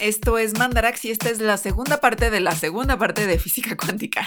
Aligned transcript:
esto 0.00 0.38
es 0.38 0.58
Mandarax 0.58 1.04
y 1.04 1.10
esta 1.10 1.28
es 1.28 1.40
la 1.40 1.56
segunda 1.56 2.00
parte 2.00 2.30
de 2.30 2.40
la 2.40 2.54
segunda 2.54 2.98
parte 2.98 3.26
de 3.26 3.38
física 3.38 3.76
cuántica. 3.76 4.26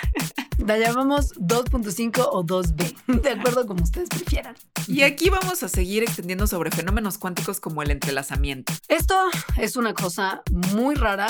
La 0.58 0.78
llamamos 0.78 1.34
2.5 1.36 2.28
o 2.32 2.44
2B, 2.44 3.22
de 3.22 3.30
acuerdo 3.32 3.66
como 3.66 3.84
ustedes 3.84 4.10
prefieran. 4.10 4.56
Y 4.88 5.02
aquí 5.02 5.30
vamos 5.30 5.64
a 5.64 5.70
seguir 5.70 6.04
extendiendo 6.04 6.48
sobre 6.48 6.72
fenómenos 6.72 7.18
cuánticos 7.18 7.60
como 7.60 7.82
el 7.82 7.92
entrelazamiento. 7.92 8.72
Esto 8.88 9.16
es 9.58 9.76
una 9.76 9.94
cosa 9.94 10.44
muy 10.52 10.96
rara, 10.96 11.28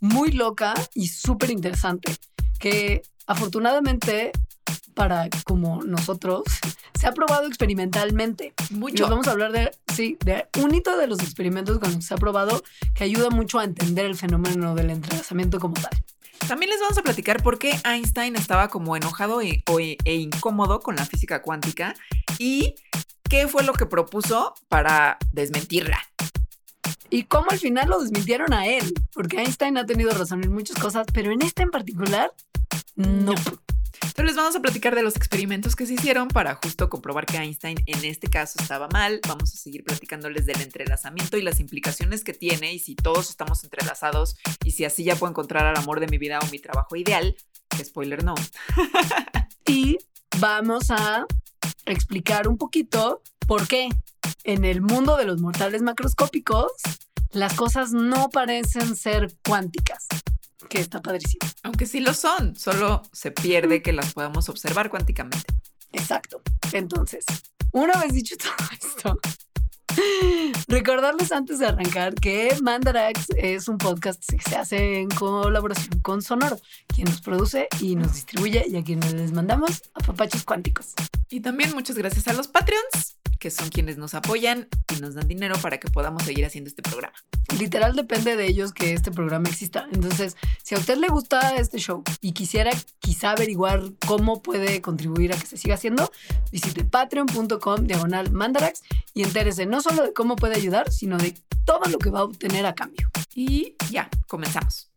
muy 0.00 0.30
loca 0.30 0.74
y 0.94 1.08
súper 1.08 1.50
interesante, 1.50 2.16
que 2.58 3.02
afortunadamente 3.26 4.32
para 5.00 5.30
como 5.44 5.82
nosotros 5.82 6.42
se 6.92 7.06
ha 7.06 7.12
probado 7.12 7.46
experimentalmente. 7.46 8.52
Mucho. 8.68 9.08
vamos 9.08 9.28
a 9.28 9.30
hablar 9.30 9.50
de, 9.50 9.70
sí, 9.94 10.18
de 10.22 10.46
un 10.62 10.74
hito 10.74 10.98
de 10.98 11.06
los 11.06 11.20
experimentos 11.20 11.78
con 11.78 11.88
los 11.88 11.96
que 11.96 12.02
se 12.02 12.12
ha 12.12 12.18
probado 12.18 12.62
que 12.94 13.04
ayuda 13.04 13.30
mucho 13.30 13.58
a 13.58 13.64
entender 13.64 14.04
el 14.04 14.14
fenómeno 14.14 14.74
del 14.74 14.90
entrelazamiento 14.90 15.58
como 15.58 15.72
tal. 15.72 15.92
También 16.46 16.68
les 16.68 16.80
vamos 16.80 16.98
a 16.98 17.02
platicar 17.02 17.42
por 17.42 17.58
qué 17.58 17.80
Einstein 17.82 18.36
estaba 18.36 18.68
como 18.68 18.94
enojado 18.94 19.40
e, 19.40 19.64
e, 20.04 20.14
incómodo 20.16 20.80
con 20.80 20.96
la 20.96 21.06
física 21.06 21.40
cuántica 21.40 21.94
y 22.36 22.74
qué 23.26 23.48
fue 23.48 23.62
lo 23.62 23.72
que 23.72 23.86
propuso 23.86 24.52
para 24.68 25.16
desmentirla. 25.32 25.98
Y 27.08 27.22
cómo 27.22 27.46
al 27.50 27.58
final 27.58 27.88
lo 27.88 28.00
desmintieron 28.00 28.52
a 28.52 28.66
él, 28.66 28.92
porque 29.14 29.38
Einstein 29.38 29.78
ha 29.78 29.86
tenido 29.86 30.10
razón 30.10 30.44
en 30.44 30.52
muchas 30.52 30.78
cosas, 30.78 31.06
pero 31.14 31.32
en 31.32 31.40
esta 31.40 31.62
en 31.62 31.70
particular, 31.70 32.34
no. 32.96 33.34
Entonces 34.02 34.24
les 34.24 34.36
vamos 34.36 34.56
a 34.56 34.60
platicar 34.60 34.94
de 34.94 35.02
los 35.02 35.16
experimentos 35.16 35.76
que 35.76 35.86
se 35.86 35.94
hicieron 35.94 36.28
para 36.28 36.54
justo 36.54 36.88
comprobar 36.88 37.26
que 37.26 37.36
Einstein 37.36 37.78
en 37.86 38.04
este 38.04 38.28
caso 38.28 38.58
estaba 38.60 38.88
mal. 38.88 39.20
Vamos 39.28 39.54
a 39.54 39.56
seguir 39.56 39.84
platicándoles 39.84 40.46
del 40.46 40.60
entrelazamiento 40.60 41.36
y 41.36 41.42
las 41.42 41.60
implicaciones 41.60 42.24
que 42.24 42.32
tiene 42.32 42.72
y 42.72 42.78
si 42.78 42.94
todos 42.94 43.30
estamos 43.30 43.62
entrelazados 43.64 44.36
y 44.64 44.72
si 44.72 44.84
así 44.84 45.04
ya 45.04 45.16
puedo 45.16 45.30
encontrar 45.30 45.66
al 45.66 45.76
amor 45.76 46.00
de 46.00 46.08
mi 46.08 46.18
vida 46.18 46.38
o 46.40 46.46
mi 46.50 46.58
trabajo 46.58 46.96
ideal. 46.96 47.36
Spoiler 47.82 48.24
no. 48.24 48.34
y 49.66 49.98
vamos 50.38 50.90
a 50.90 51.26
explicar 51.86 52.48
un 52.48 52.58
poquito 52.58 53.22
por 53.46 53.68
qué 53.68 53.88
en 54.44 54.64
el 54.64 54.80
mundo 54.80 55.16
de 55.16 55.24
los 55.24 55.40
mortales 55.40 55.82
macroscópicos 55.82 56.72
las 57.32 57.54
cosas 57.54 57.92
no 57.92 58.28
parecen 58.30 58.96
ser 58.96 59.32
cuánticas 59.46 60.08
que 60.68 60.80
está 60.80 61.00
padrísimo. 61.00 61.48
Aunque 61.62 61.86
sí 61.86 62.00
lo 62.00 62.14
son, 62.14 62.56
solo 62.56 63.02
se 63.12 63.30
pierde 63.30 63.82
que 63.82 63.92
las 63.92 64.14
podamos 64.14 64.48
observar 64.48 64.90
cuánticamente. 64.90 65.46
Exacto. 65.92 66.42
Entonces, 66.72 67.24
una 67.72 67.98
vez 68.00 68.12
dicho 68.12 68.36
todo 68.36 68.52
esto, 68.72 69.20
recordarles 70.68 71.32
antes 71.32 71.58
de 71.58 71.66
arrancar 71.66 72.14
que 72.14 72.56
Mandarax 72.62 73.30
es 73.36 73.68
un 73.68 73.78
podcast 73.78 74.22
que 74.28 74.48
se 74.48 74.56
hace 74.56 75.00
en 75.00 75.08
colaboración 75.08 76.00
con 76.00 76.22
Sonoro, 76.22 76.58
quien 76.94 77.06
nos 77.06 77.20
produce 77.20 77.68
y 77.80 77.96
nos 77.96 78.14
distribuye 78.14 78.64
y 78.68 78.76
a 78.76 78.84
quienes 78.84 79.12
les 79.12 79.32
mandamos 79.32 79.82
a 79.94 80.00
papachos 80.00 80.44
cuánticos. 80.44 80.94
Y 81.28 81.40
también 81.40 81.72
muchas 81.74 81.96
gracias 81.96 82.28
a 82.28 82.32
los 82.32 82.48
Patreons 82.48 83.19
que 83.40 83.50
son 83.50 83.70
quienes 83.70 83.96
nos 83.96 84.14
apoyan 84.14 84.68
y 84.94 85.00
nos 85.00 85.14
dan 85.14 85.26
dinero 85.26 85.56
para 85.60 85.80
que 85.80 85.88
podamos 85.88 86.22
seguir 86.22 86.44
haciendo 86.44 86.68
este 86.68 86.82
programa. 86.82 87.14
Literal 87.58 87.96
depende 87.96 88.36
de 88.36 88.46
ellos 88.46 88.72
que 88.72 88.92
este 88.92 89.10
programa 89.10 89.48
exista. 89.48 89.88
Entonces, 89.92 90.36
si 90.62 90.74
a 90.74 90.78
usted 90.78 90.98
le 90.98 91.08
gusta 91.08 91.56
este 91.56 91.78
show 91.78 92.04
y 92.20 92.32
quisiera 92.32 92.70
quizá 93.00 93.32
averiguar 93.32 93.82
cómo 94.06 94.42
puede 94.42 94.82
contribuir 94.82 95.32
a 95.32 95.36
que 95.36 95.46
se 95.46 95.56
siga 95.56 95.74
haciendo, 95.74 96.12
visite 96.52 96.84
patreon.com 96.84 97.86
diagonal 97.86 98.30
mandarax 98.30 98.82
y 99.14 99.24
entérese 99.24 99.66
no 99.66 99.80
solo 99.80 100.02
de 100.04 100.12
cómo 100.12 100.36
puede 100.36 100.56
ayudar, 100.56 100.92
sino 100.92 101.16
de 101.16 101.34
todo 101.64 101.88
lo 101.90 101.98
que 101.98 102.10
va 102.10 102.20
a 102.20 102.24
obtener 102.24 102.66
a 102.66 102.74
cambio. 102.74 103.10
Y 103.34 103.74
ya, 103.90 104.08
comenzamos. 104.28 104.90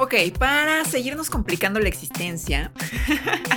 Ok, 0.00 0.14
para 0.38 0.84
seguirnos 0.84 1.28
complicando 1.28 1.80
la 1.80 1.88
existencia, 1.88 2.70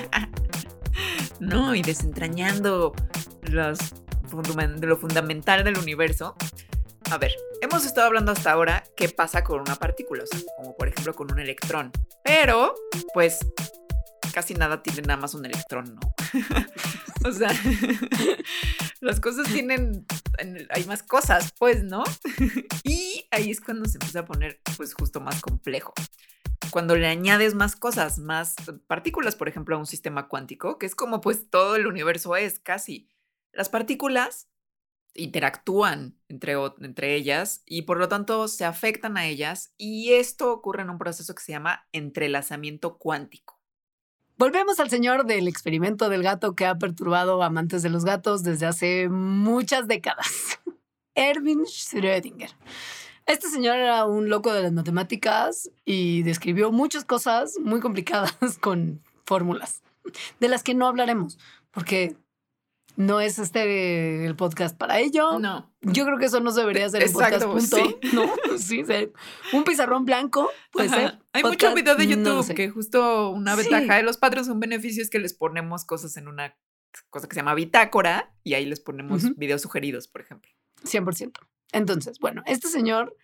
no, 1.40 1.76
y 1.76 1.84
desentrañando 1.84 2.96
lo 3.44 4.98
fundamental 4.98 5.64
del 5.64 5.78
universo. 5.78 6.36
A 7.12 7.20
ver, 7.20 7.36
hemos 7.62 7.86
estado 7.86 8.08
hablando 8.08 8.32
hasta 8.32 8.52
ahora 8.52 8.84
qué 8.96 9.08
pasa 9.08 9.44
con 9.44 9.60
una 9.60 9.76
partícula, 9.76 10.24
como 10.58 10.76
por 10.76 10.88
ejemplo 10.88 11.14
con 11.14 11.32
un 11.32 11.40
electrón. 11.40 11.92
Pero, 12.24 12.74
pues, 13.14 13.38
casi 14.34 14.56
nada 14.56 14.82
tiene 14.82 15.04
nada 15.04 15.22
más 15.22 15.36
un 15.36 15.46
electrón, 15.46 15.94
¿no? 15.94 16.02
o 17.26 17.32
sea, 17.32 17.52
las 19.02 19.20
cosas 19.20 19.52
tienen, 19.52 20.06
hay 20.70 20.84
más 20.86 21.04
cosas, 21.04 21.54
pues, 21.58 21.84
¿no? 21.84 22.04
y 22.84 23.26
ahí 23.32 23.52
es 23.52 23.62
cuando 23.62 23.86
se 23.86 23.98
empieza 23.98 24.20
a 24.20 24.26
poner, 24.26 24.60
pues, 24.78 24.94
justo 24.94 25.22
más 25.22 25.42
complejo 25.42 25.94
cuando 26.70 26.96
le 26.96 27.08
añades 27.08 27.54
más 27.54 27.76
cosas, 27.76 28.20
más 28.20 28.56
partículas, 28.88 29.36
por 29.36 29.50
ejemplo, 29.50 29.76
a 29.76 29.80
un 29.80 29.86
sistema 29.86 30.28
cuántico, 30.28 30.78
que 30.78 30.86
es 30.86 30.96
como 30.96 31.20
pues 31.20 31.50
todo 31.50 31.76
el 31.76 31.88
universo 31.88 32.36
es 32.36 32.60
casi. 32.60 33.10
Las 33.52 33.70
partículas 33.70 34.48
interactúan 35.14 36.18
entre, 36.30 36.54
entre 36.80 37.16
ellas 37.16 37.64
y 37.66 37.84
por 37.84 37.98
lo 37.98 38.08
tanto 38.08 38.48
se 38.48 38.66
afectan 38.66 39.18
a 39.18 39.28
ellas 39.28 39.74
y 39.78 40.14
esto 40.14 40.54
ocurre 40.54 40.84
en 40.84 40.90
un 40.90 40.98
proceso 40.98 41.36
que 41.36 41.44
se 41.44 41.52
llama 41.52 41.88
entrelazamiento 41.92 42.98
cuántico. 42.98 43.61
Volvemos 44.42 44.80
al 44.80 44.90
señor 44.90 45.28
del 45.28 45.48
experimento 45.48 46.10
del 46.10 46.24
gato 46.24 46.56
que 46.56 46.66
ha 46.66 46.80
perturbado 46.80 47.44
amantes 47.44 47.84
de 47.84 47.92
los 47.92 48.04
gatos 48.04 48.42
desde 48.42 48.66
hace 48.66 49.08
muchas 49.08 49.88
décadas. 49.88 50.60
Erwin 51.14 51.60
Schrödinger. 51.66 52.50
Este 53.28 53.50
señor 53.50 53.78
era 53.78 54.04
un 54.08 54.30
loco 54.30 54.52
de 54.52 54.64
las 54.64 54.72
matemáticas 54.72 55.70
y 55.86 56.24
describió 56.24 56.72
muchas 56.72 57.06
cosas 57.06 57.60
muy 57.62 57.82
complicadas 57.82 58.36
con 58.60 59.04
fórmulas, 59.26 59.84
de 60.40 60.48
las 60.48 60.64
que 60.64 60.74
no 60.74 60.88
hablaremos, 60.88 61.38
porque 61.70 62.16
no 62.96 63.22
es 63.22 63.40
este 63.40 64.26
el 64.26 64.36
podcast 64.36 64.78
para 64.78 65.00
ello. 65.00 65.40
No. 65.40 65.72
Yo 65.82 66.06
creo 66.06 66.18
que 66.18 66.26
eso 66.26 66.40
no 66.40 66.52
debería 66.52 66.90
ser 66.90 67.04
el 67.04 67.12
podcast, 67.12 67.46
punto. 67.46 67.78
Sí. 67.78 67.96
No, 68.14 68.58
sí, 68.58 68.84
un 69.54 69.64
pizarrón 69.64 70.06
blanco 70.06 70.50
puede 70.72 70.90
ser. 70.90 71.20
Hay 71.34 71.44
muchos 71.44 71.74
videos 71.74 71.98
de 71.98 72.08
YouTube 72.08 72.54
que 72.54 72.70
justo 72.70 73.30
una 73.30 73.56
ventaja 73.56 73.96
de 73.96 74.04
los 74.04 74.18
padres, 74.18 74.48
un 74.48 74.60
beneficio 74.60 75.02
es 75.02 75.10
que 75.10 75.20
les 75.20 75.34
ponemos 75.34 75.86
cosas 75.86 76.18
en 76.18 76.28
una 76.28 76.58
cosa 77.10 77.28
que 77.28 77.36
se 77.36 77.40
llama 77.40 77.56
bitácora 77.56 78.34
y 78.44 78.54
ahí 78.54 78.66
les 78.66 78.80
ponemos 78.80 79.36
videos 79.38 79.62
sugeridos, 79.62 80.08
por 80.08 80.22
ejemplo. 80.22 80.52
100%. 80.84 81.34
Entonces, 81.72 82.20
bueno, 82.20 82.44
este 82.46 82.68
señor 82.68 83.16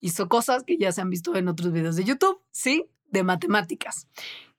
hizo 0.00 0.28
cosas 0.28 0.62
que 0.64 0.76
ya 0.76 0.92
se 0.92 1.00
han 1.00 1.10
visto 1.10 1.34
en 1.36 1.48
otros 1.48 1.72
videos 1.72 1.96
de 1.96 2.04
YouTube, 2.04 2.40
¿sí? 2.50 2.90
De 3.06 3.22
matemáticas, 3.22 4.08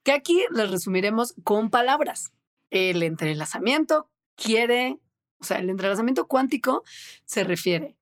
que 0.04 0.12
aquí 0.12 0.44
les 0.52 0.72
resumiremos 0.72 1.36
con 1.44 1.70
palabras. 1.70 2.32
El 2.72 3.04
entrelazamiento 3.04 4.10
quiere, 4.36 5.00
o 5.40 5.44
sea, 5.44 5.58
el 5.58 5.70
entrelazamiento 5.70 6.28
cuántico 6.28 6.84
se 7.26 7.44
refiere 7.44 7.98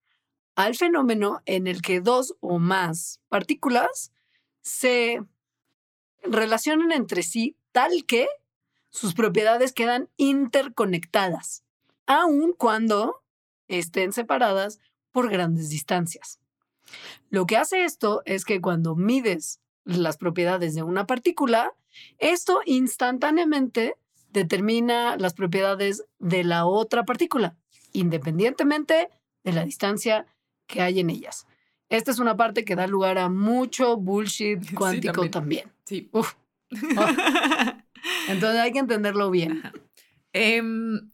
al 0.55 0.75
fenómeno 0.75 1.41
en 1.45 1.67
el 1.67 1.81
que 1.81 1.99
dos 1.99 2.35
o 2.39 2.59
más 2.59 3.19
partículas 3.29 4.11
se 4.61 5.23
relacionan 6.21 6.91
entre 6.91 7.23
sí 7.23 7.57
tal 7.71 8.05
que 8.05 8.27
sus 8.89 9.13
propiedades 9.13 9.73
quedan 9.73 10.09
interconectadas, 10.17 11.63
aun 12.05 12.53
cuando 12.53 13.23
estén 13.67 14.13
separadas 14.13 14.79
por 15.11 15.29
grandes 15.29 15.69
distancias. 15.69 16.39
Lo 17.29 17.45
que 17.45 17.57
hace 17.57 17.83
esto 17.83 18.21
es 18.25 18.45
que 18.45 18.61
cuando 18.61 18.95
mides 18.95 19.59
las 19.83 20.17
propiedades 20.17 20.75
de 20.75 20.83
una 20.83 21.07
partícula, 21.07 21.73
esto 22.19 22.61
instantáneamente 22.65 23.95
determina 24.33 25.15
las 25.17 25.33
propiedades 25.33 26.03
de 26.19 26.43
la 26.43 26.65
otra 26.65 27.05
partícula, 27.05 27.55
independientemente 27.93 29.09
de 29.43 29.51
la 29.53 29.63
distancia 29.63 30.25
que 30.67 30.81
hay 30.81 30.99
en 30.99 31.09
ellas. 31.09 31.45
Esta 31.89 32.11
es 32.11 32.19
una 32.19 32.35
parte 32.35 32.65
que 32.65 32.75
da 32.75 32.87
lugar 32.87 33.17
a 33.19 33.29
mucho 33.29 33.97
bullshit 33.97 34.59
cuántico 34.75 35.29
también. 35.29 35.71
Sí. 35.85 36.09
Entonces 38.27 38.59
hay 38.59 38.71
que 38.71 38.79
entenderlo 38.79 39.29
bien. 39.29 39.61
Em, 40.33 41.11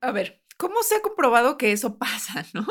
a 0.00 0.12
ver, 0.12 0.42
¿cómo 0.58 0.82
se 0.82 0.96
ha 0.96 1.00
comprobado 1.00 1.56
que 1.56 1.72
eso 1.72 1.96
pasa, 1.98 2.44
no? 2.52 2.66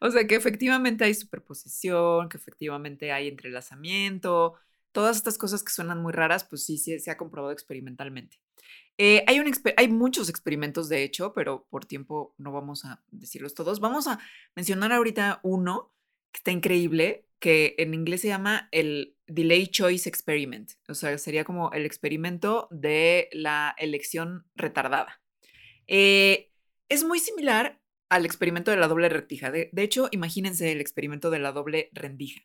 o 0.00 0.10
sea, 0.10 0.26
que 0.26 0.36
efectivamente 0.36 1.04
hay 1.04 1.14
superposición, 1.14 2.28
que 2.28 2.36
efectivamente 2.36 3.10
hay 3.10 3.28
entrelazamiento, 3.28 4.54
todas 4.92 5.16
estas 5.16 5.38
cosas 5.38 5.62
que 5.62 5.72
suenan 5.72 6.02
muy 6.02 6.12
raras, 6.12 6.44
pues 6.44 6.64
sí, 6.64 6.78
sí 6.78 6.98
se 6.98 7.10
ha 7.10 7.16
comprobado 7.16 7.52
experimentalmente. 7.52 8.38
Eh, 8.96 9.24
hay, 9.28 9.38
un 9.38 9.52
hay 9.76 9.88
muchos 9.88 10.28
experimentos, 10.28 10.88
de 10.88 11.04
hecho, 11.04 11.32
pero 11.32 11.66
por 11.70 11.84
tiempo 11.84 12.34
no 12.36 12.50
vamos 12.52 12.84
a 12.84 13.02
decirlos 13.10 13.54
todos. 13.54 13.78
Vamos 13.78 14.08
a 14.08 14.18
mencionar 14.56 14.92
ahorita 14.92 15.40
uno 15.44 15.92
que 16.32 16.38
está 16.38 16.50
increíble, 16.50 17.26
que 17.38 17.76
en 17.78 17.94
inglés 17.94 18.22
se 18.22 18.28
llama 18.28 18.68
el 18.72 19.16
Delay 19.28 19.68
Choice 19.68 20.08
Experiment. 20.08 20.72
O 20.88 20.94
sea, 20.94 21.16
sería 21.18 21.44
como 21.44 21.70
el 21.72 21.86
experimento 21.86 22.66
de 22.72 23.28
la 23.32 23.74
elección 23.78 24.46
retardada. 24.56 25.22
Eh, 25.86 26.50
es 26.88 27.04
muy 27.04 27.20
similar 27.20 27.80
al 28.08 28.24
experimento 28.24 28.70
de 28.70 28.78
la 28.78 28.88
doble 28.88 29.08
rendija. 29.08 29.50
De, 29.50 29.70
hecho, 29.76 30.08
imagínense 30.10 30.72
el 30.72 30.80
experimento 30.80 31.30
de 31.30 31.38
la 31.38 31.52
doble 31.52 31.90
rendija. 31.92 32.40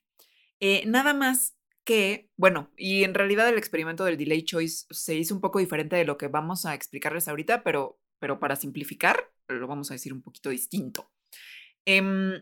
Eh, 0.60 0.84
nada 0.86 1.13
más 1.13 1.56
que, 1.83 2.30
bueno, 2.38 2.71
y 2.77 3.03
en 3.03 3.13
realidad 3.13 3.50
el 3.50 3.57
experimento 3.57 4.06
del 4.06 4.18
delay 4.18 4.44
choice 4.44 4.85
se 4.89 5.15
hizo 5.15 5.35
un 5.35 5.41
poco 5.41 5.59
diferente 5.59 5.95
de 5.95 6.06
lo 6.06 6.18
que 6.18 6.27
vamos 6.27 6.65
a 6.65 6.74
explicarles 6.74 7.27
ahorita, 7.27 7.63
pero, 7.63 8.00
pero 8.19 8.39
para 8.39 8.56
simplificar, 8.56 9.31
lo 9.47 9.68
vamos 9.68 9.91
a 9.91 9.95
decir 9.95 10.13
un 10.13 10.21
poquito 10.21 10.50
distinto. 10.50 11.12
Em, 11.85 12.41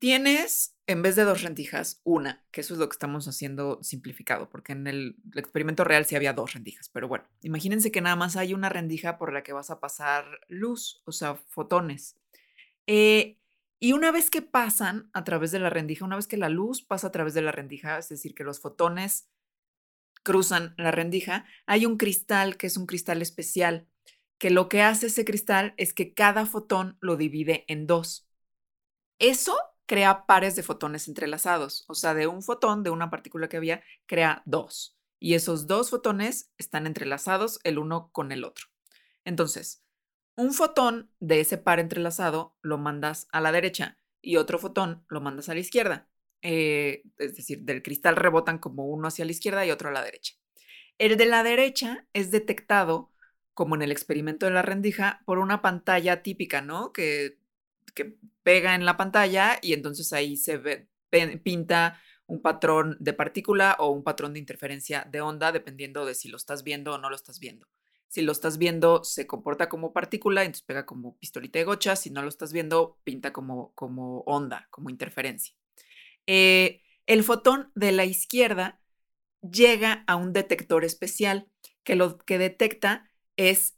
tienes, 0.00 0.76
en 0.86 1.02
vez 1.02 1.14
de 1.14 1.24
dos 1.24 1.42
rendijas, 1.42 2.00
una, 2.04 2.44
que 2.50 2.62
eso 2.62 2.74
es 2.74 2.80
lo 2.80 2.88
que 2.88 2.94
estamos 2.94 3.28
haciendo 3.28 3.80
simplificado, 3.82 4.48
porque 4.50 4.72
en 4.72 4.86
el, 4.86 5.16
experimento 5.36 5.84
real 5.84 6.04
sí 6.06 6.16
había 6.16 6.32
dos 6.32 6.54
rendijas, 6.54 6.88
pero 6.88 7.06
bueno, 7.06 7.24
imagínense 7.42 7.92
que 7.92 8.00
nada 8.00 8.16
más 8.16 8.36
hay 8.36 8.54
una 8.54 8.68
rendija 8.68 9.18
por 9.18 9.32
la 9.32 9.42
que 9.42 9.52
vas 9.52 9.70
a 9.70 9.78
pasar 9.78 10.24
luz, 10.48 11.02
o 11.04 11.12
sea, 11.12 11.36
fotones. 11.36 12.16
Eh, 12.86 13.39
y 13.80 13.94
una 13.94 14.12
vez 14.12 14.28
que 14.30 14.42
pasan 14.42 15.10
a 15.14 15.24
través 15.24 15.50
de 15.50 15.58
la 15.58 15.70
rendija, 15.70 16.04
una 16.04 16.16
vez 16.16 16.26
que 16.26 16.36
la 16.36 16.50
luz 16.50 16.82
pasa 16.82 17.06
a 17.06 17.12
través 17.12 17.32
de 17.32 17.40
la 17.40 17.50
rendija, 17.50 17.98
es 17.98 18.10
decir, 18.10 18.34
que 18.34 18.44
los 18.44 18.60
fotones 18.60 19.30
cruzan 20.22 20.74
la 20.76 20.90
rendija, 20.90 21.46
hay 21.64 21.86
un 21.86 21.96
cristal 21.96 22.58
que 22.58 22.66
es 22.66 22.76
un 22.76 22.84
cristal 22.84 23.22
especial, 23.22 23.88
que 24.36 24.50
lo 24.50 24.68
que 24.68 24.82
hace 24.82 25.06
ese 25.06 25.24
cristal 25.24 25.72
es 25.78 25.94
que 25.94 26.12
cada 26.12 26.44
fotón 26.44 26.98
lo 27.00 27.16
divide 27.16 27.64
en 27.68 27.86
dos. 27.86 28.28
Eso 29.18 29.58
crea 29.86 30.26
pares 30.26 30.56
de 30.56 30.62
fotones 30.62 31.08
entrelazados, 31.08 31.84
o 31.88 31.94
sea, 31.94 32.12
de 32.12 32.26
un 32.26 32.42
fotón, 32.42 32.82
de 32.82 32.90
una 32.90 33.10
partícula 33.10 33.48
que 33.48 33.56
había, 33.56 33.82
crea 34.06 34.42
dos. 34.44 34.96
Y 35.18 35.34
esos 35.34 35.66
dos 35.66 35.90
fotones 35.90 36.50
están 36.58 36.86
entrelazados 36.86 37.60
el 37.64 37.78
uno 37.78 38.10
con 38.12 38.30
el 38.30 38.44
otro. 38.44 38.66
Entonces, 39.24 39.82
un 40.36 40.52
fotón 40.52 41.10
de 41.20 41.40
ese 41.40 41.58
par 41.58 41.80
entrelazado 41.80 42.56
lo 42.62 42.78
mandas 42.78 43.28
a 43.32 43.40
la 43.40 43.52
derecha 43.52 43.98
y 44.22 44.36
otro 44.36 44.58
fotón 44.58 45.04
lo 45.08 45.20
mandas 45.20 45.48
a 45.48 45.54
la 45.54 45.60
izquierda. 45.60 46.08
Eh, 46.42 47.02
es 47.18 47.36
decir, 47.36 47.62
del 47.62 47.82
cristal 47.82 48.16
rebotan 48.16 48.58
como 48.58 48.86
uno 48.86 49.08
hacia 49.08 49.24
la 49.24 49.32
izquierda 49.32 49.66
y 49.66 49.70
otro 49.70 49.90
a 49.90 49.92
la 49.92 50.02
derecha. 50.02 50.34
El 50.98 51.16
de 51.16 51.26
la 51.26 51.42
derecha 51.42 52.06
es 52.12 52.30
detectado, 52.30 53.10
como 53.54 53.74
en 53.74 53.82
el 53.82 53.92
experimento 53.92 54.46
de 54.46 54.52
la 54.52 54.62
rendija, 54.62 55.22
por 55.26 55.38
una 55.38 55.62
pantalla 55.62 56.22
típica, 56.22 56.62
¿no? 56.62 56.92
Que, 56.92 57.38
que 57.94 58.16
pega 58.42 58.74
en 58.74 58.84
la 58.84 58.96
pantalla 58.96 59.58
y 59.62 59.72
entonces 59.72 60.12
ahí 60.12 60.36
se 60.36 60.56
ve, 60.58 60.88
pinta 61.42 62.00
un 62.26 62.40
patrón 62.42 62.96
de 63.00 63.12
partícula 63.12 63.76
o 63.78 63.90
un 63.90 64.04
patrón 64.04 64.32
de 64.34 64.38
interferencia 64.38 65.06
de 65.10 65.20
onda, 65.20 65.52
dependiendo 65.52 66.06
de 66.06 66.14
si 66.14 66.28
lo 66.28 66.36
estás 66.36 66.62
viendo 66.62 66.94
o 66.94 66.98
no 66.98 67.10
lo 67.10 67.16
estás 67.16 67.40
viendo. 67.40 67.66
Si 68.10 68.22
lo 68.22 68.32
estás 68.32 68.58
viendo, 68.58 69.04
se 69.04 69.28
comporta 69.28 69.68
como 69.68 69.92
partícula, 69.92 70.42
entonces 70.42 70.64
pega 70.66 70.84
como 70.84 71.16
pistolita 71.18 71.60
de 71.60 71.64
gocha. 71.64 71.94
Si 71.94 72.10
no 72.10 72.22
lo 72.22 72.28
estás 72.28 72.52
viendo, 72.52 72.98
pinta 73.04 73.32
como, 73.32 73.72
como 73.74 74.22
onda, 74.22 74.66
como 74.70 74.90
interferencia. 74.90 75.54
Eh, 76.26 76.82
el 77.06 77.22
fotón 77.22 77.70
de 77.76 77.92
la 77.92 78.04
izquierda 78.04 78.80
llega 79.42 80.02
a 80.08 80.16
un 80.16 80.32
detector 80.32 80.84
especial 80.84 81.48
que 81.84 81.94
lo 81.94 82.18
que 82.18 82.38
detecta 82.38 83.08
es 83.36 83.76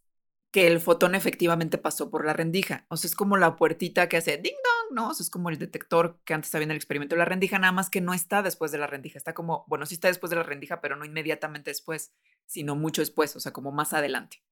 que 0.50 0.66
el 0.66 0.80
fotón 0.80 1.14
efectivamente 1.14 1.76
pasó 1.76 2.10
por 2.10 2.24
la 2.24 2.32
rendija. 2.32 2.86
O 2.88 2.96
sea, 2.96 3.08
es 3.08 3.14
como 3.14 3.36
la 3.36 3.56
puertita 3.56 4.08
que 4.08 4.16
hace 4.16 4.38
ding 4.38 4.52
dong, 4.52 4.81
¿no? 4.92 5.08
O 5.08 5.12
es 5.12 5.30
como 5.30 5.50
el 5.50 5.58
detector 5.58 6.18
que 6.24 6.34
antes 6.34 6.54
había 6.54 6.64
en 6.64 6.70
el 6.72 6.76
experimento 6.76 7.14
de 7.14 7.20
la 7.20 7.24
rendija, 7.24 7.58
nada 7.58 7.72
más 7.72 7.90
que 7.90 8.00
no 8.00 8.14
está 8.14 8.42
después 8.42 8.72
de 8.72 8.78
la 8.78 8.86
rendija. 8.86 9.18
Está 9.18 9.34
como, 9.34 9.64
bueno, 9.68 9.86
sí 9.86 9.94
está 9.94 10.08
después 10.08 10.30
de 10.30 10.36
la 10.36 10.42
rendija, 10.42 10.80
pero 10.80 10.96
no 10.96 11.04
inmediatamente 11.04 11.70
después, 11.70 12.12
sino 12.46 12.76
mucho 12.76 13.02
después, 13.02 13.34
o 13.36 13.40
sea, 13.40 13.52
como 13.52 13.72
más 13.72 13.92
adelante. 13.92 14.42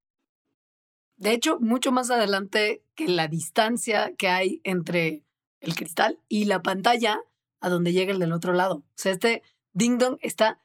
De 1.17 1.33
hecho, 1.33 1.61
mucho 1.61 1.93
más 1.93 2.11
adelante 2.11 2.83
que 2.95 3.09
la 3.09 3.29
distancia 3.29 4.15
que 4.17 4.29
hay 4.29 4.61
entre 4.65 5.23
el 5.61 5.75
cristal 5.75 6.19
y 6.29 6.47
la 6.47 6.63
pantalla 6.63 7.21
a 7.61 7.69
donde 7.69 7.93
llega 7.93 8.13
el 8.13 8.19
del 8.19 8.33
otro 8.33 8.55
lado. 8.55 8.77
O 8.77 8.85
sea, 8.95 9.13
este 9.13 9.43
ding 9.75 9.99
dong 9.99 10.19
está 10.23 10.61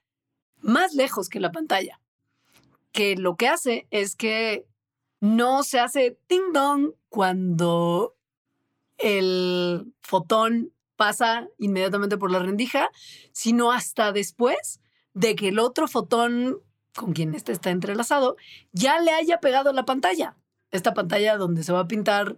más 0.59 0.93
lejos 0.93 1.29
que 1.29 1.41
la 1.41 1.51
pantalla. 1.51 1.99
Que 2.91 3.17
lo 3.17 3.35
que 3.35 3.49
hace 3.49 3.87
es 3.91 4.15
que 4.15 4.65
no 5.19 5.63
se 5.63 5.79
hace 5.79 6.17
ding 6.29 6.53
dong 6.53 6.93
cuando 7.09 8.14
el 8.97 9.93
fotón 10.01 10.71
pasa 10.95 11.47
inmediatamente 11.57 12.17
por 12.17 12.31
la 12.31 12.39
rendija, 12.39 12.89
sino 13.31 13.71
hasta 13.71 14.11
después 14.11 14.79
de 15.13 15.35
que 15.35 15.49
el 15.49 15.59
otro 15.59 15.87
fotón 15.87 16.61
con 16.95 17.13
quien 17.13 17.35
este 17.35 17.51
está 17.51 17.71
entrelazado 17.71 18.37
ya 18.71 18.99
le 18.99 19.11
haya 19.11 19.39
pegado 19.39 19.73
la 19.73 19.85
pantalla. 19.85 20.37
Esta 20.71 20.93
pantalla 20.93 21.37
donde 21.37 21.63
se 21.63 21.73
va 21.73 21.81
a 21.81 21.87
pintar 21.87 22.37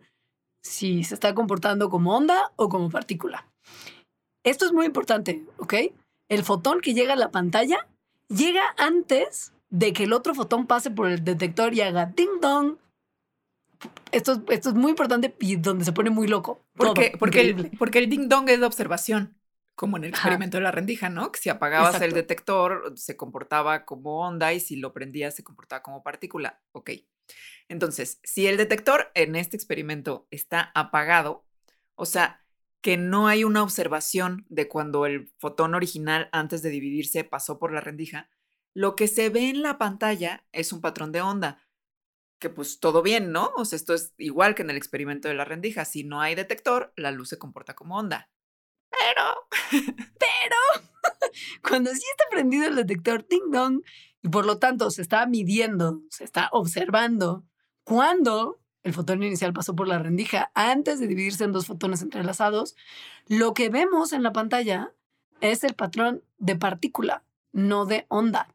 si 0.61 1.03
se 1.03 1.13
está 1.13 1.33
comportando 1.33 1.89
como 1.89 2.15
onda 2.15 2.51
o 2.55 2.69
como 2.69 2.89
partícula. 2.89 3.47
Esto 4.43 4.65
es 4.65 4.73
muy 4.73 4.85
importante, 4.85 5.45
¿ok? 5.57 5.73
El 6.29 6.43
fotón 6.43 6.81
que 6.81 6.93
llega 6.93 7.13
a 7.13 7.17
la 7.17 7.31
pantalla 7.31 7.87
llega 8.29 8.63
antes 8.77 9.53
de 9.69 9.93
que 9.93 10.03
el 10.03 10.13
otro 10.13 10.33
fotón 10.33 10.67
pase 10.67 10.91
por 10.91 11.07
el 11.07 11.23
detector 11.23 11.73
y 11.73 11.81
haga 11.81 12.05
ding 12.05 12.39
dong. 12.41 12.77
Esto, 14.11 14.43
esto 14.49 14.69
es 14.69 14.75
muy 14.75 14.91
importante 14.91 15.35
y 15.39 15.57
donde 15.57 15.85
se 15.85 15.91
pone 15.91 16.09
muy 16.09 16.27
loco. 16.27 16.65
Porque, 16.75 17.13
porque, 17.19 17.41
el, 17.41 17.71
porque 17.77 17.99
el 17.99 18.09
ding 18.09 18.27
dong 18.29 18.49
es 18.49 18.59
la 18.59 18.67
observación, 18.67 19.37
como 19.75 19.97
en 19.97 20.05
el 20.05 20.09
experimento 20.11 20.57
de 20.57 20.63
la 20.63 20.71
rendija, 20.71 21.09
¿no? 21.09 21.31
Que 21.31 21.39
si 21.39 21.49
apagabas 21.49 22.01
el 22.01 22.13
detector 22.13 22.93
se 22.95 23.17
comportaba 23.17 23.85
como 23.85 24.21
onda 24.25 24.53
y 24.53 24.59
si 24.59 24.77
lo 24.77 24.93
prendías 24.93 25.35
se 25.35 25.43
comportaba 25.43 25.83
como 25.83 26.03
partícula. 26.03 26.61
Ok. 26.71 26.91
Entonces, 27.67 28.19
si 28.23 28.47
el 28.47 28.57
detector 28.57 29.11
en 29.13 29.35
este 29.35 29.57
experimento 29.57 30.27
está 30.31 30.71
apagado, 30.73 31.45
o 31.95 32.05
sea, 32.05 32.41
que 32.81 32.97
no 32.97 33.27
hay 33.27 33.43
una 33.43 33.63
observación 33.63 34.45
de 34.49 34.67
cuando 34.67 35.05
el 35.05 35.31
fotón 35.39 35.75
original 35.75 36.29
antes 36.31 36.61
de 36.61 36.69
dividirse 36.69 37.23
pasó 37.23 37.59
por 37.59 37.73
la 37.73 37.81
rendija, 37.81 38.29
lo 38.73 38.95
que 38.95 39.07
se 39.07 39.29
ve 39.29 39.49
en 39.49 39.61
la 39.61 39.77
pantalla 39.77 40.45
es 40.51 40.71
un 40.71 40.81
patrón 40.81 41.11
de 41.11 41.21
onda, 41.21 41.66
que 42.39 42.49
pues 42.49 42.79
todo 42.79 43.01
bien, 43.01 43.31
¿no? 43.31 43.51
O 43.57 43.65
sea, 43.65 43.77
esto 43.77 43.93
es 43.93 44.13
igual 44.17 44.55
que 44.55 44.61
en 44.61 44.69
el 44.69 44.77
experimento 44.77 45.27
de 45.27 45.33
la 45.33 45.45
rendija. 45.45 45.85
Si 45.85 46.03
no 46.03 46.21
hay 46.21 46.35
detector, 46.35 46.93
la 46.95 47.11
luz 47.11 47.29
se 47.29 47.37
comporta 47.37 47.75
como 47.75 47.97
onda. 47.97 48.29
Pero, 48.89 49.47
pero, 50.19 50.85
cuando 51.67 51.91
sí 51.91 52.03
está 52.11 52.25
prendido 52.29 52.67
el 52.67 52.75
detector 52.75 53.27
ding 53.27 53.51
dong 53.51 53.81
y 54.21 54.29
por 54.29 54.45
lo 54.45 54.59
tanto 54.59 54.91
se 54.91 55.01
está 55.01 55.25
midiendo, 55.25 56.01
se 56.09 56.23
está 56.23 56.49
observando 56.51 57.45
cuando 57.83 58.59
el 58.83 58.93
fotón 58.93 59.21
inicial 59.23 59.53
pasó 59.53 59.75
por 59.75 59.87
la 59.87 59.99
rendija 59.99 60.51
antes 60.53 60.99
de 60.99 61.07
dividirse 61.07 61.43
en 61.43 61.51
dos 61.51 61.67
fotones 61.67 62.01
entrelazados, 62.01 62.75
lo 63.27 63.53
que 63.53 63.69
vemos 63.69 64.13
en 64.13 64.23
la 64.23 64.31
pantalla 64.31 64.93
es 65.41 65.63
el 65.63 65.73
patrón 65.73 66.23
de 66.37 66.55
partícula, 66.55 67.23
no 67.51 67.85
de 67.85 68.05
onda. 68.07 68.47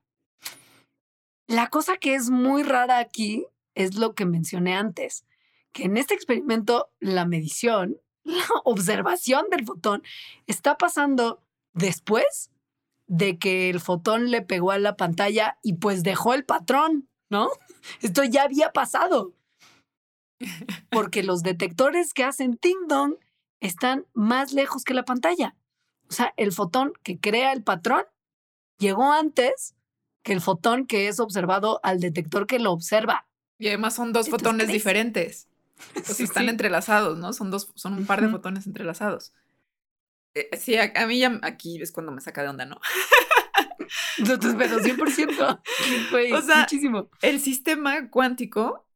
La 1.47 1.69
cosa 1.69 1.99
que 1.99 2.15
es 2.15 2.31
muy 2.31 2.63
rara 2.63 2.99
aquí 2.99 3.47
es 3.75 3.97
lo 3.97 4.15
que 4.15 4.27
mencioné 4.27 4.75
antes, 4.75 5.25
que 5.73 5.85
en 5.85 5.97
este 5.97 6.15
experimento 6.15 6.91
la 7.01 7.25
medición, 7.25 7.99
la 8.25 8.45
observación 8.65 9.47
del 9.51 9.65
fotón 9.65 10.03
está 10.47 10.79
pasando 10.79 11.43
después 11.73 12.51
de 13.07 13.39
que 13.39 13.69
el 13.71 13.81
fotón 13.81 14.31
le 14.31 14.43
pegó 14.43 14.71
a 14.71 14.79
la 14.79 14.97
pantalla 14.97 15.59
y 15.63 15.75
pues 15.75 16.03
dejó 16.03 16.35
el 16.35 16.45
patrón, 16.45 17.09
¿no? 17.31 17.51
Esto 18.01 18.25
ya 18.25 18.45
había 18.45 18.73
pasado 18.73 19.35
porque 20.91 21.23
los 21.23 21.43
detectores 21.43 22.15
que 22.15 22.25
hacen 22.25 22.57
ting 22.57 22.89
dong 22.89 23.17
están 23.61 24.07
más 24.13 24.53
lejos 24.53 24.85
que 24.85 24.95
la 24.95 25.05
pantalla. 25.05 25.57
O 26.09 26.13
sea, 26.13 26.35
el 26.37 26.53
fotón 26.53 26.93
que 27.03 27.19
crea 27.19 27.53
el 27.53 27.63
patrón 27.63 28.05
llegó 28.79 29.13
antes 29.13 29.75
que 30.23 30.33
el 30.33 30.41
fotón 30.41 30.87
que 30.87 31.09
es 31.09 31.21
observado 31.21 31.81
al 31.83 32.01
detector 32.01 32.47
que 32.47 32.59
lo 32.59 32.73
observa. 32.73 33.27
Y 33.63 33.69
además 33.69 33.95
son 33.95 34.13
dos 34.13 34.29
fotones 34.29 34.67
diferentes. 34.67 35.47
Pues 35.95 36.19
están 36.19 36.49
entrelazados, 36.49 37.17
¿no? 37.17 37.33
Son 37.33 37.53
dos, 37.53 37.71
son 37.77 37.93
un 37.93 38.07
par 38.07 38.21
de 38.21 38.29
fotones 38.29 38.67
entrelazados. 38.67 39.33
Eh, 40.35 40.51
sí, 40.59 40.75
a, 40.77 41.07
mí 41.07 41.21
ya 41.21 41.39
aquí 41.43 41.81
es 41.81 41.93
cuando 41.93 42.11
me 42.11 42.21
saca 42.21 42.43
de 42.43 42.49
onda, 42.49 42.65
¿no? 42.67 42.81
pero 44.59 44.81
100%. 44.81 45.61
o 46.35 46.43
sea, 46.43 46.59
muchísimo. 46.59 47.09
El 47.21 47.39
sistema 47.39 48.11
cuántico 48.11 48.89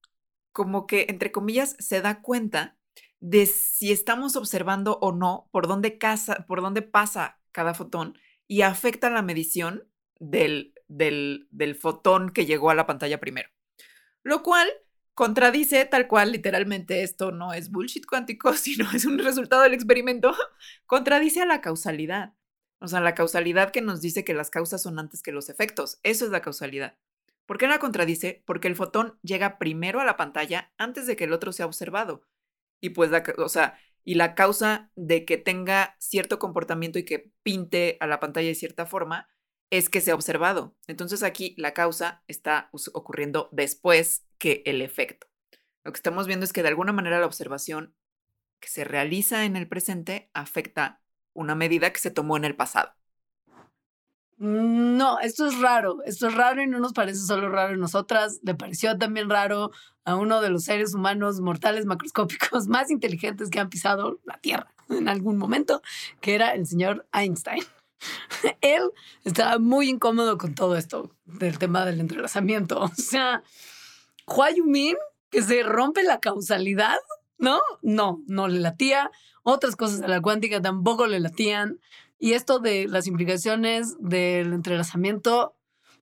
como 0.50 0.88
que, 0.88 1.06
entre 1.10 1.30
comillas, 1.30 1.76
se 1.78 2.00
da 2.00 2.20
cuenta 2.20 2.76
de 3.20 3.46
si 3.46 3.92
estamos 3.92 4.34
observando 4.34 4.98
o 5.00 5.12
no 5.12 5.48
por 5.52 5.68
dónde, 5.68 5.96
casa, 5.96 6.44
por 6.48 6.60
dónde 6.60 6.82
pasa 6.82 7.38
cada 7.52 7.72
fotón 7.72 8.18
y 8.48 8.62
afecta 8.62 9.10
la 9.10 9.22
medición 9.22 9.88
del, 10.18 10.74
del, 10.88 11.46
del 11.52 11.76
fotón 11.76 12.30
que 12.30 12.46
llegó 12.46 12.70
a 12.70 12.74
la 12.74 12.88
pantalla 12.88 13.20
primero. 13.20 13.48
Lo 14.26 14.42
cual 14.42 14.68
contradice 15.14 15.84
tal 15.84 16.08
cual, 16.08 16.32
literalmente 16.32 17.04
esto 17.04 17.30
no 17.30 17.52
es 17.52 17.70
bullshit 17.70 18.04
cuántico, 18.06 18.52
sino 18.54 18.90
es 18.90 19.04
un 19.04 19.20
resultado 19.20 19.62
del 19.62 19.72
experimento, 19.72 20.34
contradice 20.86 21.42
a 21.42 21.46
la 21.46 21.60
causalidad. 21.60 22.34
O 22.80 22.88
sea, 22.88 23.00
la 23.00 23.14
causalidad 23.14 23.70
que 23.70 23.82
nos 23.82 24.00
dice 24.00 24.24
que 24.24 24.34
las 24.34 24.50
causas 24.50 24.82
son 24.82 24.98
antes 24.98 25.22
que 25.22 25.30
los 25.30 25.48
efectos. 25.48 26.00
Eso 26.02 26.24
es 26.24 26.32
la 26.32 26.40
causalidad. 26.40 26.98
¿Por 27.46 27.56
qué 27.56 27.68
la 27.68 27.78
contradice? 27.78 28.42
Porque 28.46 28.66
el 28.66 28.74
fotón 28.74 29.16
llega 29.22 29.58
primero 29.58 30.00
a 30.00 30.04
la 30.04 30.16
pantalla 30.16 30.72
antes 30.76 31.06
de 31.06 31.14
que 31.14 31.22
el 31.22 31.32
otro 31.32 31.52
sea 31.52 31.66
observado. 31.66 32.26
Y 32.80 32.90
pues, 32.90 33.12
la, 33.12 33.22
o 33.38 33.48
sea, 33.48 33.78
y 34.02 34.16
la 34.16 34.34
causa 34.34 34.90
de 34.96 35.24
que 35.24 35.36
tenga 35.36 35.94
cierto 36.00 36.40
comportamiento 36.40 36.98
y 36.98 37.04
que 37.04 37.30
pinte 37.44 37.96
a 38.00 38.08
la 38.08 38.18
pantalla 38.18 38.48
de 38.48 38.56
cierta 38.56 38.86
forma 38.86 39.28
es 39.70 39.88
que 39.88 40.00
sea 40.00 40.14
observado. 40.14 40.76
Entonces 40.86 41.22
aquí 41.22 41.54
la 41.58 41.74
causa 41.74 42.22
está 42.28 42.70
ocurriendo 42.92 43.48
después 43.52 44.26
que 44.38 44.62
el 44.66 44.82
efecto. 44.82 45.26
Lo 45.84 45.92
que 45.92 45.98
estamos 45.98 46.26
viendo 46.26 46.44
es 46.44 46.52
que 46.52 46.62
de 46.62 46.68
alguna 46.68 46.92
manera 46.92 47.20
la 47.20 47.26
observación 47.26 47.94
que 48.60 48.68
se 48.68 48.84
realiza 48.84 49.44
en 49.44 49.56
el 49.56 49.68
presente 49.68 50.30
afecta 50.34 51.02
una 51.32 51.54
medida 51.54 51.92
que 51.92 52.00
se 52.00 52.10
tomó 52.10 52.36
en 52.36 52.44
el 52.44 52.56
pasado. 52.56 52.94
No, 54.38 55.18
esto 55.20 55.46
es 55.46 55.58
raro, 55.60 56.02
esto 56.04 56.28
es 56.28 56.34
raro 56.34 56.62
y 56.62 56.66
no 56.66 56.78
nos 56.78 56.92
parece 56.92 57.20
solo 57.20 57.48
raro 57.48 57.72
a 57.72 57.76
nosotras, 57.78 58.40
le 58.42 58.54
pareció 58.54 58.98
también 58.98 59.30
raro 59.30 59.70
a 60.04 60.14
uno 60.16 60.42
de 60.42 60.50
los 60.50 60.64
seres 60.64 60.94
humanos 60.94 61.40
mortales 61.40 61.86
macroscópicos 61.86 62.66
más 62.68 62.90
inteligentes 62.90 63.48
que 63.48 63.60
han 63.60 63.70
pisado 63.70 64.20
la 64.24 64.38
Tierra 64.38 64.74
en 64.90 65.08
algún 65.08 65.38
momento, 65.38 65.80
que 66.20 66.34
era 66.34 66.52
el 66.52 66.66
señor 66.66 67.06
Einstein. 67.12 67.64
Él 68.60 68.90
estaba 69.24 69.58
muy 69.58 69.88
incómodo 69.88 70.38
con 70.38 70.54
todo 70.54 70.76
esto 70.76 71.10
del 71.24 71.58
tema 71.58 71.84
del 71.84 72.00
entrelazamiento. 72.00 72.80
O 72.84 72.94
sea, 72.94 73.42
Huayumin, 74.26 74.96
que 75.30 75.42
se 75.42 75.62
rompe 75.62 76.02
la 76.02 76.20
causalidad, 76.20 76.96
¿no? 77.38 77.60
No, 77.82 78.22
no 78.26 78.48
le 78.48 78.60
latía. 78.60 79.10
Otras 79.42 79.76
cosas 79.76 80.00
de 80.00 80.08
la 80.08 80.20
cuántica 80.20 80.60
tampoco 80.60 81.06
le 81.06 81.20
latían. 81.20 81.78
Y 82.18 82.32
esto 82.32 82.58
de 82.58 82.88
las 82.88 83.06
implicaciones 83.06 83.96
del 84.00 84.52
entrelazamiento, 84.52 85.56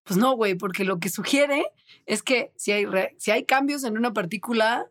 pues 0.04 0.18
no, 0.18 0.34
güey, 0.37 0.54
porque 0.54 0.84
lo 0.84 0.99
que 0.99 1.08
sugiere 1.11 1.66
es 2.06 2.23
que 2.23 2.52
si 2.56 2.73
hay, 2.73 2.87
si 3.18 3.30
hay 3.30 3.44
cambios 3.44 3.84
en 3.84 3.99
una 3.99 4.12
partícula, 4.12 4.88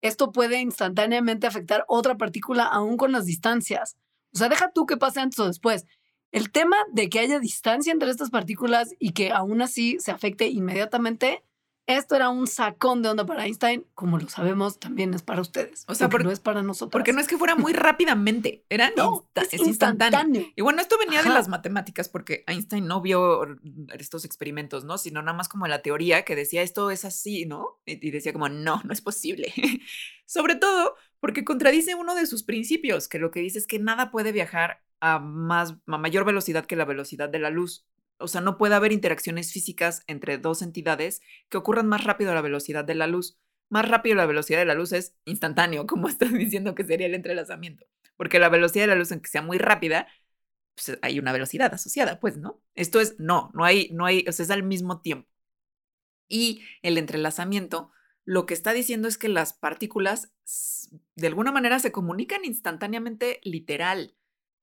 esto 0.00 0.32
puede 0.32 0.60
instantáneamente 0.60 1.46
afectar 1.46 1.84
otra 1.88 2.16
partícula 2.16 2.64
aún 2.64 2.96
con 2.96 3.12
las 3.12 3.26
distancias. 3.26 3.96
O 4.34 4.38
sea, 4.38 4.48
deja 4.48 4.70
tú 4.72 4.86
que 4.86 4.96
pase 4.96 5.20
antes 5.20 5.38
o 5.38 5.46
después. 5.46 5.86
El 6.30 6.50
tema 6.50 6.76
de 6.92 7.08
que 7.08 7.20
haya 7.20 7.38
distancia 7.38 7.92
entre 7.92 8.10
estas 8.10 8.30
partículas 8.30 8.94
y 8.98 9.12
que 9.12 9.30
aún 9.30 9.62
así 9.62 9.96
se 10.00 10.10
afecte 10.10 10.48
inmediatamente, 10.48 11.42
esto 11.88 12.16
era 12.16 12.28
un 12.28 12.46
sacón 12.46 13.02
de 13.02 13.08
onda 13.08 13.24
para 13.24 13.46
Einstein, 13.46 13.86
como 13.94 14.18
lo 14.18 14.28
sabemos, 14.28 14.78
también 14.78 15.14
es 15.14 15.22
para 15.22 15.40
ustedes. 15.40 15.84
O 15.88 15.94
sea, 15.94 16.10
porque 16.10 16.24
no 16.24 16.30
es 16.30 16.38
para 16.38 16.62
nosotros. 16.62 16.92
Porque 16.92 17.14
no 17.14 17.20
es 17.20 17.26
que 17.26 17.38
fuera 17.38 17.56
muy 17.56 17.72
rápidamente, 17.72 18.62
era 18.68 18.92
instantáneo. 19.52 20.44
Y 20.54 20.60
bueno, 20.60 20.82
esto 20.82 20.98
venía 20.98 21.22
de 21.22 21.30
las 21.30 21.48
matemáticas, 21.48 22.10
porque 22.10 22.44
Einstein 22.46 22.86
no 22.86 23.00
vio 23.00 23.56
estos 23.98 24.26
experimentos, 24.26 24.84
¿no? 24.84 24.98
Sino 24.98 25.22
nada 25.22 25.34
más 25.34 25.48
como 25.48 25.66
la 25.66 25.80
teoría 25.80 26.26
que 26.26 26.36
decía 26.36 26.60
esto 26.60 26.90
es 26.90 27.06
así, 27.06 27.46
¿no? 27.46 27.80
Y 27.86 28.10
decía 28.10 28.34
como, 28.34 28.50
no, 28.50 28.82
no 28.84 28.92
es 28.92 29.00
posible. 29.00 29.54
Sobre 30.26 30.56
todo 30.56 30.94
porque 31.20 31.42
contradice 31.42 31.94
uno 31.94 32.14
de 32.14 32.26
sus 32.26 32.42
principios, 32.42 33.08
que 33.08 33.18
lo 33.18 33.30
que 33.30 33.40
dice 33.40 33.58
es 33.58 33.66
que 33.66 33.78
nada 33.78 34.10
puede 34.10 34.30
viajar 34.32 34.82
a, 35.00 35.18
más, 35.18 35.76
a 35.86 35.98
mayor 35.98 36.24
velocidad 36.24 36.66
que 36.66 36.76
la 36.76 36.84
velocidad 36.84 37.28
de 37.28 37.38
la 37.38 37.50
luz. 37.50 37.86
O 38.18 38.28
sea, 38.28 38.40
no 38.40 38.58
puede 38.58 38.74
haber 38.74 38.92
interacciones 38.92 39.52
físicas 39.52 40.02
entre 40.06 40.38
dos 40.38 40.62
entidades 40.62 41.20
que 41.48 41.58
ocurran 41.58 41.86
más 41.86 42.04
rápido 42.04 42.32
a 42.32 42.34
la 42.34 42.40
velocidad 42.40 42.84
de 42.84 42.94
la 42.94 43.06
luz. 43.06 43.38
Más 43.68 43.88
rápido 43.88 44.16
la 44.16 44.26
velocidad 44.26 44.58
de 44.58 44.64
la 44.64 44.74
luz 44.74 44.92
es 44.92 45.14
instantáneo, 45.24 45.86
como 45.86 46.08
estás 46.08 46.32
diciendo 46.32 46.74
que 46.74 46.84
sería 46.84 47.06
el 47.06 47.14
entrelazamiento. 47.14 47.86
Porque 48.16 48.38
la 48.38 48.48
velocidad 48.48 48.84
de 48.84 48.88
la 48.88 48.94
luz, 48.96 49.12
en 49.12 49.20
que 49.20 49.30
sea 49.30 49.42
muy 49.42 49.58
rápida, 49.58 50.08
pues 50.74 50.98
hay 51.02 51.18
una 51.18 51.32
velocidad 51.32 51.72
asociada, 51.74 52.20
pues, 52.20 52.36
¿no? 52.36 52.60
Esto 52.74 53.00
es, 53.00 53.16
no, 53.18 53.50
no 53.54 53.64
hay, 53.64 53.90
no 53.92 54.06
hay, 54.06 54.24
o 54.28 54.32
sea, 54.32 54.44
es 54.44 54.50
al 54.50 54.62
mismo 54.62 55.00
tiempo. 55.00 55.28
Y 56.28 56.62
el 56.82 56.98
entrelazamiento 56.98 57.92
lo 58.28 58.44
que 58.44 58.52
está 58.52 58.74
diciendo 58.74 59.08
es 59.08 59.16
que 59.16 59.28
las 59.30 59.54
partículas 59.54 60.34
de 61.16 61.26
alguna 61.26 61.50
manera 61.50 61.78
se 61.78 61.92
comunican 61.92 62.44
instantáneamente 62.44 63.40
literal. 63.42 64.14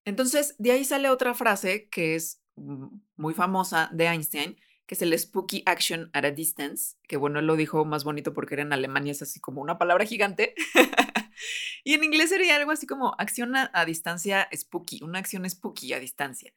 Entonces, 0.06 0.56
de 0.60 0.72
ahí 0.72 0.86
sale 0.86 1.10
otra 1.10 1.34
frase 1.34 1.90
que 1.90 2.16
es 2.16 2.42
muy 2.56 3.34
famosa 3.34 3.90
de 3.92 4.06
Einstein, 4.06 4.58
que 4.86 4.96
es 4.96 5.02
el 5.02 5.18
spooky 5.18 5.64
action 5.66 6.10
at 6.14 6.26
a 6.26 6.32
distance, 6.32 6.96
que 7.08 7.18
bueno, 7.18 7.40
él 7.40 7.48
lo 7.48 7.56
dijo 7.56 7.86
más 7.86 8.04
bonito 8.04 8.34
porque 8.34 8.54
era 8.54 8.64
en 8.64 8.74
Alemania, 8.74 9.12
es 9.12 9.22
así 9.22 9.40
como 9.40 9.62
una 9.62 9.78
palabra 9.78 10.06
gigante. 10.06 10.54
y 11.84 11.94
en 11.94 12.04
inglés 12.04 12.30
sería 12.30 12.56
algo 12.56 12.72
así 12.72 12.86
como 12.86 13.16
acción 13.18 13.56
a, 13.56 13.86
distancia 13.86 14.48
spooky, 14.56 15.04
una 15.04 15.20
acción 15.20 15.50
spooky 15.50 15.94
a 15.94 16.00
distancia. 16.00 16.54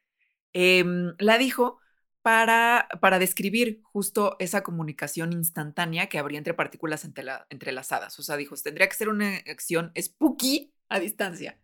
Em, 0.52 1.14
la 1.19 1.38
dijo 1.38 1.81
para, 2.23 2.88
para, 3.00 3.19
describir 3.19 3.81
justo 3.83 4.37
esa 4.38 4.62
comunicación 4.62 5.33
instantánea 5.33 6.09
que 6.09 6.19
habría 6.19 6.38
entre 6.38 6.55
partículas 6.55 7.07
entrelazadas. 7.50 8.19
O 8.19 8.23
sea, 8.23 8.37
dijo, 8.37 8.55
tendría 8.57 8.88
que 8.88 8.97
ser 8.97 9.09
una 9.09 9.37
acción 9.47 9.93
spooky 9.97 10.73
a 10.88 11.00
distancia. 11.00 11.59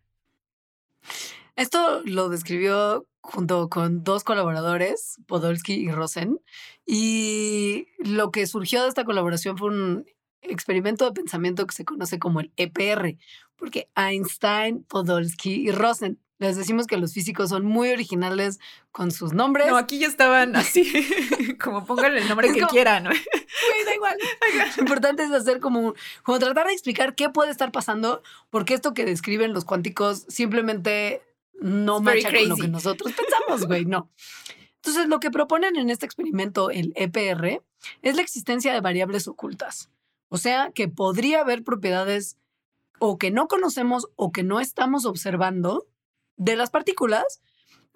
Esto 1.55 2.01
lo 2.03 2.29
describió 2.29 3.07
junto 3.21 3.69
con 3.69 4.03
dos 4.03 4.23
colaboradores, 4.23 5.17
Podolsky 5.25 5.73
y 5.73 5.91
Rosen, 5.91 6.39
y 6.85 7.87
lo 7.97 8.31
que 8.31 8.45
surgió 8.45 8.83
de 8.83 8.89
esta 8.89 9.05
colaboración 9.05 9.57
fue 9.57 9.69
un 9.69 10.05
experimento 10.41 11.05
de 11.05 11.11
pensamiento 11.11 11.65
que 11.65 11.75
se 11.75 11.85
conoce 11.85 12.19
como 12.19 12.39
el 12.39 12.51
EPR, 12.57 13.17
porque 13.55 13.89
Einstein, 13.95 14.83
Podolsky 14.83 15.67
y 15.67 15.71
Rosen. 15.71 16.19
Les 16.37 16.57
decimos 16.57 16.85
que 16.85 16.97
los 16.97 17.13
físicos 17.13 17.49
son 17.49 17.63
muy 17.63 17.89
originales 17.91 18.59
con 18.91 19.11
sus 19.11 19.31
nombres. 19.31 19.67
No, 19.67 19.77
aquí 19.77 19.99
ya 19.99 20.07
estaban 20.07 20.55
así, 20.57 20.91
como 21.63 21.85
pónganle 21.85 22.21
el 22.21 22.27
nombre 22.27 22.51
que 22.51 22.61
quieran. 22.63 23.05
¿no? 23.05 23.09
da 23.11 23.95
igual. 23.95 24.17
Lo 24.75 24.81
importante 24.81 25.23
es 25.23 25.31
hacer 25.31 25.61
como, 25.61 25.93
como 26.23 26.39
tratar 26.39 26.67
de 26.67 26.73
explicar 26.73 27.15
qué 27.15 27.29
puede 27.29 27.51
estar 27.51 27.71
pasando, 27.71 28.21
porque 28.49 28.73
esto 28.73 28.93
que 28.93 29.05
describen 29.05 29.53
los 29.53 29.63
cuánticos 29.63 30.25
simplemente 30.27 31.21
no 31.65 31.99
macha 31.99 32.31
con 32.31 32.49
lo 32.49 32.55
que 32.55 32.67
nosotros 32.67 33.11
pensamos, 33.17 33.67
güey, 33.67 33.85
no. 33.85 34.11
Entonces, 34.75 35.07
lo 35.07 35.19
que 35.19 35.31
proponen 35.31 35.77
en 35.77 35.89
este 35.89 36.05
experimento, 36.05 36.69
el 36.69 36.93
EPR, 36.95 37.63
es 38.03 38.15
la 38.15 38.21
existencia 38.21 38.71
de 38.71 38.81
variables 38.81 39.27
ocultas. 39.27 39.89
O 40.29 40.37
sea, 40.37 40.71
que 40.73 40.87
podría 40.87 41.41
haber 41.41 41.63
propiedades 41.63 42.37
o 42.99 43.17
que 43.17 43.31
no 43.31 43.47
conocemos 43.47 44.07
o 44.15 44.31
que 44.31 44.43
no 44.43 44.59
estamos 44.59 45.05
observando 45.05 45.87
de 46.37 46.55
las 46.55 46.69
partículas 46.69 47.41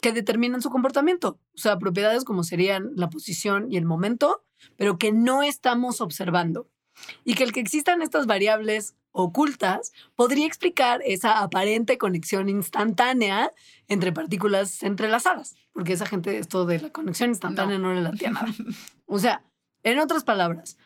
que 0.02 0.14
determinan 0.14 0.64
su 0.64 0.72
comportamiento. 0.72 1.40
O 1.54 1.58
sea, 1.58 1.78
propiedades 1.78 2.24
como 2.24 2.44
serían 2.44 2.92
la 2.96 3.10
posición 3.10 3.72
y 3.72 3.78
el 3.78 3.86
momento, 3.86 4.44
pero 4.78 4.98
que 4.98 5.12
no 5.12 5.44
estamos 5.44 6.02
observando. 6.02 6.68
Y 7.24 7.36
que 7.36 7.44
el 7.44 7.54
que 7.54 7.60
existan 7.60 8.02
estas 8.02 8.26
variables 8.26 8.96
ocultas 9.24 9.92
podría 10.16 10.46
explicar 10.46 11.02
esa 11.06 11.40
aparente 11.40 11.98
conexión 11.98 12.50
instantánea 12.50 13.52
entre 13.88 14.12
partículas 14.12 14.84
entrelazadas, 14.84 15.56
porque 15.72 15.94
esa 15.94 16.06
gente 16.06 16.38
esto 16.38 16.66
de 16.66 16.80
la 16.80 16.90
conexión 16.90 17.30
instantánea 17.30 17.78
no, 17.78 17.90
no 17.90 17.94
le 17.96 18.02
latía 18.02 18.32
nada. 18.32 18.48
O 19.12 19.18
sea, 19.18 19.44
en 19.82 19.98
otras 19.98 20.24
palabras, 20.24 20.78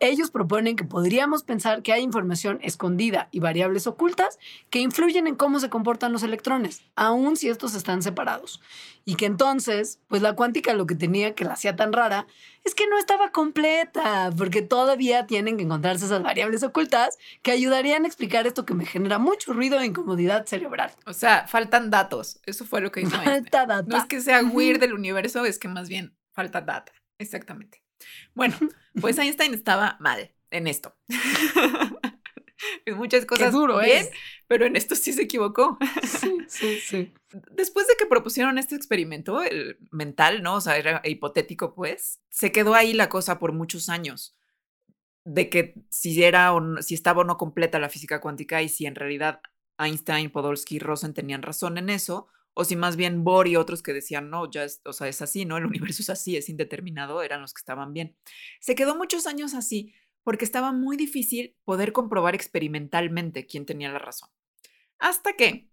ellos 0.00 0.30
proponen 0.30 0.76
que 0.76 0.84
podríamos 0.84 1.42
pensar 1.42 1.82
que 1.82 1.92
hay 1.92 2.02
información 2.02 2.58
escondida 2.62 3.28
y 3.30 3.40
variables 3.40 3.86
ocultas 3.86 4.38
que 4.70 4.80
influyen 4.80 5.26
en 5.26 5.36
cómo 5.36 5.60
se 5.60 5.70
comportan 5.70 6.12
los 6.12 6.22
electrones, 6.22 6.82
aun 6.96 7.36
si 7.36 7.48
estos 7.48 7.74
están 7.74 8.02
separados. 8.02 8.60
Y 9.04 9.14
que 9.14 9.26
entonces, 9.26 10.00
pues 10.06 10.20
la 10.20 10.34
cuántica 10.34 10.74
lo 10.74 10.86
que 10.86 10.94
tenía 10.94 11.34
que 11.34 11.44
la 11.44 11.54
hacía 11.54 11.76
tan 11.76 11.92
rara 11.92 12.26
es 12.64 12.74
que 12.74 12.86
no 12.86 12.98
estaba 12.98 13.32
completa, 13.32 14.30
porque 14.36 14.60
todavía 14.60 15.26
tienen 15.26 15.56
que 15.56 15.62
encontrarse 15.62 16.04
esas 16.04 16.22
variables 16.22 16.62
ocultas 16.62 17.16
que 17.42 17.50
ayudarían 17.50 18.04
a 18.04 18.06
explicar 18.06 18.46
esto 18.46 18.66
que 18.66 18.74
me 18.74 18.84
genera 18.84 19.18
mucho 19.18 19.52
ruido 19.54 19.80
e 19.80 19.86
incomodidad 19.86 20.46
cerebral. 20.46 20.90
O 21.06 21.14
sea, 21.14 21.48
faltan 21.48 21.90
datos. 21.90 22.40
Eso 22.44 22.66
fue 22.66 22.80
lo 22.80 22.92
que 22.92 23.00
hizo. 23.00 23.10
Falta 23.24 23.66
data. 23.66 23.84
No 23.86 23.96
es 23.96 24.04
que 24.04 24.20
sea 24.20 24.42
weird 24.42 24.80
del 24.80 24.92
universo, 24.92 25.44
es 25.44 25.58
que 25.58 25.68
más 25.68 25.88
bien 25.88 26.14
falta 26.34 26.60
data. 26.60 26.92
Exactamente. 27.18 27.82
Bueno, 28.34 28.56
pues 29.00 29.18
Einstein 29.18 29.54
estaba 29.54 29.96
mal 30.00 30.34
en 30.50 30.66
esto. 30.66 30.96
en 32.84 32.96
muchas 32.96 33.24
cosas 33.24 33.52
duro, 33.52 33.78
bien, 33.78 34.06
pero 34.46 34.66
en 34.66 34.76
esto 34.76 34.94
sí 34.94 35.12
se 35.12 35.22
equivocó. 35.22 35.78
sí, 36.04 36.38
sí, 36.48 36.80
sí. 36.80 37.12
Después 37.50 37.86
de 37.86 37.94
que 37.98 38.06
propusieron 38.06 38.58
este 38.58 38.74
experimento, 38.74 39.42
el 39.42 39.78
mental, 39.90 40.42
¿no? 40.42 40.56
O 40.56 40.60
sea, 40.60 40.76
era 40.76 41.02
hipotético, 41.04 41.74
pues, 41.74 42.20
se 42.30 42.52
quedó 42.52 42.74
ahí 42.74 42.92
la 42.92 43.08
cosa 43.08 43.38
por 43.38 43.52
muchos 43.52 43.88
años 43.88 44.36
de 45.24 45.50
que 45.50 45.74
si 45.90 46.22
era 46.22 46.54
o 46.54 46.80
si 46.80 46.94
estaba 46.94 47.20
o 47.20 47.24
no 47.24 47.36
completa 47.36 47.78
la 47.78 47.90
física 47.90 48.20
cuántica 48.20 48.62
y 48.62 48.68
si 48.70 48.86
en 48.86 48.94
realidad 48.94 49.40
Einstein, 49.78 50.30
Podolsky 50.30 50.76
y 50.76 50.78
Rosen 50.78 51.12
tenían 51.12 51.42
razón 51.42 51.76
en 51.76 51.90
eso 51.90 52.28
o 52.60 52.64
si 52.64 52.74
más 52.74 52.96
bien 52.96 53.22
Bohr 53.22 53.46
y 53.46 53.54
otros 53.54 53.84
que 53.84 53.92
decían, 53.92 54.30
no, 54.30 54.50
ya 54.50 54.64
es, 54.64 54.80
o 54.84 54.92
sea, 54.92 55.06
es 55.06 55.22
así, 55.22 55.44
¿no? 55.44 55.58
El 55.58 55.66
universo 55.66 56.02
es 56.02 56.10
así, 56.10 56.36
es 56.36 56.48
indeterminado, 56.48 57.22
eran 57.22 57.40
los 57.40 57.54
que 57.54 57.60
estaban 57.60 57.92
bien. 57.92 58.16
Se 58.58 58.74
quedó 58.74 58.96
muchos 58.96 59.28
años 59.28 59.54
así 59.54 59.94
porque 60.24 60.44
estaba 60.44 60.72
muy 60.72 60.96
difícil 60.96 61.54
poder 61.64 61.92
comprobar 61.92 62.34
experimentalmente 62.34 63.46
quién 63.46 63.64
tenía 63.64 63.92
la 63.92 64.00
razón. 64.00 64.30
Hasta 64.98 65.34
que, 65.34 65.70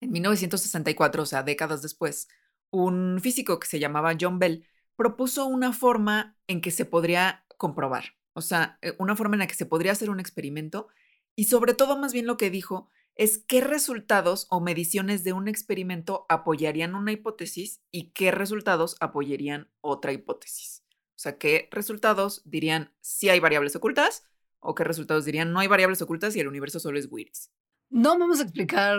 en 0.00 0.10
1964, 0.10 1.24
o 1.24 1.26
sea, 1.26 1.42
décadas 1.42 1.82
después, 1.82 2.28
un 2.70 3.18
físico 3.20 3.60
que 3.60 3.66
se 3.66 3.78
llamaba 3.78 4.16
John 4.18 4.38
Bell 4.38 4.66
propuso 4.96 5.44
una 5.44 5.74
forma 5.74 6.38
en 6.46 6.62
que 6.62 6.70
se 6.70 6.86
podría 6.86 7.44
comprobar, 7.58 8.16
o 8.32 8.40
sea, 8.40 8.78
eh, 8.80 8.94
una 8.98 9.14
forma 9.14 9.34
en 9.34 9.40
la 9.40 9.46
que 9.46 9.54
se 9.54 9.66
podría 9.66 9.92
hacer 9.92 10.08
un 10.08 10.20
experimento 10.20 10.88
y 11.36 11.44
sobre 11.44 11.74
todo 11.74 11.98
más 11.98 12.14
bien 12.14 12.26
lo 12.26 12.38
que 12.38 12.48
dijo 12.48 12.88
es 13.18 13.38
qué 13.38 13.60
resultados 13.60 14.46
o 14.48 14.60
mediciones 14.60 15.24
de 15.24 15.32
un 15.32 15.48
experimento 15.48 16.24
apoyarían 16.28 16.94
una 16.94 17.10
hipótesis 17.10 17.82
y 17.90 18.12
qué 18.12 18.30
resultados 18.30 18.96
apoyarían 19.00 19.68
otra 19.80 20.12
hipótesis. 20.12 20.84
O 21.16 21.18
sea, 21.18 21.36
qué 21.36 21.68
resultados 21.72 22.42
dirían 22.44 22.94
si 23.00 23.28
hay 23.28 23.40
variables 23.40 23.74
ocultas 23.74 24.24
o 24.60 24.76
qué 24.76 24.84
resultados 24.84 25.24
dirían 25.24 25.52
no 25.52 25.58
hay 25.58 25.66
variables 25.66 26.00
ocultas 26.00 26.36
y 26.36 26.40
el 26.40 26.46
universo 26.46 26.78
solo 26.78 26.96
es 26.96 27.08
Willis. 27.10 27.50
No 27.90 28.18
vamos 28.18 28.40
a 28.40 28.42
explicar 28.42 28.98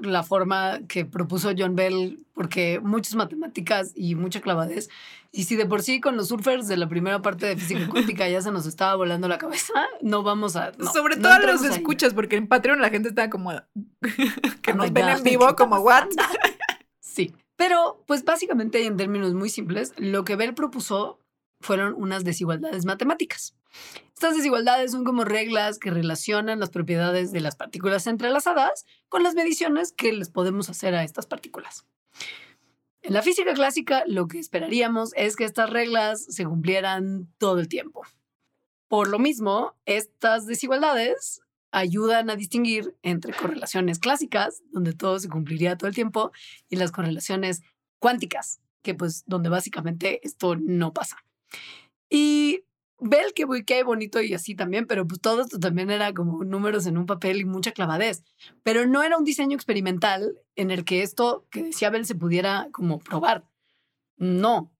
la 0.00 0.22
forma 0.22 0.80
que 0.88 1.04
propuso 1.04 1.52
John 1.56 1.76
Bell, 1.76 2.24
porque 2.32 2.80
muchas 2.82 3.14
matemáticas 3.16 3.92
y 3.94 4.14
mucha 4.14 4.40
clavadez. 4.40 4.88
Y 5.30 5.44
si 5.44 5.56
de 5.56 5.66
por 5.66 5.82
sí 5.82 6.00
con 6.00 6.16
los 6.16 6.28
surfers 6.28 6.66
de 6.66 6.78
la 6.78 6.88
primera 6.88 7.20
parte 7.20 7.44
de 7.46 7.56
física 7.56 7.86
cuántica 7.88 8.26
ya 8.28 8.40
se 8.40 8.50
nos 8.50 8.64
estaba 8.66 8.94
volando 8.96 9.28
la 9.28 9.36
cabeza, 9.36 9.74
no 10.00 10.22
vamos 10.22 10.56
a. 10.56 10.72
Sobre 10.92 11.16
todo 11.16 11.38
los 11.40 11.64
escuchas, 11.64 12.14
porque 12.14 12.36
en 12.36 12.46
Patreon 12.46 12.80
la 12.80 12.88
gente 12.88 13.10
está 13.10 13.28
como. 13.28 13.52
que 14.62 14.72
oh 14.72 14.74
nos 14.74 14.92
ven 14.92 15.08
en 15.08 15.22
vivo, 15.22 15.54
como, 15.54 15.76
¿what? 15.80 16.08
sí. 17.00 17.34
Pero, 17.56 18.02
pues 18.06 18.24
básicamente, 18.24 18.84
en 18.86 18.96
términos 18.96 19.34
muy 19.34 19.48
simples, 19.48 19.92
lo 19.96 20.24
que 20.24 20.36
Bell 20.36 20.54
propuso 20.54 21.20
fueron 21.60 21.94
unas 21.94 22.24
desigualdades 22.24 22.84
matemáticas. 22.84 23.54
Estas 24.14 24.36
desigualdades 24.36 24.92
son 24.92 25.04
como 25.04 25.24
reglas 25.24 25.78
que 25.78 25.90
relacionan 25.90 26.60
las 26.60 26.70
propiedades 26.70 27.32
de 27.32 27.40
las 27.40 27.56
partículas 27.56 28.06
entrelazadas 28.06 28.86
con 29.08 29.22
las 29.22 29.34
mediciones 29.34 29.92
que 29.92 30.12
les 30.12 30.30
podemos 30.30 30.70
hacer 30.70 30.94
a 30.94 31.04
estas 31.04 31.26
partículas. 31.26 31.84
En 33.02 33.12
la 33.12 33.22
física 33.22 33.52
clásica 33.52 34.04
lo 34.06 34.28
que 34.28 34.38
esperaríamos 34.38 35.12
es 35.14 35.36
que 35.36 35.44
estas 35.44 35.68
reglas 35.68 36.24
se 36.24 36.44
cumplieran 36.44 37.28
todo 37.38 37.60
el 37.60 37.68
tiempo. 37.68 38.02
Por 38.88 39.08
lo 39.08 39.18
mismo, 39.18 39.74
estas 39.84 40.46
desigualdades 40.46 41.42
ayudan 41.70 42.30
a 42.30 42.36
distinguir 42.36 42.96
entre 43.02 43.34
correlaciones 43.34 43.98
clásicas, 43.98 44.62
donde 44.70 44.92
todo 44.92 45.18
se 45.18 45.28
cumpliría 45.28 45.76
todo 45.76 45.88
el 45.88 45.94
tiempo, 45.94 46.32
y 46.70 46.76
las 46.76 46.92
correlaciones 46.92 47.62
cuánticas, 47.98 48.60
que 48.82 48.94
pues 48.94 49.24
donde 49.26 49.48
básicamente 49.48 50.26
esto 50.26 50.56
no 50.56 50.94
pasa. 50.94 51.16
Y 52.08 52.62
Bell, 53.00 53.32
que, 53.34 53.46
qué 53.66 53.82
bonito 53.82 54.22
y 54.22 54.34
así 54.34 54.54
también, 54.54 54.86
pero 54.86 55.06
pues 55.06 55.20
todo 55.20 55.42
esto 55.42 55.58
también 55.58 55.90
era 55.90 56.12
como 56.14 56.44
números 56.44 56.86
en 56.86 56.96
un 56.96 57.06
papel 57.06 57.40
y 57.40 57.44
mucha 57.44 57.72
clavadez. 57.72 58.24
Pero 58.62 58.86
no 58.86 59.02
era 59.02 59.18
un 59.18 59.24
diseño 59.24 59.56
experimental 59.56 60.38
en 60.56 60.70
el 60.70 60.84
que 60.84 61.02
esto 61.02 61.46
que 61.50 61.64
decía 61.64 61.90
Bell 61.90 62.06
se 62.06 62.14
pudiera 62.14 62.68
como 62.72 62.98
probar. 63.00 63.44
No, 64.16 64.72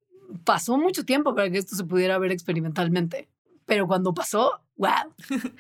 pasó 0.45 0.79
mucho 0.79 1.05
tiempo 1.05 1.35
para 1.35 1.51
que 1.51 1.59
esto 1.59 1.77
se 1.77 1.85
pudiera 1.85 2.19
ver 2.19 2.33
experimentalmente. 2.33 3.29
Pero 3.67 3.87
cuando 3.87 4.15
pasó, 4.15 4.63
wow. 4.77 5.15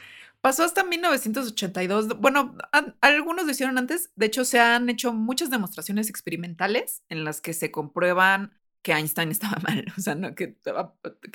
Pasó 0.44 0.62
hasta 0.62 0.84
1982. 0.84 2.20
Bueno, 2.20 2.54
algunos 3.00 3.46
lo 3.46 3.50
hicieron 3.50 3.78
antes. 3.78 4.10
De 4.14 4.26
hecho, 4.26 4.44
se 4.44 4.60
han 4.60 4.90
hecho 4.90 5.14
muchas 5.14 5.48
demostraciones 5.48 6.10
experimentales 6.10 7.02
en 7.08 7.24
las 7.24 7.40
que 7.40 7.54
se 7.54 7.70
comprueban 7.70 8.52
que 8.84 8.92
Einstein 8.92 9.30
estaba 9.32 9.56
mal, 9.66 9.84
o 9.96 10.00
sea, 10.00 10.14
no, 10.14 10.36
que, 10.36 10.54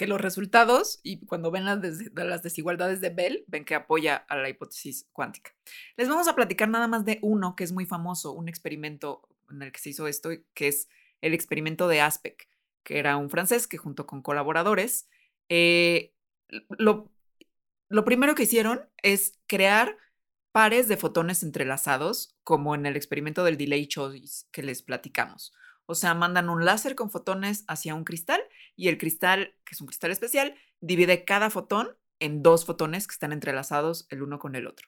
los 0.07 0.21
resultados 0.21 1.01
y 1.03 1.25
cuando 1.25 1.51
ven 1.51 1.65
las, 1.65 1.79
las 2.13 2.43
desigualdades 2.43 3.01
de 3.01 3.09
Bell, 3.09 3.43
ven 3.47 3.65
que 3.65 3.75
apoya 3.75 4.15
a 4.15 4.37
la 4.37 4.47
hipótesis 4.47 5.09
cuántica. 5.11 5.51
Les 5.97 6.07
vamos 6.07 6.29
a 6.29 6.35
platicar 6.35 6.69
nada 6.69 6.87
más 6.87 7.03
de 7.03 7.19
uno 7.21 7.57
que 7.57 7.65
es 7.65 7.73
muy 7.73 7.85
famoso, 7.85 8.31
un 8.31 8.47
experimento 8.47 9.27
en 9.49 9.63
el 9.63 9.71
que 9.73 9.79
se 9.79 9.89
hizo 9.89 10.07
esto, 10.07 10.29
que 10.53 10.69
es 10.69 10.87
el 11.21 11.33
experimento 11.33 11.87
de 11.89 11.99
Aspect, 11.99 12.47
que 12.83 12.99
era 12.99 13.17
un 13.17 13.29
francés 13.29 13.67
que 13.67 13.77
junto 13.77 14.05
con 14.05 14.21
colaboradores, 14.21 15.09
eh, 15.49 16.13
lo, 16.77 17.11
lo 17.89 18.05
primero 18.05 18.35
que 18.35 18.43
hicieron 18.43 18.87
es 19.01 19.39
crear 19.47 19.97
pares 20.51 20.87
de 20.87 20.97
fotones 20.97 21.41
entrelazados, 21.41 22.35
como 22.43 22.75
en 22.75 22.85
el 22.85 22.95
experimento 22.95 23.43
del 23.43 23.57
delay 23.57 23.87
choice 23.87 24.45
que 24.51 24.61
les 24.63 24.83
platicamos. 24.83 25.51
O 25.91 25.95
sea, 25.95 26.13
mandan 26.13 26.51
un 26.51 26.65
láser 26.65 26.93
con 26.93 27.09
fotones 27.09 27.65
hacia 27.67 27.95
un 27.95 28.03
cristal 28.03 28.39
y 28.75 28.89
el 28.89 28.99
cristal, 28.99 29.55
que 29.65 29.73
es 29.73 29.81
un 29.81 29.87
cristal 29.87 30.11
especial, 30.11 30.53
divide 30.81 31.25
cada 31.25 31.49
fotón 31.49 31.97
en 32.19 32.43
dos 32.43 32.63
fotones 32.63 33.07
que 33.07 33.13
están 33.13 33.31
entrelazados 33.33 34.05
el 34.11 34.21
uno 34.21 34.37
con 34.37 34.53
el 34.53 34.67
otro. 34.67 34.87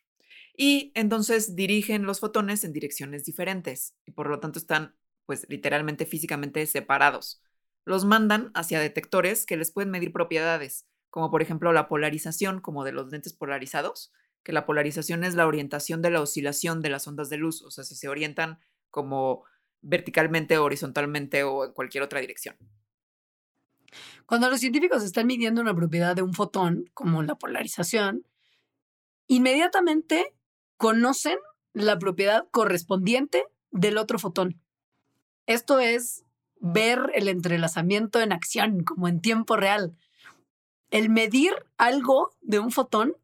Y 0.55 0.91
entonces 0.93 1.55
dirigen 1.55 2.03
los 2.03 2.19
fotones 2.19 2.63
en 2.63 2.71
direcciones 2.71 3.25
diferentes 3.25 3.95
y 4.05 4.11
por 4.11 4.29
lo 4.29 4.39
tanto 4.39 4.59
están, 4.59 4.95
pues 5.25 5.47
literalmente 5.49 6.05
físicamente 6.05 6.63
separados. 6.67 7.41
Los 7.83 8.05
mandan 8.05 8.51
hacia 8.53 8.79
detectores 8.79 9.47
que 9.47 9.57
les 9.57 9.71
pueden 9.71 9.89
medir 9.89 10.13
propiedades, 10.13 10.85
como 11.09 11.31
por 11.31 11.41
ejemplo 11.41 11.73
la 11.73 11.87
polarización, 11.87 12.61
como 12.61 12.83
de 12.83 12.91
los 12.91 13.09
lentes 13.09 13.33
polarizados, 13.33 14.13
que 14.43 14.53
la 14.53 14.67
polarización 14.67 15.23
es 15.23 15.33
la 15.33 15.47
orientación 15.47 16.03
de 16.03 16.11
la 16.11 16.21
oscilación 16.21 16.79
de 16.79 16.91
las 16.91 17.07
ondas 17.07 17.31
de 17.31 17.37
luz, 17.37 17.63
o 17.63 17.71
sea, 17.71 17.83
si 17.83 17.95
se 17.95 18.07
orientan 18.07 18.59
como 18.91 19.45
verticalmente, 19.81 20.57
horizontalmente 20.57 21.43
o 21.43 21.65
en 21.65 21.73
cualquier 21.73 22.03
otra 22.03 22.19
dirección. 22.19 22.55
Cuando 24.25 24.49
los 24.49 24.59
científicos 24.59 25.03
están 25.03 25.27
midiendo 25.27 25.61
una 25.61 25.75
propiedad 25.75 26.15
de 26.15 26.21
un 26.21 26.33
fotón, 26.33 26.89
como 26.93 27.23
la 27.23 27.35
polarización, 27.35 28.25
inmediatamente 29.27 30.33
conocen 30.77 31.37
la 31.73 31.99
propiedad 31.99 32.47
correspondiente 32.51 33.45
del 33.71 33.97
otro 33.97 34.19
fotón. 34.19 34.61
Esto 35.47 35.79
es 35.79 36.23
ver 36.59 37.11
el 37.13 37.27
entrelazamiento 37.27 38.21
en 38.21 38.31
acción, 38.31 38.83
como 38.83 39.07
en 39.07 39.19
tiempo 39.19 39.57
real. 39.57 39.97
El 40.89 41.09
medir 41.09 41.53
algo 41.77 42.35
de 42.41 42.59
un 42.59 42.71
fotón 42.71 43.15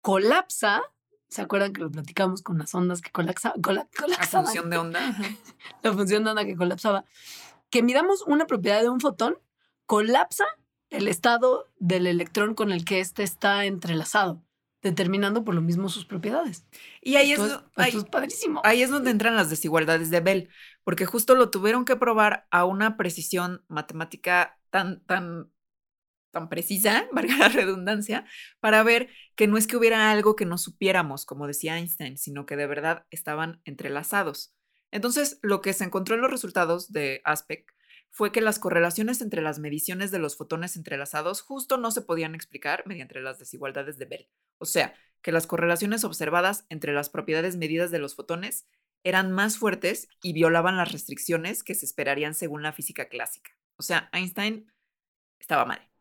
colapsa 0.00 0.82
¿Se 1.28 1.42
acuerdan 1.42 1.72
que 1.72 1.80
lo 1.80 1.90
platicamos 1.90 2.42
con 2.42 2.58
las 2.58 2.74
ondas 2.74 3.00
que 3.00 3.10
colapsa, 3.10 3.54
colapsaban? 3.60 4.10
La 4.10 4.26
función 4.26 4.70
de 4.70 4.76
onda. 4.76 5.16
la 5.82 5.92
función 5.92 6.24
de 6.24 6.30
onda 6.30 6.44
que 6.44 6.56
colapsaba. 6.56 7.04
Que 7.70 7.82
midamos 7.82 8.22
una 8.26 8.46
propiedad 8.46 8.82
de 8.82 8.88
un 8.88 9.00
fotón, 9.00 9.36
colapsa 9.86 10.44
el 10.90 11.08
estado 11.08 11.66
del 11.78 12.06
electrón 12.06 12.54
con 12.54 12.70
el 12.70 12.84
que 12.84 13.00
éste 13.00 13.22
está 13.22 13.64
entrelazado, 13.64 14.42
determinando 14.82 15.44
por 15.44 15.54
lo 15.54 15.60
mismo 15.60 15.88
sus 15.88 16.04
propiedades. 16.04 16.66
Y 17.00 17.16
ahí 17.16 17.32
es, 17.32 17.40
es 17.76 18.04
padrísimo. 18.04 18.60
Ahí 18.64 18.82
es 18.82 18.90
donde 18.90 19.10
entran 19.10 19.34
las 19.34 19.50
desigualdades 19.50 20.10
de 20.10 20.20
Bell, 20.20 20.48
porque 20.84 21.06
justo 21.06 21.34
lo 21.34 21.50
tuvieron 21.50 21.84
que 21.84 21.96
probar 21.96 22.46
a 22.50 22.64
una 22.64 22.96
precisión 22.96 23.64
matemática 23.68 24.58
tan, 24.70 25.04
tan 25.04 25.50
tan 26.34 26.50
precisa, 26.50 27.08
valga 27.12 27.38
la 27.38 27.48
redundancia, 27.48 28.26
para 28.60 28.82
ver 28.82 29.08
que 29.34 29.46
no 29.46 29.56
es 29.56 29.66
que 29.66 29.78
hubiera 29.78 30.10
algo 30.10 30.36
que 30.36 30.44
no 30.44 30.58
supiéramos, 30.58 31.24
como 31.24 31.46
decía 31.46 31.78
Einstein, 31.78 32.18
sino 32.18 32.44
que 32.44 32.56
de 32.56 32.66
verdad 32.66 33.06
estaban 33.10 33.62
entrelazados. 33.64 34.54
Entonces, 34.90 35.38
lo 35.40 35.62
que 35.62 35.72
se 35.72 35.84
encontró 35.84 36.14
en 36.14 36.20
los 36.20 36.30
resultados 36.30 36.92
de 36.92 37.22
Aspect 37.24 37.70
fue 38.10 38.30
que 38.30 38.40
las 38.40 38.60
correlaciones 38.60 39.20
entre 39.22 39.42
las 39.42 39.58
mediciones 39.58 40.10
de 40.12 40.20
los 40.20 40.36
fotones 40.36 40.76
entrelazados 40.76 41.40
justo 41.40 41.78
no 41.78 41.90
se 41.90 42.02
podían 42.02 42.34
explicar 42.36 42.84
mediante 42.86 43.20
las 43.20 43.40
desigualdades 43.40 43.98
de 43.98 44.04
Bell. 44.04 44.28
O 44.58 44.66
sea, 44.66 44.94
que 45.20 45.32
las 45.32 45.48
correlaciones 45.48 46.04
observadas 46.04 46.64
entre 46.68 46.92
las 46.92 47.08
propiedades 47.08 47.56
medidas 47.56 47.90
de 47.90 47.98
los 47.98 48.14
fotones 48.14 48.68
eran 49.02 49.32
más 49.32 49.58
fuertes 49.58 50.08
y 50.22 50.32
violaban 50.32 50.76
las 50.76 50.92
restricciones 50.92 51.64
que 51.64 51.74
se 51.74 51.86
esperarían 51.86 52.34
según 52.34 52.62
la 52.62 52.72
física 52.72 53.08
clásica. 53.08 53.50
O 53.76 53.82
sea, 53.82 54.08
Einstein 54.12 54.72
estaba 55.40 55.64
mal. 55.64 55.93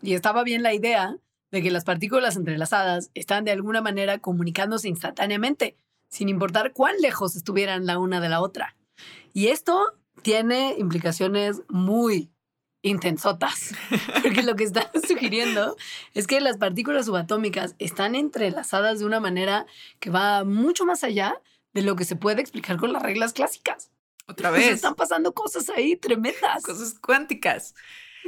Y 0.00 0.14
estaba 0.14 0.44
bien 0.44 0.62
la 0.62 0.74
idea 0.74 1.16
de 1.50 1.62
que 1.62 1.70
las 1.70 1.84
partículas 1.84 2.36
entrelazadas 2.36 3.10
están 3.14 3.44
de 3.44 3.52
alguna 3.52 3.80
manera 3.80 4.18
comunicándose 4.18 4.88
instantáneamente, 4.88 5.76
sin 6.08 6.28
importar 6.28 6.72
cuán 6.72 6.94
lejos 7.00 7.36
estuvieran 7.36 7.86
la 7.86 7.98
una 7.98 8.20
de 8.20 8.28
la 8.28 8.40
otra. 8.40 8.76
Y 9.32 9.48
esto 9.48 9.94
tiene 10.22 10.74
implicaciones 10.78 11.62
muy 11.68 12.30
intensotas, 12.82 13.74
porque 14.22 14.42
lo 14.42 14.54
que 14.56 14.64
está 14.64 14.90
sugiriendo 15.06 15.76
es 16.14 16.26
que 16.26 16.40
las 16.40 16.58
partículas 16.58 17.06
subatómicas 17.06 17.74
están 17.78 18.14
entrelazadas 18.14 19.00
de 19.00 19.06
una 19.06 19.20
manera 19.20 19.66
que 20.00 20.10
va 20.10 20.44
mucho 20.44 20.84
más 20.84 21.02
allá 21.02 21.40
de 21.74 21.82
lo 21.82 21.96
que 21.96 22.04
se 22.04 22.16
puede 22.16 22.40
explicar 22.40 22.76
con 22.76 22.92
las 22.92 23.02
reglas 23.02 23.32
clásicas. 23.32 23.90
Otra 24.26 24.50
vez. 24.50 24.68
están 24.68 24.94
pasando 24.94 25.32
cosas 25.32 25.70
ahí 25.70 25.96
tremendas. 25.96 26.62
Cosas 26.62 26.98
cuánticas 26.98 27.74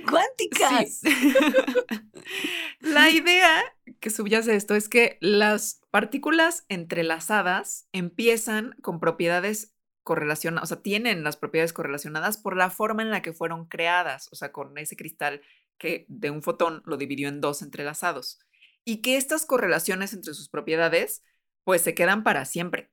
cuánticas. 0.08 1.00
La 2.80 3.10
idea 3.10 3.62
que 4.00 4.10
subyace 4.10 4.54
esto 4.54 4.74
es 4.74 4.88
que 4.88 5.18
las 5.20 5.82
partículas 5.90 6.64
entrelazadas 6.68 7.88
empiezan 7.92 8.74
con 8.82 9.00
propiedades 9.00 9.74
correlacionadas, 10.02 10.70
o 10.70 10.74
sea, 10.74 10.82
tienen 10.82 11.22
las 11.22 11.36
propiedades 11.36 11.72
correlacionadas 11.72 12.38
por 12.38 12.56
la 12.56 12.70
forma 12.70 13.02
en 13.02 13.10
la 13.10 13.22
que 13.22 13.32
fueron 13.32 13.66
creadas, 13.66 14.28
o 14.32 14.36
sea, 14.36 14.52
con 14.52 14.76
ese 14.78 14.96
cristal 14.96 15.42
que 15.78 16.06
de 16.08 16.30
un 16.30 16.42
fotón 16.42 16.82
lo 16.84 16.96
dividió 16.96 17.28
en 17.28 17.40
dos 17.40 17.62
entrelazados. 17.62 18.38
Y 18.84 19.02
que 19.02 19.16
estas 19.16 19.46
correlaciones 19.46 20.12
entre 20.12 20.34
sus 20.34 20.48
propiedades, 20.48 21.22
pues 21.64 21.82
se 21.82 21.94
quedan 21.94 22.24
para 22.24 22.44
siempre. 22.44 22.90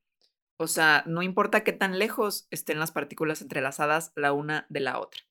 O 0.57 0.67
sea, 0.67 1.03
no 1.05 1.21
importa 1.21 1.63
qué 1.63 1.71
tan 1.71 1.99
lejos 1.99 2.47
estén 2.49 2.79
las 2.79 2.91
partículas 2.91 3.41
entrelazadas 3.41 4.11
la 4.15 4.33
una 4.33 4.65
de 4.69 4.79
la 4.79 4.99
otra. 4.99 5.21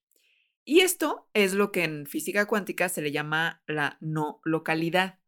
Y 0.68 0.80
esto 0.80 1.28
es 1.32 1.54
lo 1.54 1.70
que 1.70 1.84
en 1.84 2.06
física 2.06 2.46
cuántica 2.46 2.88
se 2.88 3.00
le 3.00 3.12
llama 3.12 3.62
la 3.68 3.98
no 4.00 4.40
localidad, 4.44 5.20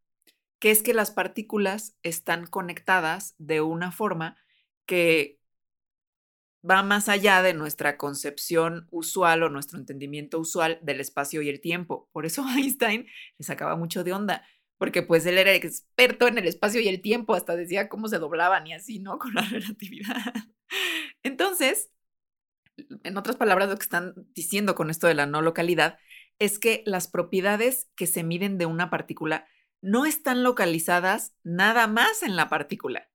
que 0.59 0.71
es 0.71 0.83
que 0.83 0.93
las 0.93 1.11
partículas 1.11 1.95
están 2.03 2.45
conectadas 2.45 3.35
de 3.37 3.61
una 3.61 3.93
forma 3.93 4.37
que 4.85 5.39
va 6.69 6.83
más 6.83 7.07
allá 7.07 7.41
de 7.41 7.53
nuestra 7.53 7.97
concepción 7.97 8.87
usual 8.91 9.43
o 9.43 9.49
nuestro 9.49 9.79
entendimiento 9.79 10.39
usual 10.39 10.79
del 10.81 10.99
espacio 10.99 11.41
y 11.41 11.49
el 11.49 11.61
tiempo. 11.61 12.09
Por 12.11 12.25
eso 12.25 12.43
Einstein 12.57 13.07
le 13.37 13.45
sacaba 13.45 13.75
mucho 13.77 14.03
de 14.03 14.13
onda, 14.13 14.45
porque 14.77 15.03
pues 15.03 15.25
él 15.25 15.37
era 15.37 15.53
experto 15.53 16.27
en 16.27 16.37
el 16.37 16.47
espacio 16.47 16.81
y 16.81 16.89
el 16.89 17.01
tiempo, 17.01 17.33
hasta 17.33 17.55
decía 17.55 17.87
cómo 17.89 18.09
se 18.09 18.19
doblaban 18.19 18.67
y 18.67 18.73
así, 18.73 18.99
¿no? 18.99 19.17
Con 19.19 19.33
la 19.35 19.41
relatividad. 19.43 20.33
Entonces, 21.23 21.89
en 23.03 23.17
otras 23.17 23.35
palabras, 23.35 23.69
lo 23.69 23.77
que 23.77 23.83
están 23.83 24.13
diciendo 24.33 24.75
con 24.75 24.89
esto 24.89 25.07
de 25.07 25.13
la 25.13 25.25
no 25.25 25.41
localidad 25.41 25.97
es 26.39 26.59
que 26.59 26.83
las 26.85 27.07
propiedades 27.07 27.89
que 27.95 28.07
se 28.07 28.23
miden 28.23 28.57
de 28.57 28.65
una 28.65 28.89
partícula 28.89 29.47
no 29.81 30.05
están 30.05 30.43
localizadas 30.43 31.35
nada 31.43 31.87
más 31.87 32.23
en 32.23 32.35
la 32.35 32.49
partícula, 32.49 33.09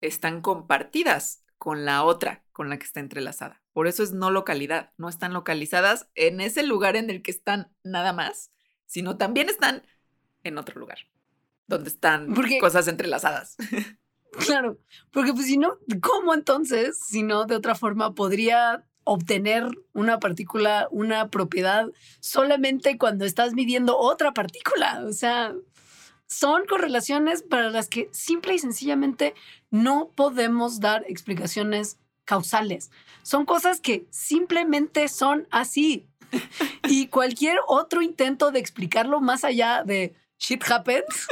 están 0.00 0.40
compartidas 0.40 1.44
con 1.58 1.84
la 1.84 2.04
otra 2.04 2.44
con 2.52 2.68
la 2.68 2.78
que 2.78 2.84
está 2.84 3.00
entrelazada. 3.00 3.62
Por 3.72 3.88
eso 3.88 4.02
es 4.02 4.12
no 4.12 4.30
localidad, 4.30 4.92
no 4.96 5.08
están 5.08 5.32
localizadas 5.32 6.08
en 6.14 6.40
ese 6.40 6.62
lugar 6.62 6.94
en 6.96 7.10
el 7.10 7.22
que 7.22 7.30
están 7.30 7.74
nada 7.82 8.12
más, 8.12 8.52
sino 8.86 9.16
también 9.16 9.48
están 9.48 9.82
en 10.44 10.58
otro 10.58 10.78
lugar, 10.78 10.98
donde 11.66 11.88
están 11.88 12.34
cosas 12.60 12.86
entrelazadas. 12.86 13.56
Claro, 14.38 14.78
porque 15.10 15.32
pues 15.32 15.46
si 15.46 15.58
no, 15.58 15.78
¿cómo 16.00 16.34
entonces, 16.34 16.98
si 16.98 17.22
no 17.22 17.44
de 17.44 17.56
otra 17.56 17.74
forma, 17.74 18.14
podría 18.14 18.84
obtener 19.04 19.68
una 19.92 20.18
partícula, 20.18 20.88
una 20.90 21.28
propiedad, 21.28 21.86
solamente 22.20 22.98
cuando 22.98 23.24
estás 23.24 23.54
midiendo 23.54 23.98
otra 23.98 24.32
partícula? 24.32 25.04
O 25.06 25.12
sea, 25.12 25.54
son 26.26 26.64
correlaciones 26.66 27.42
para 27.42 27.70
las 27.70 27.88
que 27.88 28.08
simple 28.12 28.54
y 28.54 28.58
sencillamente 28.58 29.34
no 29.70 30.10
podemos 30.14 30.80
dar 30.80 31.04
explicaciones 31.08 31.98
causales. 32.24 32.90
Son 33.22 33.44
cosas 33.44 33.80
que 33.80 34.06
simplemente 34.10 35.08
son 35.08 35.46
así. 35.50 36.08
Y 36.88 37.06
cualquier 37.08 37.58
otro 37.68 38.02
intento 38.02 38.50
de 38.50 38.58
explicarlo 38.58 39.20
más 39.20 39.44
allá 39.44 39.84
de 39.84 40.14
shit 40.38 40.62
happens, 40.68 41.28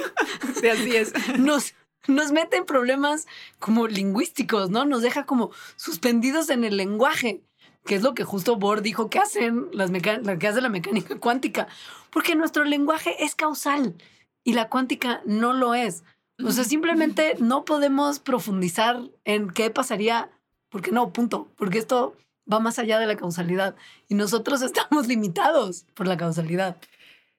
de 0.62 0.71
así 0.71 0.97
es. 0.97 1.12
nos, 1.38 1.75
nos 2.09 2.33
mete 2.33 2.57
en 2.57 2.65
problemas 2.65 3.27
como 3.59 3.87
lingüísticos, 3.87 4.71
¿no? 4.71 4.85
Nos 4.85 5.03
deja 5.03 5.25
como 5.25 5.51
suspendidos 5.77 6.51
en 6.51 6.65
el 6.65 6.77
lenguaje, 6.77 7.43
que 7.85 7.95
es 7.95 8.03
lo 8.03 8.15
que 8.15 8.25
justo 8.25 8.57
Bohr 8.57 8.83
dijo 8.83 9.11
que 9.11 9.19
hacen 9.19 9.69
las 9.73 9.91
que 9.91 10.49
hace 10.49 10.61
la 10.61 10.69
mecánica 10.69 11.19
cuántica, 11.19 11.69
porque 12.11 12.35
nuestro 12.35 12.65
lenguaje 12.65 13.25
es 13.25 13.35
causal 13.35 13.95
y 14.45 14.55
la 14.55 14.69
cuántica 14.69 15.23
no 15.25 15.53
lo 15.53 15.75
es. 15.75 16.05
O 16.45 16.51
sea, 16.51 16.65
simplemente 16.65 17.37
no 17.38 17.65
podemos 17.65 18.19
profundizar 18.19 19.01
en 19.25 19.51
qué 19.51 19.71
pasaría, 19.71 20.31
porque 20.69 20.91
no, 20.91 21.12
punto, 21.12 21.49
porque 21.57 21.79
esto 21.79 22.17
va 22.51 22.61
más 22.61 22.79
allá 22.79 22.99
de 22.99 23.07
la 23.07 23.17
causalidad 23.17 23.77
y 24.09 24.15
nosotros 24.15 24.62
estamos 24.62 25.07
limitados 25.09 25.85
por 25.95 26.07
la 26.07 26.17
causalidad. 26.17 26.77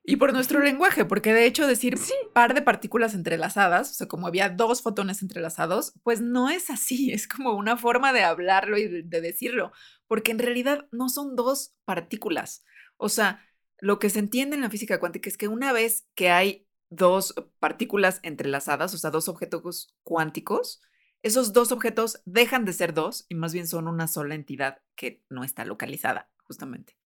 Y 0.06 0.18
por 0.18 0.34
nuestro 0.34 0.60
lenguaje, 0.60 1.06
porque 1.06 1.34
de 1.34 1.46
hecho 1.46 1.66
decir 1.66 1.98
sí. 1.98 2.14
par 2.34 2.54
de 2.54 2.62
partículas 2.62 3.14
entrelazadas, 3.14 3.92
o 3.92 3.94
sea, 3.94 4.08
como 4.08 4.28
había 4.28 4.50
dos 4.50 4.82
fotones 4.82 5.22
entrelazados, 5.22 5.94
pues 6.04 6.20
no 6.20 6.50
es 6.50 6.70
así, 6.70 7.12
es 7.14 7.28
como 7.28 7.54
una 7.54 7.78
forma 7.78 8.12
de 8.12 8.24
hablarlo 8.24 8.78
y 8.78 8.88
de, 8.88 9.22
decirlo, 9.22 9.72
porque 10.08 10.32
en 10.32 10.40
realidad 10.40 10.88
no 10.92 11.08
son 11.08 11.36
dos 11.36 11.76
partículas. 11.86 12.66
O 12.98 13.08
sea, 13.08 13.46
lo 13.80 13.98
que 14.00 14.10
se 14.10 14.20
entiende 14.20 14.56
en 14.56 14.62
la 14.62 14.70
física 14.70 15.00
cuántica 15.00 15.30
es 15.30 15.38
que 15.38 15.48
una 15.48 15.72
vez 15.72 16.06
que 16.16 16.30
hay 16.30 16.68
dos 16.90 17.34
partículas 17.60 18.20
entrelazadas, 18.24 18.94
o 18.94 18.98
sea, 18.98 19.10
dos 19.10 19.30
objetos 19.30 19.96
cuánticos, 20.04 20.82
esos 21.22 21.54
dos 21.54 21.72
objetos 21.72 22.22
dejan 22.26 22.66
de 22.66 22.74
ser 22.74 22.94
dos 22.94 23.26
y 23.30 23.36
más 23.36 23.54
bien 23.54 23.68
son 23.68 23.88
una 23.88 24.10
sola 24.10 24.36
entidad 24.36 24.82
que 24.96 25.24
no 25.30 25.46
está 25.46 25.64
localizada, 25.64 26.30
justamente. 26.44 26.98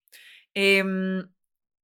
Em, 0.55 1.29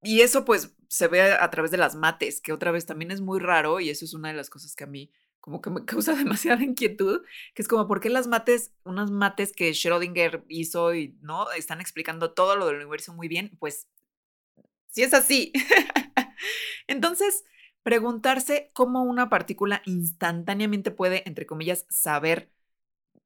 y 0.03 0.21
eso 0.21 0.45
pues 0.45 0.75
se 0.87 1.07
ve 1.07 1.21
a 1.21 1.49
través 1.49 1.71
de 1.71 1.77
las 1.77 1.95
mates, 1.95 2.41
que 2.41 2.53
otra 2.53 2.71
vez 2.71 2.85
también 2.85 3.11
es 3.11 3.21
muy 3.21 3.39
raro 3.39 3.79
y 3.79 3.89
eso 3.89 4.05
es 4.05 4.13
una 4.13 4.29
de 4.29 4.35
las 4.35 4.49
cosas 4.49 4.75
que 4.75 4.83
a 4.83 4.87
mí 4.87 5.11
como 5.39 5.61
que 5.61 5.69
me 5.69 5.83
causa 5.85 6.15
demasiada 6.15 6.63
inquietud, 6.63 7.21
que 7.53 7.61
es 7.61 7.67
como, 7.67 7.87
¿por 7.87 7.99
qué 7.99 8.09
las 8.09 8.27
mates, 8.27 8.73
unas 8.85 9.11
mates 9.11 9.53
que 9.53 9.71
Schrödinger 9.71 10.45
hizo 10.47 10.93
y 10.95 11.17
no 11.21 11.51
están 11.51 11.81
explicando 11.81 12.33
todo 12.33 12.55
lo 12.55 12.67
del 12.67 12.77
universo 12.77 13.13
muy 13.13 13.27
bien? 13.27 13.57
Pues 13.59 13.87
si 14.87 15.03
es 15.03 15.13
así. 15.13 15.51
Entonces, 16.87 17.43
preguntarse 17.83 18.71
cómo 18.73 19.03
una 19.03 19.29
partícula 19.29 19.81
instantáneamente 19.85 20.91
puede, 20.91 21.27
entre 21.27 21.45
comillas, 21.45 21.85
saber 21.89 22.51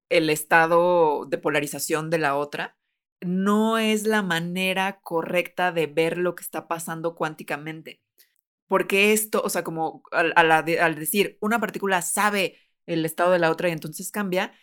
el 0.09 0.29
estado 0.29 1.25
de 1.25 1.37
polarización 1.37 2.09
de 2.09 2.19
la 2.19 2.35
otra, 2.35 2.76
no 3.21 3.77
es 3.77 4.05
la 4.05 4.21
manera 4.21 4.99
correcta 5.01 5.71
de 5.71 5.87
ver 5.87 6.17
lo 6.17 6.35
que 6.35 6.43
está 6.43 6.67
pasando 6.67 7.15
cuánticamente. 7.15 8.01
Porque 8.67 9.13
esto, 9.13 9.41
o 9.43 9.49
sea, 9.49 9.63
como 9.63 10.03
al, 10.11 10.95
decir 10.95 11.37
una 11.41 11.59
partícula 11.59 12.01
sabe 12.01 12.59
el 12.85 13.05
estado 13.05 13.31
de 13.31 13.39
la 13.39 13.51
otra 13.51 13.69
y 13.69 13.71
entonces 13.71 14.11
cambia, 14.11 14.53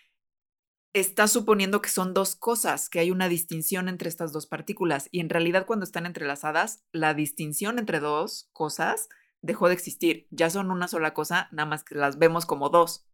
está 0.92 1.26
suponiendo 1.26 1.82
que 1.82 1.88
son 1.88 2.14
dos 2.14 2.36
cosas, 2.36 2.88
que 2.88 3.00
hay 3.00 3.10
una 3.10 3.28
distinción 3.28 3.88
entre 3.88 4.08
estas 4.08 4.32
dos 4.32 4.46
partículas. 4.46 5.08
Y 5.10 5.20
en 5.20 5.30
realidad 5.30 5.66
cuando 5.66 5.84
están 5.84 6.06
entrelazadas, 6.06 6.84
la 6.92 7.14
distinción 7.14 7.78
entre 7.78 8.00
dos 8.00 8.48
cosas 8.52 9.08
dejó 9.42 9.68
de 9.68 9.74
existir. 9.74 10.26
Ya 10.30 10.50
son 10.50 10.70
una 10.70 10.88
sola 10.88 11.14
cosa, 11.14 11.48
nada 11.52 11.68
más 11.68 11.84
que 11.84 11.94
las 11.96 12.18
vemos 12.18 12.46
como 12.46 12.68
dos. 12.68 13.06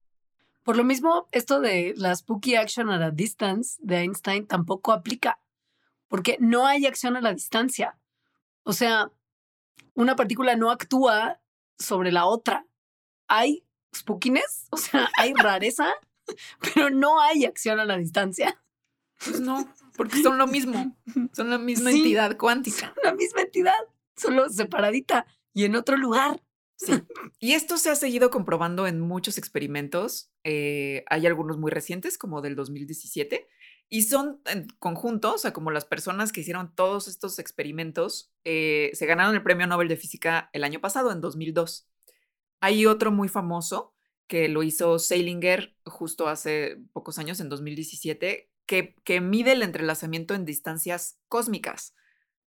Por 0.63 0.77
lo 0.77 0.85
mismo, 0.85 1.29
esto 1.33 1.61
de 1.61 1.95
la 1.97 2.15
spooky 2.15 2.55
action 2.55 2.91
at 2.91 3.03
a 3.03 3.11
distance 3.11 3.79
de 3.83 3.99
Einstein 3.99 4.47
tampoco 4.47 4.93
aplica, 4.93 5.41
porque 6.09 6.37
no 6.41 6.67
hay 6.67 6.87
acción 6.87 7.17
a 7.17 7.21
la 7.21 7.33
distancia. 7.33 7.99
O 8.63 8.73
sea, 8.73 9.11
una 9.95 10.17
partícula 10.17 10.57
no 10.57 10.71
actúa 10.71 11.41
sobre 11.79 12.13
la 12.13 12.27
otra. 12.27 12.67
Hay 13.27 13.65
spookiness, 13.95 14.67
o 14.71 14.77
sea, 14.77 15.09
hay 15.17 15.33
rareza, 15.35 15.89
pero 16.75 16.91
no 16.91 17.21
hay 17.21 17.45
acción 17.45 17.81
a 17.81 17.85
la 17.85 17.97
distancia. 17.97 18.63
Pues 19.25 19.41
no, 19.41 19.73
porque 19.97 20.23
son 20.23 20.39
lo 20.39 20.47
mismo, 20.47 20.97
son 21.33 21.51
la 21.51 21.59
misma 21.59 21.91
entidad 21.91 22.37
cuántica. 22.37 22.93
Son 22.95 23.05
la 23.05 23.15
misma 23.15 23.43
entidad, 23.43 23.75
solo 24.17 24.49
separadita 24.49 25.27
y 25.53 25.65
en 25.65 25.77
otro 25.77 25.97
lugar. 25.97 26.43
Sí. 26.81 26.95
Y 27.39 27.53
esto 27.53 27.77
se 27.77 27.91
ha 27.91 27.95
seguido 27.95 28.31
comprobando 28.31 28.87
en 28.87 29.01
muchos 29.01 29.37
experimentos. 29.37 30.31
Eh, 30.45 31.05
hay 31.11 31.27
algunos 31.27 31.59
muy 31.59 31.71
recientes, 31.71 32.17
como 32.17 32.41
del 32.41 32.57
2017, 32.57 33.47
y 33.91 34.03
son 34.03 34.41
en 34.47 34.67
conjunto, 34.79 35.35
o 35.35 35.39
sea, 35.39 35.53
como 35.53 35.71
las 35.71 35.85
personas 35.85 36.33
que 36.33 36.41
hicieron 36.41 36.75
todos 36.75 37.07
estos 37.07 37.39
experimentos, 37.39 38.33
eh, 38.45 38.91
se 38.95 39.05
ganaron 39.05 39.35
el 39.35 39.43
premio 39.43 39.67
Nobel 39.67 39.89
de 39.89 39.99
Física 39.99 40.49
el 40.55 40.65
año 40.65 40.81
pasado, 40.81 41.13
en 41.13 41.21
2002. 41.21 41.87
Hay 42.61 42.87
otro 42.87 43.13
muy 43.13 43.29
famoso 43.29 43.95
que 44.27 44.49
lo 44.49 44.63
hizo 44.63 44.99
Seilinger 44.99 45.77
justo 45.85 46.29
hace 46.29 46.79
pocos 46.95 47.19
años, 47.19 47.41
en 47.41 47.51
2017, 47.51 48.51
que, 48.65 48.95
que 49.05 49.21
mide 49.21 49.53
el 49.53 49.63
entrelazamiento 49.63 50.35
en 50.35 50.47
distancias 50.47 51.19
cósmicas, 51.29 51.95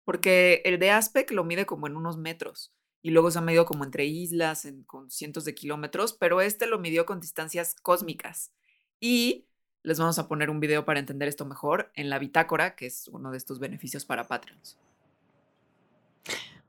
porque 0.06 0.64
el 0.66 0.80
de 0.80 0.90
Aspect 0.90 1.30
lo 1.30 1.44
mide 1.44 1.68
como 1.68 1.86
en 1.86 1.98
unos 1.98 2.18
metros 2.18 2.74
y 3.04 3.12
luego 3.12 3.30
se 3.30 3.38
ha 3.38 3.42
medido 3.42 3.66
como 3.66 3.84
entre 3.84 4.06
islas, 4.06 4.66
con 4.88 5.12
cientos 5.12 5.44
de 5.44 5.54
kilómetros, 5.54 6.14
pero 6.14 6.40
este 6.40 6.66
lo 6.68 6.80
midió 6.80 7.06
con 7.06 7.20
distancias 7.20 7.76
cósmicas. 7.82 8.54
Y 9.02 9.46
les 9.84 10.00
vamos 10.00 10.18
a 10.18 10.30
poner 10.30 10.50
un 10.50 10.62
video 10.62 10.86
para 10.86 11.02
entender 11.02 11.28
esto 11.28 11.46
mejor 11.46 11.92
en 11.96 12.10
la 12.10 12.18
bitácora, 12.18 12.76
que 12.76 12.86
es 12.86 13.10
uno 13.10 13.30
de 13.32 13.38
estos 13.38 13.60
beneficios 13.60 14.06
para 14.06 14.24
Patreons. 14.30 14.78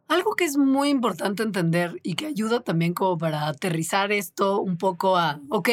Algo 0.09 0.35
que 0.35 0.44
es 0.44 0.57
muy 0.57 0.88
importante 0.88 1.44
entender 1.44 2.01
y 2.03 2.16
que 2.16 2.27
ayuda 2.27 2.61
también 2.64 2.94
como 2.94 3.16
para 3.16 3.47
aterrizar 3.47 4.11
esto 4.11 4.61
un 4.61 4.77
poco 4.77 5.16
a, 5.16 5.40
ok, 5.51 5.68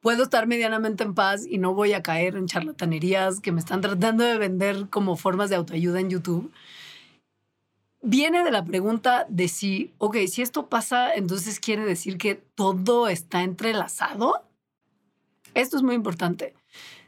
puedo 0.00 0.24
estar 0.24 0.46
medianamente 0.46 1.04
en 1.04 1.14
paz 1.14 1.46
y 1.48 1.56
no 1.56 1.72
voy 1.72 1.94
a 1.94 2.02
caer 2.02 2.36
en 2.36 2.46
charlatanerías 2.46 3.40
que 3.40 3.50
me 3.50 3.60
están 3.60 3.80
tratando 3.80 4.24
de 4.24 4.36
vender 4.36 4.90
como 4.90 5.16
formas 5.16 5.48
de 5.48 5.56
autoayuda 5.56 6.00
en 6.00 6.10
YouTube 6.10 6.52
viene 8.02 8.42
de 8.44 8.50
la 8.50 8.64
pregunta 8.64 9.26
de 9.28 9.48
si, 9.48 9.94
ok, 9.98 10.16
si 10.28 10.42
esto 10.42 10.68
pasa, 10.68 11.14
entonces 11.14 11.60
quiere 11.60 11.84
decir 11.84 12.18
que 12.18 12.34
todo 12.34 13.08
está 13.08 13.42
entrelazado. 13.42 14.46
Esto 15.54 15.76
es 15.76 15.82
muy 15.82 15.94
importante. 15.94 16.54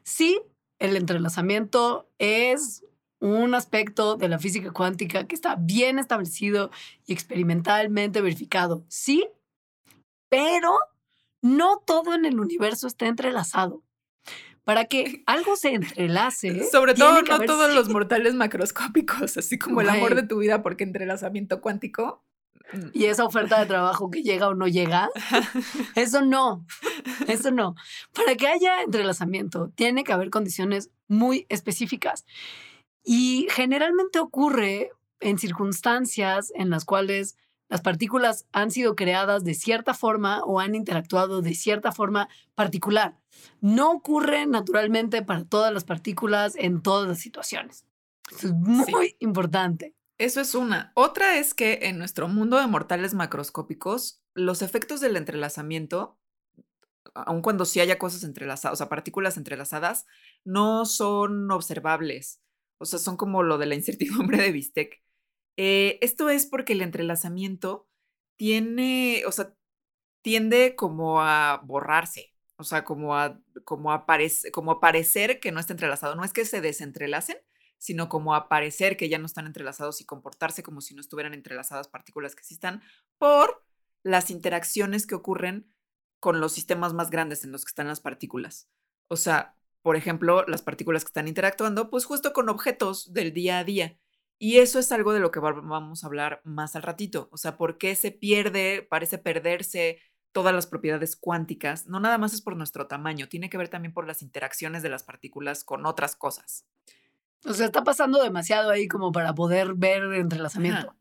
Sí, 0.03 0.41
el 0.79 0.97
entrelazamiento 0.97 2.09
es 2.19 2.85
un 3.21 3.55
aspecto 3.55 4.17
de 4.17 4.29
la 4.29 4.39
física 4.39 4.73
cuántica 4.73 5.27
que 5.29 5.37
está 5.37 5.55
bien 5.55 5.99
establecido 5.99 6.71
y 7.07 7.13
experimentalmente 7.13 8.21
verificado. 8.21 8.85
Sí, 8.89 9.29
pero 10.29 10.77
no 11.41 11.79
todo 11.87 12.15
en 12.15 12.25
el 12.25 12.41
universo 12.41 12.87
está 12.89 13.07
entrelazado. 13.07 13.83
Para 14.65 14.85
que 14.85 15.23
algo 15.27 15.57
se 15.57 15.71
entrelace. 15.75 16.65
Sobre 16.71 16.95
todo, 16.95 17.23
no 17.23 17.41
todos 17.41 17.75
los 17.75 17.89
mortales 17.89 18.35
macroscópicos, 18.35 19.37
así 19.37 19.59
como 19.59 19.81
el 19.81 19.89
amor 19.89 20.15
de 20.15 20.23
tu 20.23 20.39
vida, 20.39 20.63
porque 20.63 20.85
entrelazamiento 20.85 21.61
cuántico. 21.61 22.23
Mm. 22.73 22.91
Y 22.93 23.07
esa 23.07 23.25
oferta 23.25 23.59
de 23.59 23.67
trabajo 23.67 24.11
que 24.11 24.23
llega 24.23 24.49
o 24.49 24.55
no 24.55 24.69
llega, 24.69 25.11
eso 25.97 26.23
no, 26.23 26.65
eso 27.27 27.51
no. 27.51 27.75
Para 28.15 28.37
que 28.37 28.47
haya 28.47 28.83
entrelazamiento, 28.83 29.71
tiene 29.75 30.05
que 30.05 30.13
haber 30.13 30.31
condiciones 30.31 30.91
muy 31.09 31.47
específicas. 31.49 32.25
Y 33.05 33.49
generalmente 33.51 34.21
ocurre 34.21 34.91
en 35.21 35.39
circunstancias 35.39 36.53
en 36.55 36.71
las 36.71 36.85
cuales 36.85 37.37
las 37.73 37.81
partículas 37.81 38.45
han 38.53 38.71
sido 38.71 38.95
creadas 38.97 39.45
de 39.45 39.55
cierta 39.55 39.95
forma 39.95 40.45
o 40.45 40.61
han 40.61 40.75
interactuado 40.75 41.41
de 41.41 41.55
cierta 41.55 41.91
forma 41.91 42.29
particular. 42.55 43.17
No 43.63 43.93
ocurre 43.93 44.45
naturalmente 44.45 45.23
para 45.23 45.47
todas 45.47 45.73
las 45.73 45.85
partículas 45.85 46.55
en 46.57 46.83
todas 46.83 47.09
las 47.09 47.21
situaciones. 47.21 47.87
Eso 48.31 48.49
es 48.49 48.53
muy 48.53 49.17
importante. 49.21 49.95
Eso 50.19 50.43
es 50.43 50.55
una. 50.55 50.93
Otra 50.97 51.39
es 51.39 51.55
que 51.55 51.79
en 51.85 51.97
nuestro 51.97 52.29
mundo 52.29 52.59
de 52.59 52.67
mortales 52.67 53.15
macroscópicos, 53.15 54.21
los 54.35 54.61
efectos 54.61 55.01
del 55.01 55.17
entrelazamiento, 55.17 56.19
aun 57.15 57.41
cuando 57.41 57.65
sí 57.65 57.81
haya 57.81 57.99
cosas 57.99 58.23
entrelazadas, 58.23 58.75
o 58.75 58.77
sea, 58.77 58.91
partículas 58.91 59.39
entrelazadas, 59.39 60.05
no 60.45 60.85
son 60.85 61.51
observables. 61.51 62.43
O 62.77 62.85
sea, 62.85 62.99
son 62.99 63.17
como 63.17 63.43
lo 63.43 63.57
de 63.57 63.65
la 63.65 63.77
incertidumbre 63.77 64.43
de 64.43 64.53
Bistec. 64.53 65.03
Eh, 65.57 65.99
esto 66.01 66.31
es 66.31 66.47
porque 66.47 66.73
el 66.73 66.83
entrelazamiento 66.83 67.89
tiene, 68.37 69.25
o 69.27 69.33
sea, 69.33 69.55
tiende 70.23 70.77
como 70.77 71.21
a 71.23 71.61
borrarse, 71.65 72.35
o 72.57 72.65
sea, 72.65 72.85
como 72.85 73.17
a, 73.17 73.41
como 73.65 73.93
a, 73.93 74.07
como 74.53 74.73
a 74.73 74.81
parecer 74.81 75.41
que 75.41 75.53
no 75.53 75.61
está 75.61 75.73
entrelazado. 75.73 76.15
No 76.15 76.25
es 76.25 76.33
que 76.33 76.45
se 76.45 76.61
desentrelacen, 76.61 77.37
sino 77.79 78.09
como 78.09 78.35
a 78.35 78.49
parecer 78.49 78.97
que 78.97 79.09
ya 79.09 79.19
no 79.19 79.27
están 79.27 79.47
entrelazados 79.47 80.01
y 80.01 80.07
comportarse 80.07 80.63
como 80.63 80.81
si 80.81 80.95
no 80.95 81.01
estuvieran 81.01 81.35
entrelazadas 81.35 81.89
partículas 81.89 82.37
que 82.37 82.45
sí 82.45 82.55
están 82.55 82.83
por 83.19 83.65
las 84.05 84.31
interacciones 84.31 85.07
que 85.07 85.15
ocurren 85.17 85.73
con 86.21 86.41
los 86.41 86.53
sistemas 86.53 86.95
más 86.95 87.11
grandes 87.11 87.45
en 87.45 87.51
los 87.51 87.65
que 87.65 87.71
están 87.71 87.89
las 87.89 88.01
partículas. 88.01 88.69
O 89.09 89.17
sea, 89.17 89.57
por 89.83 89.97
ejemplo, 89.97 90.45
las 90.47 90.63
partículas 90.63 91.05
que 91.05 91.09
están 91.09 91.27
interactuando, 91.27 91.91
pues 91.91 92.05
justo 92.05 92.33
con 92.33 92.49
objetos 92.49 93.13
del 93.13 93.33
día 93.33 93.59
a 93.59 93.65
día. 93.65 93.99
Y 94.45 94.59
eso 94.59 94.81
es 94.81 94.91
algo 94.91 95.13
de 95.13 95.21
lo 95.21 95.31
que 95.31 95.39
vamos 95.39 96.03
a 96.03 96.07
hablar 96.09 96.41
más 96.43 96.75
al 96.75 96.83
ratito. 96.83 97.29
O 97.31 97.37
sea, 97.37 97.57
¿por 97.57 97.79
qué 97.79 97.95
se 97.95 98.11
pierde, 98.11 98.85
parece 98.91 99.17
perderse 99.17 100.01
todas 100.33 100.53
las 100.53 100.67
propiedades 100.67 101.15
cuánticas? 101.15 101.87
No 101.87 102.01
nada 102.01 102.19
más 102.19 102.35
es 102.35 102.43
por 102.43 102.57
nuestro 102.57 102.89
tamaño, 102.89 103.29
tiene 103.29 103.49
que 103.49 103.57
ver 103.57 103.69
también 103.69 103.95
por 103.95 104.05
las 104.05 104.21
interacciones 104.21 104.83
de 104.83 104.89
las 104.89 105.05
partículas 105.05 105.63
con 105.63 105.87
otras 105.87 106.17
cosas. 106.17 106.67
O 107.45 107.55
sea, 107.55 107.67
está 107.67 107.85
pasando 107.85 108.21
demasiado 108.21 108.71
ahí 108.71 108.89
como 108.89 109.13
para 109.13 109.33
poder 109.33 109.75
ver 109.75 110.03
el 110.03 110.15
entrelazamiento. 110.15 110.97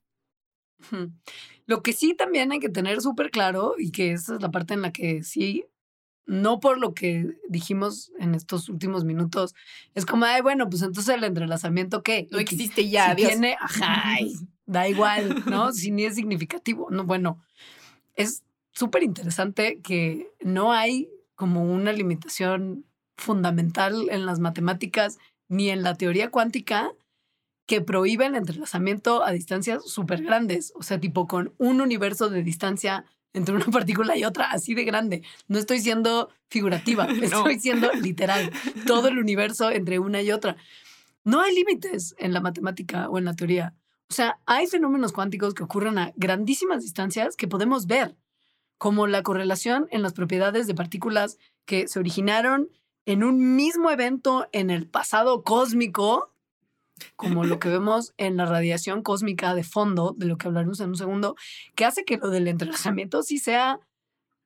Lo 1.65 1.81
que 1.81 1.93
sí 1.93 2.13
también 2.13 2.51
hay 2.51 2.59
que 2.59 2.69
tener 2.69 3.01
súper 3.01 3.31
claro, 3.31 3.73
y 3.75 3.91
que 3.91 4.11
esa 4.11 4.35
es 4.35 4.41
la 4.43 4.51
parte 4.51 4.75
en 4.75 4.83
la 4.83 4.93
que 4.93 5.23
sí 5.23 5.65
no 6.25 6.59
por 6.59 6.77
lo 6.77 6.93
que 6.93 7.35
dijimos 7.49 8.11
en 8.19 8.35
estos 8.35 8.69
últimos 8.69 9.03
minutos, 9.03 9.53
es 9.95 10.05
como, 10.05 10.25
ay, 10.25 10.41
bueno, 10.41 10.69
pues 10.69 10.81
entonces 10.81 11.15
el 11.15 11.23
entrelazamiento, 11.23 12.03
¿qué? 12.03 12.27
No 12.31 12.39
existe 12.39 12.89
ya, 12.89 13.09
si 13.09 13.27
Tiene, 13.27 13.57
ajá, 13.59 14.17
da 14.65 14.87
igual, 14.87 15.43
¿no? 15.45 15.71
si 15.73 15.91
ni 15.91 16.05
es 16.05 16.15
significativo. 16.15 16.89
No, 16.89 17.03
bueno, 17.03 17.41
es 18.15 18.43
súper 18.71 19.03
interesante 19.03 19.79
que 19.81 20.31
no 20.41 20.71
hay 20.71 21.09
como 21.35 21.63
una 21.63 21.91
limitación 21.91 22.85
fundamental 23.17 24.07
en 24.09 24.25
las 24.25 24.39
matemáticas 24.39 25.17
ni 25.47 25.69
en 25.69 25.83
la 25.83 25.95
teoría 25.95 26.31
cuántica 26.31 26.91
que 27.65 27.81
prohíbe 27.81 28.25
el 28.25 28.35
entrelazamiento 28.35 29.23
a 29.23 29.31
distancias 29.31 29.83
súper 29.85 30.23
grandes, 30.23 30.73
o 30.75 30.83
sea, 30.83 30.99
tipo 30.99 31.27
con 31.27 31.53
un 31.57 31.81
universo 31.81 32.29
de 32.29 32.43
distancia 32.43 33.05
entre 33.33 33.55
una 33.55 33.65
partícula 33.71 34.17
y 34.17 34.23
otra, 34.23 34.51
así 34.51 34.73
de 34.73 34.83
grande. 34.83 35.23
No 35.47 35.57
estoy 35.57 35.79
siendo 35.79 36.29
figurativa, 36.49 37.05
estoy 37.21 37.59
siendo 37.59 37.91
literal. 37.93 38.51
Todo 38.85 39.07
el 39.07 39.17
universo 39.17 39.71
entre 39.71 39.99
una 39.99 40.21
y 40.21 40.31
otra. 40.31 40.57
No 41.23 41.41
hay 41.41 41.53
límites 41.53 42.15
en 42.17 42.33
la 42.33 42.41
matemática 42.41 43.09
o 43.09 43.17
en 43.17 43.25
la 43.25 43.33
teoría. 43.33 43.75
O 44.09 44.13
sea, 44.13 44.39
hay 44.45 44.67
fenómenos 44.67 45.13
cuánticos 45.13 45.53
que 45.53 45.63
ocurren 45.63 45.97
a 45.97 46.11
grandísimas 46.15 46.81
distancias 46.81 47.37
que 47.37 47.47
podemos 47.47 47.87
ver, 47.87 48.17
como 48.77 49.07
la 49.07 49.23
correlación 49.23 49.87
en 49.91 50.01
las 50.01 50.13
propiedades 50.13 50.67
de 50.67 50.75
partículas 50.75 51.37
que 51.65 51.87
se 51.87 51.99
originaron 51.99 52.69
en 53.05 53.23
un 53.23 53.55
mismo 53.55 53.89
evento 53.89 54.47
en 54.51 54.69
el 54.69 54.87
pasado 54.87 55.43
cósmico 55.43 56.30
como 57.15 57.43
lo 57.43 57.59
que 57.59 57.69
vemos 57.69 58.13
en 58.17 58.37
la 58.37 58.45
radiación 58.45 59.01
cósmica 59.03 59.55
de 59.55 59.63
fondo, 59.63 60.13
de 60.17 60.25
lo 60.25 60.37
que 60.37 60.47
hablaremos 60.47 60.79
en 60.79 60.89
un 60.89 60.97
segundo, 60.97 61.35
que 61.75 61.85
hace 61.85 62.05
que 62.05 62.17
lo 62.17 62.29
del 62.29 62.47
entrelazamiento 62.47 63.23
sí 63.23 63.37
sea 63.37 63.79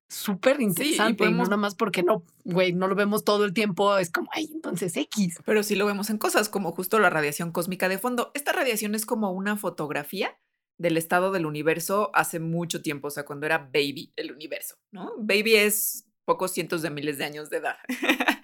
súper 0.07 0.61
interesante. 0.61 1.29
no 1.29 1.43
nada 1.43 1.57
más 1.57 1.75
porque 1.75 2.03
no, 2.03 2.23
güey, 2.43 2.73
no 2.73 2.87
lo 2.87 2.95
vemos 2.95 3.23
todo 3.23 3.45
el 3.45 3.53
tiempo, 3.53 3.97
es 3.97 4.11
como, 4.11 4.29
ay, 4.33 4.49
entonces 4.53 4.95
X. 4.95 5.39
Pero 5.45 5.63
sí 5.63 5.75
lo 5.75 5.85
vemos 5.85 6.09
en 6.09 6.17
cosas 6.17 6.49
como 6.49 6.71
justo 6.71 6.99
la 6.99 7.09
radiación 7.09 7.51
cósmica 7.51 7.89
de 7.89 7.97
fondo. 7.97 8.31
Esta 8.33 8.51
radiación 8.51 8.95
es 8.95 9.05
como 9.05 9.31
una 9.31 9.57
fotografía 9.57 10.37
del 10.77 10.97
estado 10.97 11.31
del 11.31 11.45
universo 11.45 12.11
hace 12.13 12.39
mucho 12.39 12.81
tiempo, 12.81 13.07
o 13.07 13.11
sea, 13.11 13.25
cuando 13.25 13.45
era 13.45 13.59
baby 13.59 14.11
el 14.15 14.31
universo, 14.31 14.75
¿no? 14.91 15.13
Baby 15.17 15.55
es 15.55 16.05
pocos 16.25 16.51
cientos 16.51 16.81
de 16.81 16.89
miles 16.89 17.17
de 17.17 17.25
años 17.25 17.49
de 17.49 17.57
edad. 17.57 17.77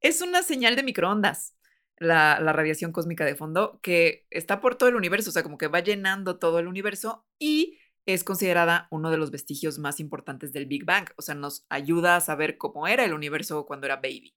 es 0.00 0.20
una 0.20 0.42
señal 0.42 0.76
de 0.76 0.82
microondas 0.82 1.54
la, 1.98 2.38
radiación 2.52 2.92
cósmica 2.92 3.24
de 3.24 3.34
fondo, 3.34 3.78
que 3.82 4.26
está 4.30 4.60
por 4.60 4.76
todo 4.76 4.88
el 4.88 4.96
universo, 4.96 5.30
o 5.30 5.32
sea, 5.32 5.42
como 5.42 5.58
que 5.58 5.68
va 5.68 5.80
llenando 5.80 6.38
todo 6.38 6.58
el 6.58 6.66
universo 6.66 7.26
y 7.38 7.78
es 8.06 8.24
considerada 8.24 8.88
uno 8.90 9.10
de 9.10 9.16
los 9.16 9.30
vestigios 9.30 9.78
más 9.78 10.00
importantes 10.00 10.52
del 10.52 10.66
Big 10.66 10.84
Bang, 10.84 11.08
o 11.16 11.22
sea, 11.22 11.34
nos 11.34 11.64
ayuda 11.68 12.16
a 12.16 12.20
saber 12.20 12.58
cómo 12.58 12.86
era 12.86 13.04
el 13.04 13.14
universo 13.14 13.64
cuando 13.66 13.86
era 13.86 13.96
baby. 13.96 14.34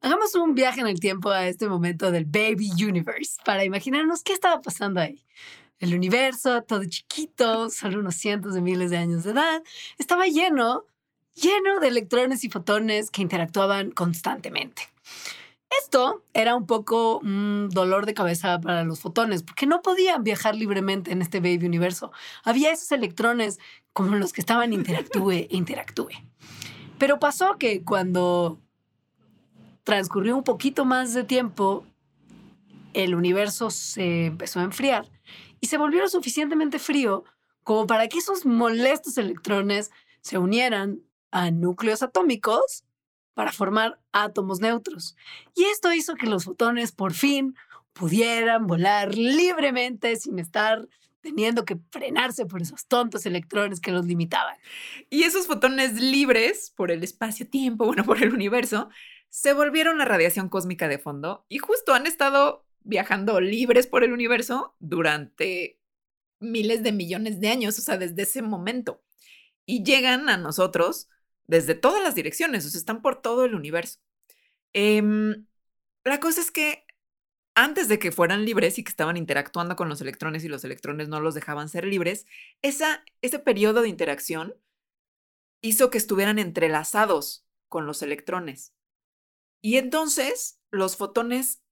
Hagamos 0.00 0.34
un 0.36 0.54
viaje 0.54 0.80
en 0.80 0.86
el 0.86 1.00
tiempo 1.00 1.30
a 1.30 1.48
este 1.48 1.68
momento 1.68 2.12
del 2.12 2.24
Baby 2.24 2.70
Universe 2.84 3.40
para 3.44 3.64
imaginarnos 3.64 4.22
qué 4.22 4.32
estaba 4.32 4.60
pasando 4.60 5.00
ahí. 5.00 5.24
El 5.80 5.94
universo, 5.94 6.62
todo 6.62 6.84
chiquito, 6.84 7.68
solo 7.70 7.98
unos 7.98 8.14
cientos 8.14 8.54
de 8.54 8.60
miles 8.60 8.90
de 8.90 8.96
años 8.96 9.24
de 9.24 9.32
edad, 9.32 9.62
estaba 9.96 10.26
lleno, 10.26 10.86
lleno 11.34 11.80
de 11.80 11.88
electrones 11.88 12.44
y 12.44 12.48
fotones 12.48 13.10
que 13.10 13.22
interactuaban 13.22 13.90
constantemente. 13.90 14.82
Esto 15.70 16.24
era 16.32 16.56
un 16.56 16.66
poco 16.66 17.18
un 17.18 17.68
dolor 17.70 18.06
de 18.06 18.14
cabeza 18.14 18.60
para 18.60 18.84
los 18.84 19.00
fotones, 19.00 19.42
porque 19.42 19.66
no 19.66 19.82
podían 19.82 20.24
viajar 20.24 20.54
libremente 20.54 21.12
en 21.12 21.22
este 21.22 21.40
baby 21.40 21.66
universo. 21.66 22.10
Había 22.44 22.72
esos 22.72 22.90
electrones 22.92 23.58
como 23.92 24.16
los 24.16 24.32
que 24.32 24.40
estaban 24.40 24.72
interactúe 24.72 25.30
e 25.32 25.48
interactúe. 25.50 26.10
Pero 26.98 27.18
pasó 27.18 27.58
que 27.58 27.84
cuando 27.84 28.60
transcurrió 29.84 30.36
un 30.36 30.44
poquito 30.44 30.84
más 30.84 31.14
de 31.14 31.24
tiempo, 31.24 31.84
el 32.94 33.14
universo 33.14 33.70
se 33.70 34.26
empezó 34.26 34.60
a 34.60 34.64
enfriar 34.64 35.08
y 35.60 35.66
se 35.66 35.78
volvió 35.78 36.08
suficientemente 36.08 36.78
frío 36.78 37.24
como 37.62 37.86
para 37.86 38.08
que 38.08 38.18
esos 38.18 38.46
molestos 38.46 39.18
electrones 39.18 39.90
se 40.20 40.38
unieran 40.38 41.00
a 41.30 41.50
núcleos 41.50 42.02
atómicos 42.02 42.84
para 43.38 43.52
formar 43.52 44.00
átomos 44.10 44.58
neutros. 44.58 45.16
Y 45.54 45.62
esto 45.66 45.92
hizo 45.92 46.16
que 46.16 46.26
los 46.26 46.42
fotones 46.42 46.90
por 46.90 47.14
fin 47.14 47.54
pudieran 47.92 48.66
volar 48.66 49.14
libremente 49.14 50.16
sin 50.16 50.40
estar 50.40 50.88
teniendo 51.20 51.64
que 51.64 51.78
frenarse 51.92 52.46
por 52.46 52.62
esos 52.62 52.88
tontos 52.88 53.26
electrones 53.26 53.78
que 53.78 53.92
los 53.92 54.06
limitaban. 54.06 54.56
Y 55.08 55.22
esos 55.22 55.46
fotones 55.46 56.00
libres 56.00 56.72
por 56.74 56.90
el 56.90 57.04
espacio-tiempo, 57.04 57.86
bueno, 57.86 58.02
por 58.02 58.20
el 58.20 58.34
universo, 58.34 58.88
se 59.28 59.52
volvieron 59.52 59.98
la 59.98 60.04
radiación 60.04 60.48
cósmica 60.48 60.88
de 60.88 60.98
fondo 60.98 61.46
y 61.48 61.58
justo 61.58 61.94
han 61.94 62.08
estado 62.08 62.66
viajando 62.80 63.40
libres 63.40 63.86
por 63.86 64.02
el 64.02 64.12
universo 64.12 64.74
durante 64.80 65.78
miles 66.40 66.82
de 66.82 66.90
millones 66.90 67.38
de 67.38 67.50
años, 67.50 67.78
o 67.78 67.82
sea, 67.82 67.98
desde 67.98 68.22
ese 68.22 68.42
momento. 68.42 69.00
Y 69.64 69.84
llegan 69.84 70.28
a 70.28 70.38
nosotros 70.38 71.08
desde 71.48 71.74
todas 71.74 72.02
las 72.02 72.14
direcciones, 72.14 72.64
o 72.64 72.68
sea, 72.68 72.78
están 72.78 73.02
por 73.02 73.20
todo 73.20 73.44
el 73.44 73.54
universo. 73.54 73.98
Em, 74.72 75.46
la 76.04 76.20
cosa 76.20 76.40
es 76.40 76.50
que 76.52 76.84
antes 77.54 77.88
de 77.88 77.98
que 77.98 78.12
fueran 78.12 78.44
libres 78.44 78.78
y 78.78 78.84
que 78.84 78.90
estaban 78.90 79.16
interactuando 79.16 79.74
con 79.74 79.88
los 79.88 80.00
electrones 80.00 80.44
y 80.44 80.48
los 80.48 80.62
electrones 80.62 81.08
no 81.08 81.20
los 81.20 81.34
dejaban 81.34 81.68
ser 81.68 81.84
libres, 81.84 82.26
esa, 82.62 83.04
ese 83.20 83.40
periodo 83.40 83.82
de 83.82 83.88
interacción 83.88 84.54
hizo 85.60 85.90
que 85.90 85.98
estuvieran 85.98 86.38
entrelazados 86.38 87.44
con 87.68 87.86
los 87.86 88.02
electrones. 88.02 88.74
Y 89.60 89.76
entonces 89.76 90.60
los 90.70 90.96
fotones 90.96 91.62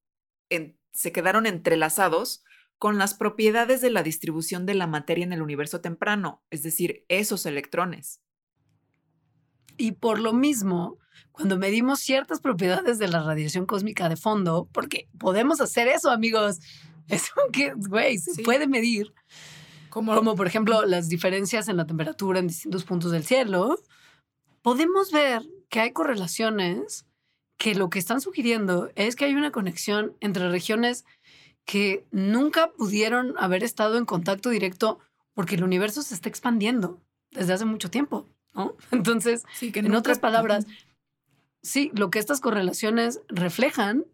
se 0.91 1.11
quedaron 1.11 1.45
entrelazados 1.45 2.43
con 2.77 2.97
las 2.97 3.13
propiedades 3.13 3.81
de 3.81 3.89
la 3.89 4.03
distribución 4.03 4.65
de 4.65 4.75
la 4.75 4.87
materia 4.87 5.23
en 5.23 5.33
el 5.33 5.41
universo 5.41 5.81
temprano, 5.81 6.43
es 6.49 6.63
decir, 6.63 7.05
esos 7.07 7.45
electrones. 7.45 8.21
Y 9.77 9.93
por 9.93 10.19
lo 10.19 10.33
mismo, 10.33 10.97
cuando 11.31 11.57
medimos 11.57 11.99
ciertas 11.99 12.39
propiedades 12.39 12.97
de 12.97 13.07
la 13.07 13.23
radiación 13.23 13.65
cósmica 13.65 14.09
de 14.09 14.17
fondo, 14.17 14.67
porque 14.71 15.07
podemos 15.19 15.61
hacer 15.61 15.87
eso, 15.87 16.09
amigos, 16.09 16.59
eso 17.07 17.33
que, 17.53 17.73
güey, 17.75 18.17
se 18.17 18.41
puede 18.43 18.67
medir. 18.67 19.13
Como, 19.89 20.13
como 20.15 20.35
por 20.35 20.47
ejemplo 20.47 20.85
las 20.85 21.09
diferencias 21.09 21.69
en 21.69 21.77
la 21.77 21.87
temperatura 21.87 22.39
en 22.39 22.47
distintos 22.47 22.83
puntos 22.83 23.11
del 23.11 23.23
cielo, 23.23 23.79
podemos 24.61 25.11
ver 25.11 25.43
que 25.69 25.79
hay 25.79 25.91
correlaciones 25.91 27.05
que 27.57 27.73
lo 27.73 27.89
que 27.89 27.99
están 27.99 28.21
sugiriendo 28.21 28.91
es 28.95 29.15
que 29.15 29.25
hay 29.25 29.33
una 29.33 29.51
conexión 29.51 30.15
entre 30.19 30.49
regiones 30.49 31.05
que 31.65 32.05
nunca 32.11 32.71
pudieron 32.71 33.33
haber 33.37 33.63
estado 33.63 33.97
en 33.97 34.05
contacto 34.05 34.49
directo 34.49 34.99
porque 35.33 35.55
el 35.55 35.63
universo 35.63 36.01
se 36.01 36.13
está 36.13 36.29
expandiendo 36.29 37.01
desde 37.31 37.53
hace 37.53 37.65
mucho 37.65 37.89
tiempo, 37.89 38.27
¿no? 38.57 38.75
Entonces, 38.91 39.43
en 39.61 39.95
otras 39.95 40.19
palabras, 40.19 40.65
sí, 41.61 41.91
lo 41.93 42.09
que 42.09 42.19
estas 42.19 42.41
correlaciones 42.41 43.21
reflejan 43.29 44.05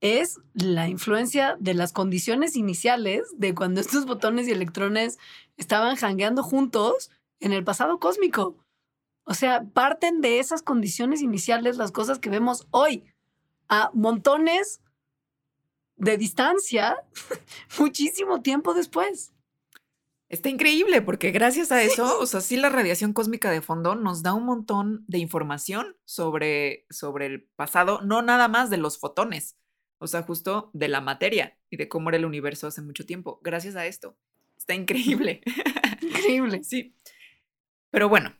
es 0.00 0.38
la 0.52 0.88
influencia 0.88 1.56
de 1.58 1.74
las 1.74 1.92
condiciones 1.92 2.56
iniciales 2.56 3.28
de 3.36 3.54
cuando 3.54 3.80
estos 3.80 4.04
botones 4.04 4.46
y 4.48 4.52
electrones 4.52 5.18
estaban 5.56 5.96
jangueando 5.96 6.42
juntos 6.42 7.10
en 7.40 7.52
el 7.52 7.64
pasado 7.64 7.98
cósmico. 7.98 8.56
O 9.24 9.34
sea, 9.34 9.64
parten 9.64 10.20
de 10.20 10.38
esas 10.38 10.62
condiciones 10.62 11.20
iniciales 11.20 11.76
las 11.76 11.92
cosas 11.92 12.18
que 12.18 12.30
vemos 12.30 12.66
hoy, 12.70 13.04
a 13.68 13.90
montones 13.92 14.80
de 15.96 16.16
distancia, 16.16 16.96
muchísimo 17.78 18.40
tiempo 18.40 18.72
después. 18.72 19.34
Está 20.28 20.50
increíble 20.50 21.00
porque 21.00 21.30
gracias 21.30 21.72
a 21.72 21.82
eso, 21.82 22.20
o 22.20 22.26
sea, 22.26 22.40
sí 22.40 22.56
la 22.56 22.68
radiación 22.68 23.14
cósmica 23.14 23.50
de 23.50 23.62
fondo 23.62 23.94
nos 23.94 24.22
da 24.22 24.34
un 24.34 24.44
montón 24.44 25.04
de 25.08 25.18
información 25.18 25.96
sobre, 26.04 26.84
sobre 26.90 27.26
el 27.26 27.44
pasado, 27.56 28.02
no 28.02 28.20
nada 28.20 28.46
más 28.48 28.68
de 28.68 28.76
los 28.76 28.98
fotones, 28.98 29.56
o 29.98 30.06
sea, 30.06 30.22
justo 30.22 30.70
de 30.74 30.88
la 30.88 31.00
materia 31.00 31.56
y 31.70 31.78
de 31.78 31.88
cómo 31.88 32.10
era 32.10 32.18
el 32.18 32.26
universo 32.26 32.66
hace 32.66 32.82
mucho 32.82 33.06
tiempo, 33.06 33.40
gracias 33.42 33.74
a 33.74 33.86
esto. 33.86 34.18
Está 34.56 34.74
increíble. 34.74 35.40
Increíble. 36.02 36.62
sí. 36.62 36.94
Pero 37.90 38.08
bueno, 38.08 38.34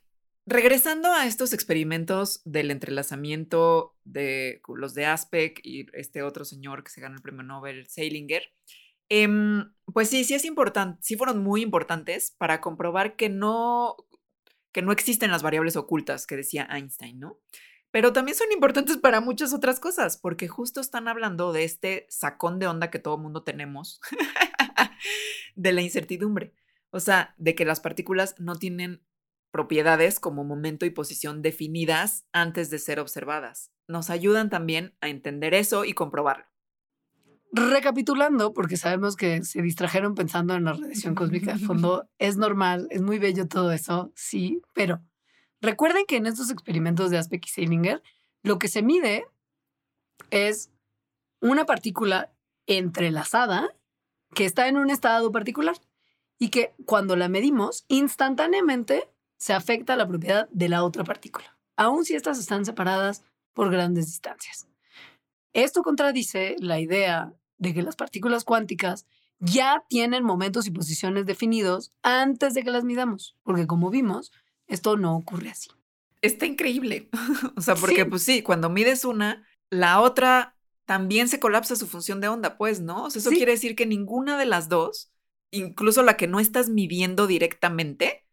Regresando 0.51 1.13
a 1.13 1.27
estos 1.27 1.53
experimentos 1.53 2.41
del 2.47 2.71
entrelazamiento 2.71 3.95
de 4.05 4.63
los 4.67 4.95
de 4.95 5.05
Aspect 5.05 5.59
y 5.63 5.87
este 5.93 6.23
otro 6.23 6.47
señor 6.47 6.83
que 6.83 6.91
se 6.91 7.03
ganó 7.03 7.17
el 7.17 7.21
premio 7.21 7.43
Nobel, 7.43 7.87
Seilinger, 7.87 8.45
em, 9.09 9.73
pues 9.93 10.11
sí, 10.11 10.25
sí 10.25 10.35
es 10.35 10.45
importante, 10.45 10.99
sí 11.03 11.17
fueron 11.17 11.43
muy 11.43 11.63
importantes 11.63 12.35
para 12.39 12.61
comprobar 12.61 13.17
que 13.17 13.29
no, 13.29 13.97
que 14.73 14.83
no 14.83 14.93
existen 14.93 15.31
las 15.31 15.43
variables 15.43 15.77
ocultas 15.77 16.27
que 16.27 16.37
decía 16.37 16.69
Einstein, 16.71 17.19
¿no? 17.19 17.41
Pero 17.91 18.13
también 18.13 18.37
son 18.37 18.53
importantes 18.53 18.99
para 18.99 19.21
muchas 19.21 19.55
otras 19.55 19.81
cosas, 19.81 20.19
porque 20.19 20.47
justo 20.47 20.81
están 20.81 21.09
hablando 21.09 21.53
de 21.53 21.65
este 21.65 22.07
sacón 22.11 22.59
de 22.59 22.67
onda 22.67 22.91
que 22.91 22.99
todo 22.99 23.17
mundo 23.17 23.43
tenemos, 23.45 24.01
de 25.57 25.73
la 25.73 25.81
incertidumbre. 25.81 26.55
O 26.91 27.01
sea, 27.01 27.35
de 27.39 27.55
que 27.55 27.65
las 27.65 27.81
partículas 27.81 28.35
no 28.39 28.57
tienen 28.57 29.03
propiedades 29.51 30.21
como 30.21 30.45
momento 30.45 30.85
y 30.85 30.91
posición 30.91 31.41
definidas 31.41 32.27
antes 32.33 32.69
de 32.71 32.79
ser 32.79 33.01
observadas. 33.01 33.73
Nos 33.87 34.11
ayudan 34.11 34.51
también 34.51 34.95
a 35.01 35.09
entender 35.09 35.55
eso 35.55 35.85
y 35.85 35.95
comprobarlo. 35.95 36.45
Recapitulando, 37.51 38.53
porque 38.53 38.77
sabemos 38.77 39.17
que 39.17 39.43
se 39.43 39.63
distrajeron 39.63 40.15
pensando 40.15 40.55
en 40.55 40.65
la 40.65 40.75
radiación 40.75 41.15
cósmica 41.15 41.55
de 41.55 41.59
fondo, 41.59 42.09
es 42.19 42.37
normal, 42.37 42.89
es 42.91 43.01
muy 43.01 43.19
bello 43.19 43.49
todo 43.49 43.73
eso, 43.73 44.13
sí, 44.15 44.61
pero 44.75 45.01
recuerden 45.61 46.05
que 46.07 46.17
en 46.17 46.27
estos 46.27 46.51
experimentos 46.51 47.11
de 47.11 47.19
Aspect 47.19 47.47
y 47.47 47.49
Seilinger, 47.49 48.03
lo 48.43 48.59
que 48.59 48.69
se 48.69 48.83
mide 48.83 49.27
es 50.31 50.71
una 51.41 51.65
partícula 51.65 52.33
entrelazada 52.67 53.75
que 54.35 54.45
está 54.45 54.69
en 54.69 54.77
un 54.77 54.91
estado 54.91 55.33
particular 55.33 55.77
y 56.39 56.51
que 56.51 56.75
cuando 56.85 57.17
la 57.17 57.29
medimos, 57.29 57.85
instantáneamente 57.89 59.09
se 59.39 59.55
afecta 59.55 59.97
la 59.97 60.07
propiedad 60.07 60.49
de 60.51 60.69
la 60.69 60.85
otra 60.85 61.05
partícula, 61.05 61.57
aun 61.77 62.05
si 62.05 62.15
estas 62.15 62.39
están 62.39 62.65
separadas 62.65 63.25
por 63.55 63.71
grandes 63.71 64.07
distancias. 64.07 64.68
Esto 65.53 65.83
contradice 65.83 66.57
la 66.59 66.81
idea 66.81 67.33
de 67.59 67.75
que 67.75 67.83
las 67.83 67.97
partículas 67.97 68.45
cuánticas 68.45 69.07
ya 69.41 69.85
tienen 69.89 70.25
momentos 70.25 70.67
y 70.67 70.71
posiciones 70.71 71.27
definidos 71.27 71.93
antes 72.03 72.55
de 72.55 72.63
que 72.63 72.71
las 72.71 72.85
midamos, 72.85 73.37
porque 73.43 73.67
como 73.67 73.91
vimos, 73.91 74.33
esto 74.67 74.97
no 74.97 75.17
ocurre 75.17 75.51
así. 75.51 75.71
Está 76.23 76.47
increíble. 76.47 77.09
o 77.57 77.61
sea, 77.61 77.75
porque 77.75 78.05
pues 78.05 78.23
sí, 78.23 78.43
cuando 78.43 78.69
mides 78.69 79.05
una, 79.05 79.47
la 79.71 80.01
otra 80.01 80.57
también 80.85 81.29
se 81.29 81.39
colapsa 81.39 81.77
su 81.77 81.87
función 81.87 82.21
de 82.21 82.29
onda, 82.29 82.57
pues, 82.57 82.81
¿no? 82.81 83.05
O 83.05 83.11
sea, 83.11 83.21
eso 83.21 83.31
quiere 83.31 83.53
decir 83.53 83.77
que 83.77 83.87
ninguna 83.87 84.39
de 84.39 84.47
las 84.47 84.69
dos, 84.69 85.13
incluso 85.51 86.03
la 86.03 86.17
que 86.17 86.27
no 86.27 86.41
estás 86.41 86.71
midiendo 86.71 87.27
directamente, 87.27 88.25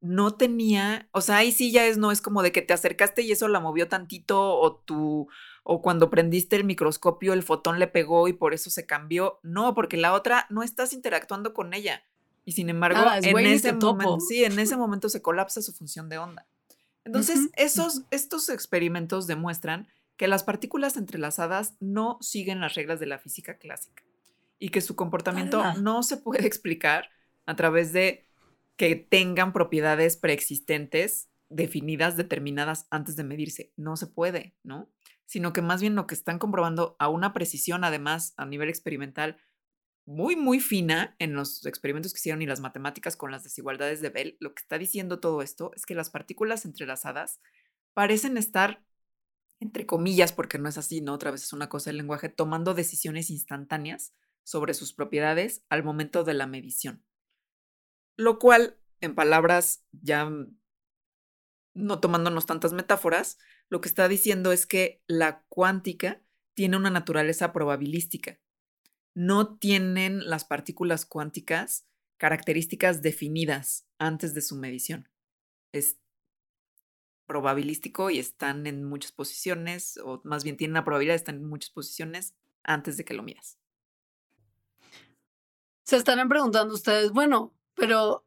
no 0.00 0.34
tenía, 0.34 1.08
o 1.12 1.20
sea, 1.20 1.38
ahí 1.38 1.50
sí 1.50 1.72
ya 1.72 1.86
es, 1.86 1.96
no 1.96 2.12
es 2.12 2.20
como 2.20 2.42
de 2.42 2.52
que 2.52 2.62
te 2.62 2.72
acercaste 2.72 3.22
y 3.22 3.32
eso 3.32 3.48
la 3.48 3.58
movió 3.58 3.88
tantito 3.88 4.58
o 4.58 4.76
tú, 4.76 5.28
o 5.64 5.82
cuando 5.82 6.10
prendiste 6.10 6.56
el 6.56 6.64
microscopio 6.64 7.32
el 7.32 7.42
fotón 7.42 7.78
le 7.78 7.88
pegó 7.88 8.28
y 8.28 8.34
por 8.34 8.54
eso 8.54 8.70
se 8.70 8.86
cambió. 8.86 9.40
No, 9.42 9.74
porque 9.74 9.96
la 9.96 10.12
otra 10.12 10.46
no 10.50 10.62
estás 10.62 10.92
interactuando 10.92 11.54
con 11.54 11.74
ella. 11.74 12.04
Y 12.44 12.52
sin 12.52 12.68
embargo, 12.68 13.00
en 13.22 13.38
ese 13.38 13.72
momento, 13.72 14.20
sí, 14.20 14.44
en 14.44 14.58
ese 14.58 14.76
momento 14.76 15.08
se 15.08 15.22
colapsa 15.22 15.62
su 15.62 15.72
función 15.72 16.10
de 16.10 16.18
onda. 16.18 16.46
Entonces, 17.04 17.48
esos, 17.54 18.02
estos 18.10 18.48
experimentos 18.50 19.26
demuestran 19.26 19.88
que 20.16 20.28
las 20.28 20.44
partículas 20.44 20.96
entrelazadas 20.96 21.74
no 21.80 22.18
siguen 22.20 22.60
las 22.60 22.74
reglas 22.74 23.00
de 23.00 23.06
la 23.06 23.18
física 23.18 23.56
clásica 23.56 24.04
y 24.58 24.68
que 24.68 24.80
su 24.80 24.94
comportamiento 24.94 25.62
no 25.80 26.02
se 26.02 26.18
puede 26.18 26.46
explicar 26.46 27.10
a 27.46 27.56
través 27.56 27.92
de 27.92 28.26
que 28.76 28.96
tengan 28.96 29.52
propiedades 29.52 30.16
preexistentes 30.16 31.28
definidas, 31.48 32.16
determinadas 32.16 32.86
antes 32.90 33.16
de 33.16 33.24
medirse. 33.24 33.72
No 33.76 33.96
se 33.96 34.06
puede, 34.06 34.54
¿no? 34.62 34.88
Sino 35.26 35.52
que 35.52 35.62
más 35.62 35.80
bien 35.80 35.94
lo 35.94 36.06
que 36.06 36.14
están 36.14 36.38
comprobando 36.38 36.96
a 36.98 37.08
una 37.08 37.32
precisión, 37.32 37.84
además, 37.84 38.34
a 38.36 38.44
nivel 38.44 38.68
experimental, 38.68 39.38
muy, 40.06 40.36
muy 40.36 40.60
fina 40.60 41.16
en 41.18 41.34
los 41.34 41.64
experimentos 41.66 42.12
que 42.12 42.18
hicieron 42.18 42.42
y 42.42 42.46
las 42.46 42.60
matemáticas 42.60 43.16
con 43.16 43.30
las 43.30 43.42
desigualdades 43.42 44.00
de 44.00 44.10
Bell, 44.10 44.36
lo 44.38 44.54
que 44.54 44.60
está 44.60 44.78
diciendo 44.78 45.18
todo 45.18 45.40
esto 45.40 45.72
es 45.74 45.86
que 45.86 45.94
las 45.94 46.10
partículas 46.10 46.64
entrelazadas 46.64 47.40
parecen 47.94 48.36
estar, 48.36 48.84
entre 49.60 49.86
comillas, 49.86 50.32
porque 50.32 50.58
no 50.58 50.68
es 50.68 50.76
así, 50.76 51.00
¿no? 51.00 51.14
Otra 51.14 51.30
vez 51.30 51.42
es 51.42 51.52
una 51.52 51.68
cosa 51.68 51.90
del 51.90 51.96
lenguaje, 51.98 52.28
tomando 52.28 52.74
decisiones 52.74 53.30
instantáneas 53.30 54.12
sobre 54.42 54.74
sus 54.74 54.92
propiedades 54.92 55.64
al 55.70 55.84
momento 55.84 56.22
de 56.22 56.34
la 56.34 56.46
medición. 56.46 57.02
Lo 58.16 58.38
cual, 58.38 58.78
en 59.00 59.14
palabras 59.14 59.84
ya 59.92 60.30
no 61.74 62.00
tomándonos 62.00 62.46
tantas 62.46 62.72
metáforas, 62.72 63.38
lo 63.68 63.80
que 63.80 63.88
está 63.88 64.08
diciendo 64.08 64.52
es 64.52 64.66
que 64.66 65.02
la 65.06 65.44
cuántica 65.48 66.22
tiene 66.54 66.76
una 66.76 66.90
naturaleza 66.90 67.52
probabilística. 67.52 68.38
No 69.14 69.56
tienen 69.58 70.28
las 70.28 70.44
partículas 70.44 71.04
cuánticas 71.04 71.86
características 72.16 73.02
definidas 73.02 73.86
antes 73.98 74.34
de 74.34 74.42
su 74.42 74.56
medición. 74.56 75.08
Es 75.72 75.98
probabilístico 77.26 78.10
y 78.10 78.18
están 78.18 78.66
en 78.66 78.84
muchas 78.84 79.12
posiciones, 79.12 79.98
o 79.98 80.20
más 80.24 80.44
bien 80.44 80.56
tienen 80.56 80.72
una 80.72 80.84
probabilidad 80.84 81.16
estar 81.16 81.34
en 81.34 81.44
muchas 81.44 81.70
posiciones 81.70 82.34
antes 82.62 82.96
de 82.96 83.04
que 83.04 83.14
lo 83.14 83.22
midas. 83.22 83.58
Se 85.84 85.96
estarán 85.96 86.28
preguntando 86.28 86.74
ustedes, 86.74 87.10
bueno, 87.10 87.54
pero 87.74 88.26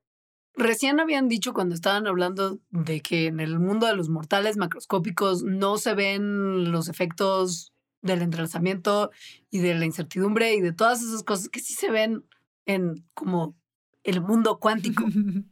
recién 0.58 1.00
habían 1.00 1.30
dicho 1.30 1.54
cuando 1.54 1.76
estaban 1.76 2.08
hablando 2.08 2.60
de 2.72 3.02
que 3.02 3.28
en 3.28 3.40
el 3.40 3.60
mundo 3.60 3.88
de 3.88 3.96
los 3.96 4.10
mortales 4.10 4.58
macroscópicos 4.58 5.44
no 5.44 5.78
se 5.78 5.94
ven 5.94 6.72
los 6.72 6.90
efectos 6.90 7.74
del 8.02 8.22
entrelazamiento 8.22 9.12
y 9.50 9.60
de 9.60 9.76
la 9.76 9.86
incertidumbre 9.86 10.54
y 10.56 10.62
de 10.62 10.74
todas 10.74 11.02
esas 11.02 11.24
cosas 11.24 11.50
que 11.50 11.60
sí 11.60 11.74
se 11.74 11.92
ven 11.92 12.26
en 12.66 13.08
como 13.14 13.56
el 14.04 14.22
mundo 14.22 14.60
cuántico. 14.60 15.06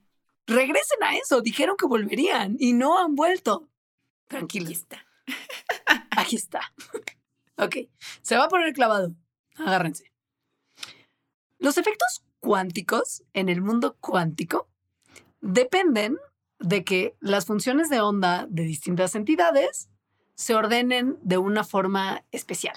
Regresen 0.48 1.04
a 1.04 1.16
eso, 1.18 1.42
dijeron 1.42 1.76
que 1.78 1.88
volverían 1.88 2.56
y 2.60 2.74
no 2.74 3.00
han 3.00 3.16
vuelto. 3.16 3.70
Está. 4.30 5.06
Aquí 6.12 6.36
está. 6.36 6.62
ok, 7.58 7.76
se 8.22 8.38
va 8.38 8.46
a 8.46 8.50
poner 8.50 8.74
clavado. 8.74 9.16
Agárrense. 9.56 10.12
Los 11.58 11.78
efectos 11.78 12.24
cuánticos, 12.40 13.24
en 13.34 13.50
el 13.50 13.62
mundo 13.62 13.98
cuántico, 14.00 14.70
dependen 15.46 16.18
de 16.60 16.84
que 16.84 17.16
las 17.20 17.46
funciones 17.46 17.90
de 17.90 18.02
onda 18.02 18.48
de 18.50 18.64
distintas 18.64 19.16
entidades 19.16 19.90
se 20.34 20.56
ordenen 20.56 21.18
de 21.22 21.38
una 21.38 21.64
forma 21.64 22.24
especial. 22.32 22.76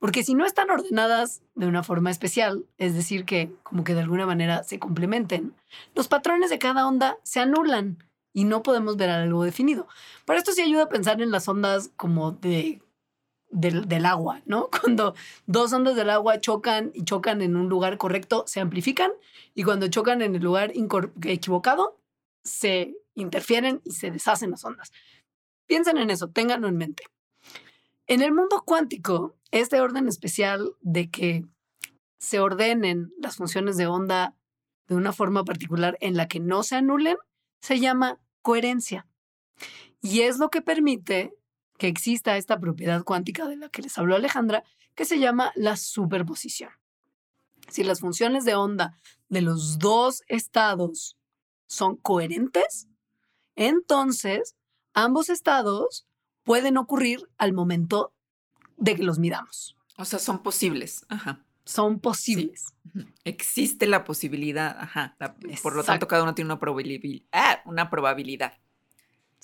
Porque 0.00 0.24
si 0.24 0.34
no 0.34 0.44
están 0.44 0.70
ordenadas 0.70 1.42
de 1.54 1.66
una 1.66 1.82
forma 1.82 2.10
especial, 2.10 2.66
es 2.78 2.94
decir, 2.94 3.24
que 3.24 3.52
como 3.62 3.84
que 3.84 3.94
de 3.94 4.00
alguna 4.00 4.26
manera 4.26 4.64
se 4.64 4.78
complementen, 4.78 5.54
los 5.94 6.08
patrones 6.08 6.50
de 6.50 6.58
cada 6.58 6.86
onda 6.86 7.16
se 7.22 7.40
anulan 7.40 8.04
y 8.32 8.44
no 8.44 8.62
podemos 8.62 8.96
ver 8.96 9.10
algo 9.10 9.44
definido. 9.44 9.86
Para 10.26 10.40
esto 10.40 10.52
sí 10.52 10.60
ayuda 10.60 10.84
a 10.84 10.88
pensar 10.88 11.22
en 11.22 11.30
las 11.30 11.48
ondas 11.48 11.90
como 11.96 12.32
de 12.32 12.82
del, 13.54 14.04
agua, 14.04 14.42
¿no? 14.46 14.68
Cuando 14.82 15.14
dos 15.46 15.72
ondas 15.72 15.96
del 15.96 16.10
agua 16.10 16.40
chocan 16.40 16.90
y 16.92 17.04
chocan 17.04 17.40
en 17.40 17.56
un 17.56 17.68
lugar 17.68 17.96
correcto, 17.96 18.44
se 18.46 18.60
amplifican 18.60 19.12
y 19.54 19.62
cuando 19.62 19.88
chocan 19.88 20.20
en 20.22 20.34
el 20.34 20.42
lugar 20.42 20.72
equivocado, 21.22 21.98
se 22.42 22.94
interfieren 23.14 23.80
y 23.84 23.92
se 23.92 24.10
deshacen 24.10 24.50
las 24.50 24.64
ondas. 24.64 24.92
Piensen 25.66 25.96
en 25.96 26.10
eso, 26.10 26.28
ténganlo 26.28 26.68
en 26.68 26.76
mente. 26.76 27.04
En 28.06 28.20
el 28.20 28.34
mundo 28.34 28.62
cuántico, 28.66 29.36
este 29.50 29.80
orden 29.80 30.08
especial 30.08 30.74
de 30.80 31.10
que 31.10 31.44
se 32.18 32.40
ordenen 32.40 33.12
las 33.18 33.36
funciones 33.36 33.76
de 33.76 33.86
onda 33.86 34.34
de 34.88 34.96
una 34.96 35.12
forma 35.12 35.44
particular 35.44 35.96
en 36.00 36.16
la 36.16 36.28
que 36.28 36.40
no 36.40 36.62
se 36.62 36.76
anulen, 36.76 37.16
se 37.60 37.80
llama 37.80 38.18
coherencia. 38.42 39.06
Y 40.02 40.20
es 40.22 40.38
lo 40.38 40.50
que 40.50 40.60
permite 40.60 41.32
que 41.78 41.88
exista 41.88 42.36
esta 42.36 42.58
propiedad 42.58 43.02
cuántica 43.04 43.48
de 43.48 43.56
la 43.56 43.68
que 43.68 43.82
les 43.82 43.96
habló 43.98 44.16
Alejandra, 44.16 44.64
que 44.94 45.04
se 45.04 45.18
llama 45.18 45.52
la 45.54 45.76
superposición. 45.76 46.70
Si 47.68 47.82
las 47.82 48.00
funciones 48.00 48.44
de 48.44 48.54
onda 48.54 48.98
de 49.28 49.42
los 49.42 49.78
dos 49.78 50.22
estados 50.28 51.16
son 51.66 51.96
coherentes, 51.96 52.88
entonces 53.56 54.54
ambos 54.92 55.28
estados 55.28 56.06
pueden 56.42 56.76
ocurrir 56.76 57.28
al 57.38 57.52
momento 57.52 58.12
de 58.76 58.96
que 58.96 59.02
los 59.02 59.18
midamos. 59.18 59.76
O 59.96 60.04
sea, 60.04 60.18
son 60.18 60.42
posibles. 60.42 61.04
Ajá. 61.08 61.44
Son 61.64 61.98
posibles. 61.98 62.74
Existe 63.24 63.86
la 63.86 64.04
posibilidad. 64.04 64.76
Ajá. 64.78 65.16
por 65.62 65.74
lo 65.74 65.82
tanto, 65.82 66.06
cada 66.06 66.22
uno 66.22 66.34
tiene 66.34 66.48
una 66.48 66.60
probabilidad. 66.60 67.22
Ah, 67.32 67.62
una 67.64 67.88
probabilidad. 67.88 68.58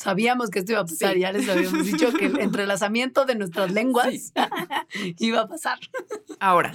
Sabíamos 0.00 0.48
que 0.48 0.60
esto 0.60 0.72
iba 0.72 0.80
a 0.80 0.86
pasar, 0.86 1.18
ya 1.18 1.30
les 1.30 1.46
habíamos 1.46 1.84
dicho 1.84 2.10
que 2.14 2.24
el 2.24 2.38
entrelazamiento 2.40 3.26
de 3.26 3.34
nuestras 3.34 3.70
lenguas 3.70 4.32
iba 5.18 5.42
a 5.42 5.46
pasar. 5.46 5.78
Ahora, 6.38 6.72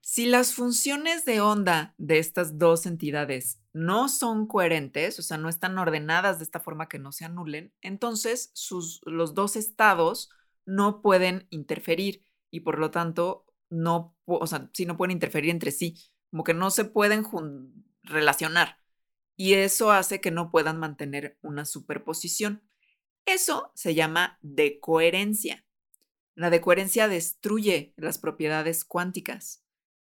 si 0.00 0.26
las 0.26 0.54
funciones 0.54 1.24
de 1.24 1.40
onda 1.40 1.92
de 1.98 2.20
estas 2.20 2.58
dos 2.58 2.86
entidades 2.86 3.58
no 3.72 4.08
son 4.08 4.46
coherentes, 4.46 5.18
o 5.18 5.22
sea, 5.22 5.38
no 5.38 5.48
están 5.48 5.76
ordenadas 5.76 6.38
de 6.38 6.44
esta 6.44 6.60
forma 6.60 6.88
que 6.88 7.00
no 7.00 7.10
se 7.10 7.24
anulen, 7.24 7.72
entonces 7.80 8.52
sus, 8.54 9.00
los 9.06 9.34
dos 9.34 9.56
estados 9.56 10.30
no 10.64 11.02
pueden 11.02 11.48
interferir 11.50 12.24
y 12.52 12.60
por 12.60 12.78
lo 12.78 12.92
tanto 12.92 13.44
no, 13.70 14.16
o 14.24 14.46
sea, 14.46 14.70
sí 14.72 14.86
no 14.86 14.96
pueden 14.96 15.10
interferir 15.10 15.50
entre 15.50 15.72
sí, 15.72 15.96
como 16.30 16.44
que 16.44 16.54
no 16.54 16.70
se 16.70 16.84
pueden 16.84 17.24
relacionar. 18.04 18.81
Y 19.42 19.54
eso 19.54 19.90
hace 19.90 20.20
que 20.20 20.30
no 20.30 20.52
puedan 20.52 20.78
mantener 20.78 21.36
una 21.42 21.64
superposición. 21.64 22.62
Eso 23.26 23.72
se 23.74 23.92
llama 23.92 24.38
decoherencia. 24.40 25.64
La 26.36 26.48
decoherencia 26.48 27.08
destruye 27.08 27.92
las 27.96 28.18
propiedades 28.18 28.84
cuánticas. 28.84 29.64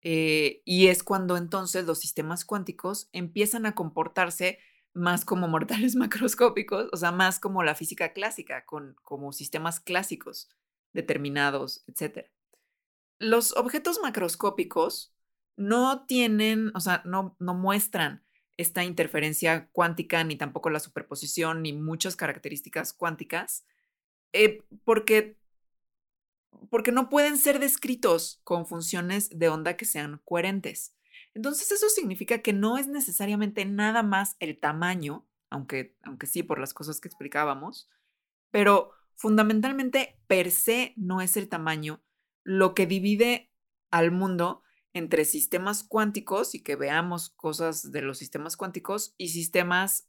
Eh, 0.00 0.62
y 0.64 0.86
es 0.86 1.02
cuando 1.02 1.36
entonces 1.36 1.86
los 1.86 1.98
sistemas 1.98 2.44
cuánticos 2.44 3.08
empiezan 3.10 3.66
a 3.66 3.74
comportarse 3.74 4.60
más 4.92 5.24
como 5.24 5.48
mortales 5.48 5.96
macroscópicos, 5.96 6.88
o 6.92 6.96
sea, 6.96 7.10
más 7.10 7.40
como 7.40 7.64
la 7.64 7.74
física 7.74 8.12
clásica, 8.12 8.64
con, 8.64 8.94
como 9.02 9.32
sistemas 9.32 9.80
clásicos 9.80 10.50
determinados, 10.92 11.82
etc. 11.88 12.28
Los 13.18 13.56
objetos 13.56 13.98
macroscópicos 14.00 15.12
no 15.56 16.06
tienen, 16.06 16.70
o 16.76 16.80
sea, 16.80 17.02
no, 17.04 17.34
no 17.40 17.54
muestran 17.54 18.24
esta 18.56 18.84
interferencia 18.84 19.68
cuántica, 19.72 20.24
ni 20.24 20.36
tampoco 20.36 20.70
la 20.70 20.80
superposición, 20.80 21.62
ni 21.62 21.72
muchas 21.72 22.16
características 22.16 22.92
cuánticas, 22.92 23.66
eh, 24.32 24.62
porque 24.84 25.36
porque 26.70 26.92
no 26.92 27.08
pueden 27.08 27.36
ser 27.36 27.58
descritos 27.58 28.40
con 28.44 28.66
funciones 28.66 29.30
de 29.30 29.48
onda 29.48 29.76
que 29.76 29.84
sean 29.84 30.20
coherentes. 30.24 30.94
Entonces 31.34 31.70
eso 31.70 31.88
significa 31.88 32.38
que 32.38 32.52
no 32.52 32.78
es 32.78 32.88
necesariamente 32.88 33.64
nada 33.64 34.02
más 34.02 34.36
el 34.40 34.58
tamaño, 34.58 35.26
aunque, 35.50 35.96
aunque 36.02 36.26
sí 36.26 36.42
por 36.42 36.58
las 36.58 36.74
cosas 36.74 37.00
que 37.00 37.08
explicábamos, 37.08 37.90
pero 38.50 38.92
fundamentalmente 39.14 40.18
per 40.26 40.50
se 40.50 40.94
no 40.96 41.20
es 41.20 41.36
el 41.36 41.48
tamaño 41.48 42.02
lo 42.42 42.74
que 42.74 42.86
divide 42.86 43.50
al 43.90 44.12
mundo 44.12 44.62
entre 44.96 45.26
sistemas 45.26 45.84
cuánticos 45.84 46.54
y 46.54 46.62
que 46.62 46.74
veamos 46.74 47.28
cosas 47.28 47.92
de 47.92 48.00
los 48.00 48.16
sistemas 48.16 48.56
cuánticos 48.56 49.14
y 49.18 49.28
sistemas, 49.28 50.08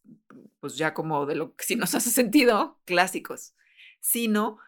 pues 0.62 0.78
ya 0.78 0.94
como 0.94 1.26
de 1.26 1.36
lo 1.36 1.56
que 1.58 1.66
sí 1.66 1.76
nos 1.76 1.94
hace 1.96 2.10
sentido, 2.10 2.80
clásicos, 2.86 3.54
sino 4.00 4.60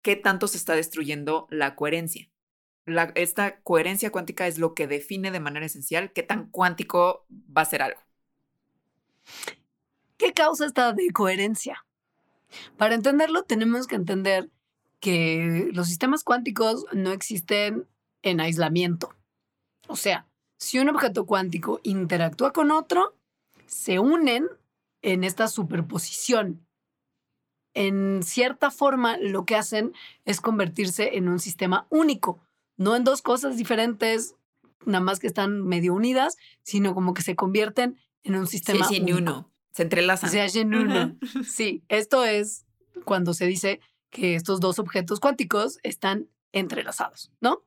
qué 0.00 0.16
tanto 0.16 0.48
se 0.48 0.56
está 0.56 0.74
destruyendo 0.74 1.48
la 1.50 1.76
coherencia. 1.76 2.30
esta 3.14 3.60
coherencia 3.60 4.10
cuántica 4.10 4.46
es 4.46 4.56
lo 4.58 4.72
que 4.72 4.86
define 4.86 5.30
de 5.30 5.40
manera 5.40 5.66
esencial 5.66 6.14
qué 6.14 6.22
tan 6.22 6.50
cuántico 6.50 7.26
va 7.30 7.60
a 7.60 7.66
ser 7.66 7.82
algo. 7.82 8.00
¿Qué 10.16 10.32
causa 10.32 10.64
esta 10.64 10.94
decoherencia? 10.94 11.84
Para 12.78 12.94
entenderlo 12.94 13.42
tenemos 13.42 13.86
que 13.86 13.96
entender 13.96 14.48
que 14.98 15.68
los 15.74 15.88
sistemas 15.88 16.24
cuánticos 16.24 16.86
no 16.92 17.12
existen 17.12 17.86
en 18.22 18.40
aislamiento. 18.40 19.14
O 19.88 19.96
sea, 19.96 20.26
si 20.58 20.78
un 20.78 20.88
objeto 20.88 21.26
cuántico 21.26 21.80
interactúa 21.82 22.52
con 22.52 22.70
otro, 22.70 23.16
se 23.66 23.98
unen 23.98 24.48
en 25.02 25.24
esta 25.24 25.48
superposición 25.48 26.66
en 27.74 28.22
cierta 28.22 28.70
forma 28.70 29.16
lo 29.18 29.44
que 29.44 29.56
hacen 29.56 29.92
es 30.24 30.40
convertirse 30.40 31.16
en 31.16 31.28
un 31.28 31.40
sistema 31.40 31.86
único, 31.90 32.40
no 32.76 32.96
en 32.96 33.04
dos 33.04 33.22
cosas 33.22 33.56
diferentes, 33.56 34.34
nada 34.84 35.02
más 35.02 35.18
que 35.18 35.26
están 35.26 35.62
medio 35.62 35.94
unidas, 35.94 36.36
sino 36.62 36.94
como 36.94 37.14
que 37.14 37.22
se 37.22 37.36
convierten 37.36 37.98
en 38.24 38.36
un 38.36 38.46
sistema 38.46 38.86
sí, 38.86 39.02
sí, 39.04 39.12
uno. 39.12 39.50
Se 39.72 39.82
entrelazan. 39.82 40.30
Se 40.30 40.42
hacen 40.42 40.74
uno. 40.74 41.16
Sí, 41.48 41.82
esto 41.88 42.24
es 42.24 42.66
cuando 43.04 43.32
se 43.32 43.46
dice 43.46 43.80
que 44.10 44.34
estos 44.34 44.60
dos 44.60 44.78
objetos 44.78 45.18
cuánticos 45.18 45.78
están 45.82 46.28
entrelazados, 46.52 47.32
¿no? 47.40 47.64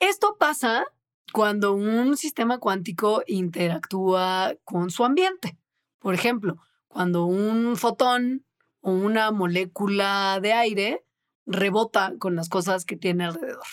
Esto 0.00 0.36
pasa 0.38 0.84
cuando 1.32 1.74
un 1.74 2.16
sistema 2.16 2.58
cuántico 2.58 3.22
interactúa 3.26 4.54
con 4.64 4.90
su 4.90 5.04
ambiente. 5.04 5.56
Por 5.98 6.14
ejemplo, 6.14 6.58
cuando 6.88 7.26
un 7.26 7.76
fotón 7.76 8.44
o 8.80 8.92
una 8.92 9.30
molécula 9.30 10.38
de 10.40 10.52
aire 10.52 11.04
rebota 11.46 12.14
con 12.18 12.36
las 12.36 12.48
cosas 12.48 12.84
que 12.84 12.96
tiene 12.96 13.24
alrededor. 13.24 13.64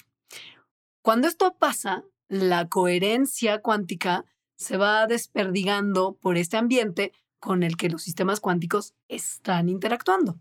Cuando 1.01 1.27
esto 1.27 1.55
pasa, 1.57 2.03
la 2.27 2.67
coherencia 2.67 3.61
cuántica 3.61 4.25
se 4.55 4.77
va 4.77 5.05
desperdigando 5.07 6.15
por 6.15 6.37
este 6.37 6.57
ambiente 6.57 7.11
con 7.39 7.63
el 7.63 7.77
que 7.77 7.89
los 7.89 8.01
sistemas 8.01 8.39
cuánticos 8.39 8.95
están 9.07 9.69
interactuando. 9.69 10.39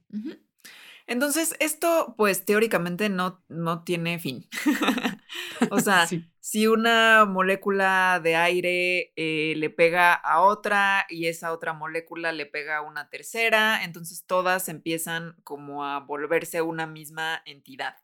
Entonces, 1.06 1.54
esto, 1.60 2.14
pues 2.16 2.44
teóricamente 2.44 3.10
no, 3.10 3.42
no 3.48 3.82
tiene 3.82 4.18
fin. 4.18 4.48
o 5.70 5.80
sea, 5.80 6.08
si 6.45 6.66
una 6.66 7.24
molécula 7.24 8.20
de 8.22 8.36
aire 8.36 9.14
eh, 9.16 9.55
le 9.57 9.70
pega 9.70 10.12
a 10.12 10.42
otra 10.42 11.07
y 11.09 11.28
esa 11.28 11.55
otra 11.55 11.72
molécula 11.72 12.32
le 12.32 12.45
pega 12.45 12.76
a 12.76 12.82
una 12.82 13.09
tercera, 13.09 13.82
entonces 13.82 14.26
todas 14.26 14.68
empiezan 14.68 15.36
como 15.42 15.86
a 15.86 16.01
volverse 16.01 16.61
una 16.61 16.86
misma 16.86 17.40
entidad. 17.47 17.97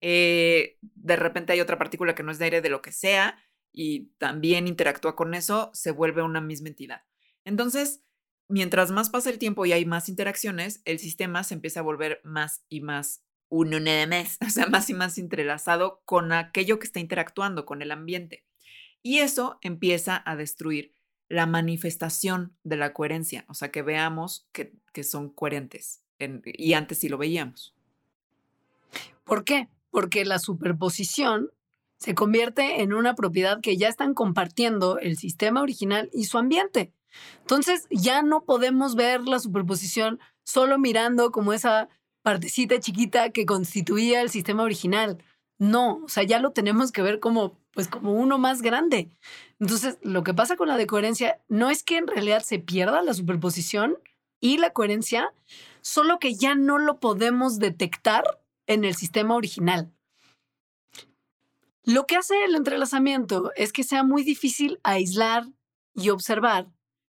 Eh, 0.00 0.78
de 0.80 1.14
repente 1.14 1.52
hay 1.52 1.60
otra 1.60 1.78
partícula 1.78 2.16
que 2.16 2.24
no 2.24 2.32
es 2.32 2.40
de 2.40 2.46
aire 2.46 2.60
de 2.60 2.70
lo 2.70 2.82
que 2.82 2.90
sea 2.90 3.38
y 3.70 4.06
también 4.18 4.66
interactúa 4.66 5.14
con 5.14 5.32
eso, 5.34 5.70
se 5.72 5.92
vuelve 5.92 6.22
una 6.22 6.40
misma 6.40 6.70
entidad. 6.70 7.04
Entonces, 7.44 8.02
mientras 8.48 8.90
más 8.90 9.10
pasa 9.10 9.30
el 9.30 9.38
tiempo 9.38 9.64
y 9.64 9.72
hay 9.72 9.84
más 9.84 10.08
interacciones, 10.08 10.82
el 10.86 10.98
sistema 10.98 11.44
se 11.44 11.54
empieza 11.54 11.78
a 11.78 11.84
volver 11.84 12.20
más 12.24 12.64
y 12.68 12.80
más 12.80 13.22
uno 13.50 13.78
nada 13.80 14.06
más, 14.06 14.38
o 14.46 14.48
sea, 14.48 14.66
más 14.66 14.88
y 14.88 14.94
más 14.94 15.18
entrelazado 15.18 16.00
con 16.06 16.32
aquello 16.32 16.78
que 16.78 16.86
está 16.86 17.00
interactuando 17.00 17.66
con 17.66 17.82
el 17.82 17.90
ambiente. 17.90 18.44
Y 19.02 19.18
eso 19.18 19.58
empieza 19.60 20.22
a 20.24 20.36
destruir 20.36 20.94
la 21.28 21.46
manifestación 21.46 22.56
de 22.64 22.76
la 22.76 22.92
coherencia, 22.92 23.44
o 23.48 23.54
sea, 23.54 23.70
que 23.70 23.82
veamos 23.82 24.48
que, 24.52 24.72
son 25.04 25.30
coherentes. 25.30 26.02
y 26.18 26.72
antes 26.74 26.98
sí 26.98 27.08
lo 27.08 27.18
veíamos. 27.18 27.74
¿Por 29.24 29.44
qué? 29.44 29.68
Porque 29.90 30.24
la 30.24 30.38
superposición 30.38 31.50
se 31.96 32.14
convierte 32.14 32.82
en 32.82 32.92
una 32.92 33.14
propiedad 33.14 33.60
que 33.60 33.76
ya 33.76 33.88
están 33.88 34.14
compartiendo 34.14 34.98
el 34.98 35.16
sistema 35.16 35.62
original 35.62 36.10
y 36.12 36.24
su 36.24 36.38
ambiente. 36.38 36.92
Entonces 37.40 37.86
ya 37.90 38.22
no 38.22 38.44
podemos 38.44 38.94
ver 38.96 39.22
la 39.22 39.38
superposición 39.38 40.18
solo 40.42 40.78
mirando 40.78 41.30
como 41.30 41.52
esa 41.52 41.88
partecita 42.22 42.80
chiquita 42.80 43.30
que 43.30 43.46
constituía 43.46 44.20
el 44.20 44.30
sistema 44.30 44.62
original. 44.62 45.22
No, 45.58 46.00
o 46.04 46.08
sea, 46.08 46.22
ya 46.22 46.38
lo 46.38 46.52
tenemos 46.52 46.92
que 46.92 47.02
ver 47.02 47.20
como, 47.20 47.58
pues, 47.72 47.88
como 47.88 48.12
uno 48.12 48.38
más 48.38 48.62
grande. 48.62 49.10
Entonces, 49.58 49.98
lo 50.02 50.22
que 50.22 50.34
pasa 50.34 50.56
con 50.56 50.68
la 50.68 50.76
decoherencia 50.76 51.40
no 51.48 51.70
es 51.70 51.82
que 51.82 51.98
en 51.98 52.06
realidad 52.06 52.42
se 52.42 52.58
pierda 52.58 53.02
la 53.02 53.14
superposición 53.14 53.98
y 54.40 54.56
la 54.56 54.72
coherencia, 54.72 55.32
solo 55.82 56.18
que 56.18 56.34
ya 56.34 56.54
no 56.54 56.78
lo 56.78 56.98
podemos 56.98 57.58
detectar 57.58 58.24
en 58.66 58.84
el 58.84 58.94
sistema 58.94 59.34
original. 59.36 59.92
Lo 61.84 62.06
que 62.06 62.16
hace 62.16 62.44
el 62.44 62.54
entrelazamiento 62.54 63.52
es 63.56 63.72
que 63.72 63.84
sea 63.84 64.02
muy 64.02 64.22
difícil 64.22 64.78
aislar 64.82 65.46
y 65.94 66.10
observar 66.10 66.68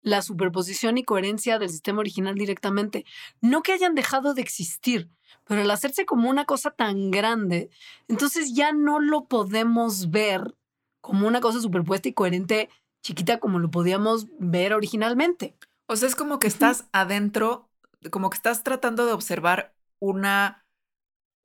la 0.01 0.21
superposición 0.21 0.97
y 0.97 1.03
coherencia 1.03 1.59
del 1.59 1.69
sistema 1.69 1.99
original 1.99 2.35
directamente. 2.35 3.05
No 3.39 3.61
que 3.61 3.73
hayan 3.73 3.95
dejado 3.95 4.33
de 4.33 4.41
existir, 4.41 5.09
pero 5.45 5.61
al 5.61 5.71
hacerse 5.71 6.05
como 6.05 6.29
una 6.29 6.45
cosa 6.45 6.71
tan 6.71 7.11
grande, 7.11 7.69
entonces 8.07 8.53
ya 8.53 8.71
no 8.73 8.99
lo 8.99 9.25
podemos 9.25 10.09
ver 10.09 10.55
como 11.01 11.27
una 11.27 11.41
cosa 11.41 11.59
superpuesta 11.59 12.09
y 12.09 12.13
coherente 12.13 12.69
chiquita 13.03 13.39
como 13.39 13.59
lo 13.59 13.71
podíamos 13.71 14.27
ver 14.39 14.73
originalmente. 14.73 15.55
O 15.87 15.95
sea, 15.95 16.07
es 16.07 16.15
como 16.15 16.39
que 16.39 16.47
estás 16.47 16.87
adentro, 16.93 17.69
como 18.11 18.29
que 18.29 18.35
estás 18.35 18.63
tratando 18.63 19.05
de 19.05 19.13
observar 19.13 19.73
una 19.99 20.65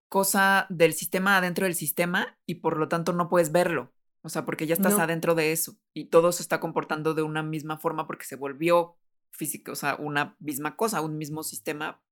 cosa 0.09 0.67
del 0.69 0.93
sistema 0.95 1.37
adentro 1.37 1.65
del 1.65 1.75
sistema 1.75 2.39
y 2.47 2.57
por 2.57 2.79
lo 2.79 2.89
tanto 2.89 3.13
no 3.13 3.29
puedes 3.29 3.51
verlo. 3.53 3.93
O 4.27 4.29
sea, 4.29 4.45
porque 4.45 4.67
ya 4.67 4.75
estás 4.75 4.99
adentro 4.99 5.37
de 5.37 5.53
eso 5.53 5.77
y 5.95 6.07
todo 6.07 6.33
se 6.33 6.43
está 6.43 6.59
comportando 6.59 7.15
de 7.15 7.23
una 7.23 7.45
misma 7.45 7.79
forma 7.79 8.09
porque 8.09 8.25
se 8.25 8.35
volvió 8.35 8.97
físico, 9.31 9.71
o 9.71 9.77
sea, 9.77 9.95
una 10.01 10.35
misma 10.41 10.75
cosa, 10.75 11.01
un 11.01 11.17
mismo 11.17 11.45
sistema 11.45 12.03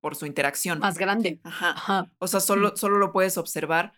por 0.00 0.14
su 0.14 0.26
interacción. 0.26 0.78
Más 0.78 0.96
grande. 0.96 1.40
Ajá. 1.42 2.12
O 2.18 2.28
sea, 2.28 2.38
solo, 2.38 2.76
solo 2.76 2.98
lo 2.98 3.12
puedes 3.12 3.36
observar, 3.36 3.94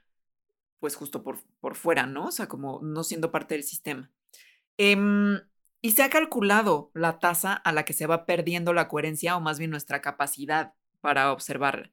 pues 0.79 0.97
justo 0.97 1.23
por, 1.23 1.41
por 1.61 1.75
fuera, 1.75 2.07
¿no? 2.07 2.29
O 2.29 2.33
sea, 2.33 2.49
como 2.49 2.81
no 2.83 3.05
siendo 3.05 3.31
parte 3.31 3.55
del 3.55 3.65
sistema. 3.65 4.11
Em, 4.79 5.39
y 5.83 5.91
se 5.91 6.03
ha 6.03 6.09
calculado 6.09 6.91
la 6.95 7.19
tasa 7.19 7.53
a 7.53 7.73
la 7.73 7.85
que 7.85 7.93
se 7.93 8.07
va 8.07 8.25
perdiendo 8.25 8.73
la 8.73 8.89
coherencia 8.89 9.37
o 9.37 9.43
más 9.43 9.59
bien 9.59 9.71
nuestra 9.71 10.01
capacidad 10.01 10.73
para 11.03 11.33
observarla. 11.33 11.93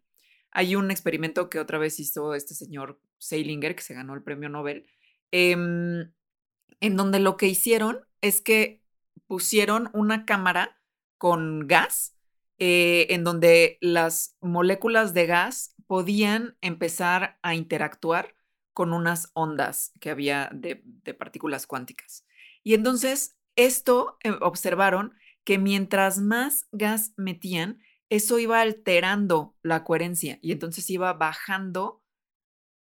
Hay 0.52 0.78
un 0.78 0.90
experimento 0.90 1.50
que 1.50 1.60
otra 1.60 1.80
vez 1.80 2.00
hizo 2.00 2.34
este 2.34 2.56
señor 2.56 2.98
Seilinger, 3.18 3.76
que 3.76 3.84
se 3.84 3.94
ganó 3.94 4.14
el 4.14 4.24
premio 4.24 4.48
Nobel, 4.48 4.86
Em, 5.32 6.12
en 6.80 6.96
donde 6.96 7.20
lo 7.20 7.38
que 7.38 7.48
hicieron 7.48 8.06
es 8.22 8.42
que 8.42 8.82
pusieron 9.28 9.90
una 9.94 10.26
cámara 10.26 10.80
con 11.18 11.68
gas, 11.68 12.16
eh, 12.58 13.08
en 13.10 13.24
donde 13.24 13.78
las 13.82 14.36
moléculas 14.42 15.14
de 15.14 15.28
gas 15.28 15.76
podían 15.88 16.58
empezar 16.62 17.38
a 17.42 17.56
interactuar 17.56 18.36
con 18.74 18.94
unas 18.94 19.32
ondas 19.34 19.92
que 20.00 20.10
había 20.10 20.50
de, 20.54 20.84
partículas 21.18 21.68
cuánticas. 21.68 22.26
Y 22.64 22.74
entonces 22.74 23.38
esto 23.56 24.18
eh, 24.24 24.32
observaron 24.42 25.14
que 25.44 25.58
mientras 25.58 26.20
más 26.20 26.68
gas 26.72 27.14
metían, 27.18 27.82
eso 28.10 28.40
iba 28.40 28.62
alterando 28.62 29.56
la 29.62 29.84
coherencia 29.84 30.40
y 30.42 30.52
entonces 30.52 30.90
iba 30.90 31.14
bajando 31.14 32.04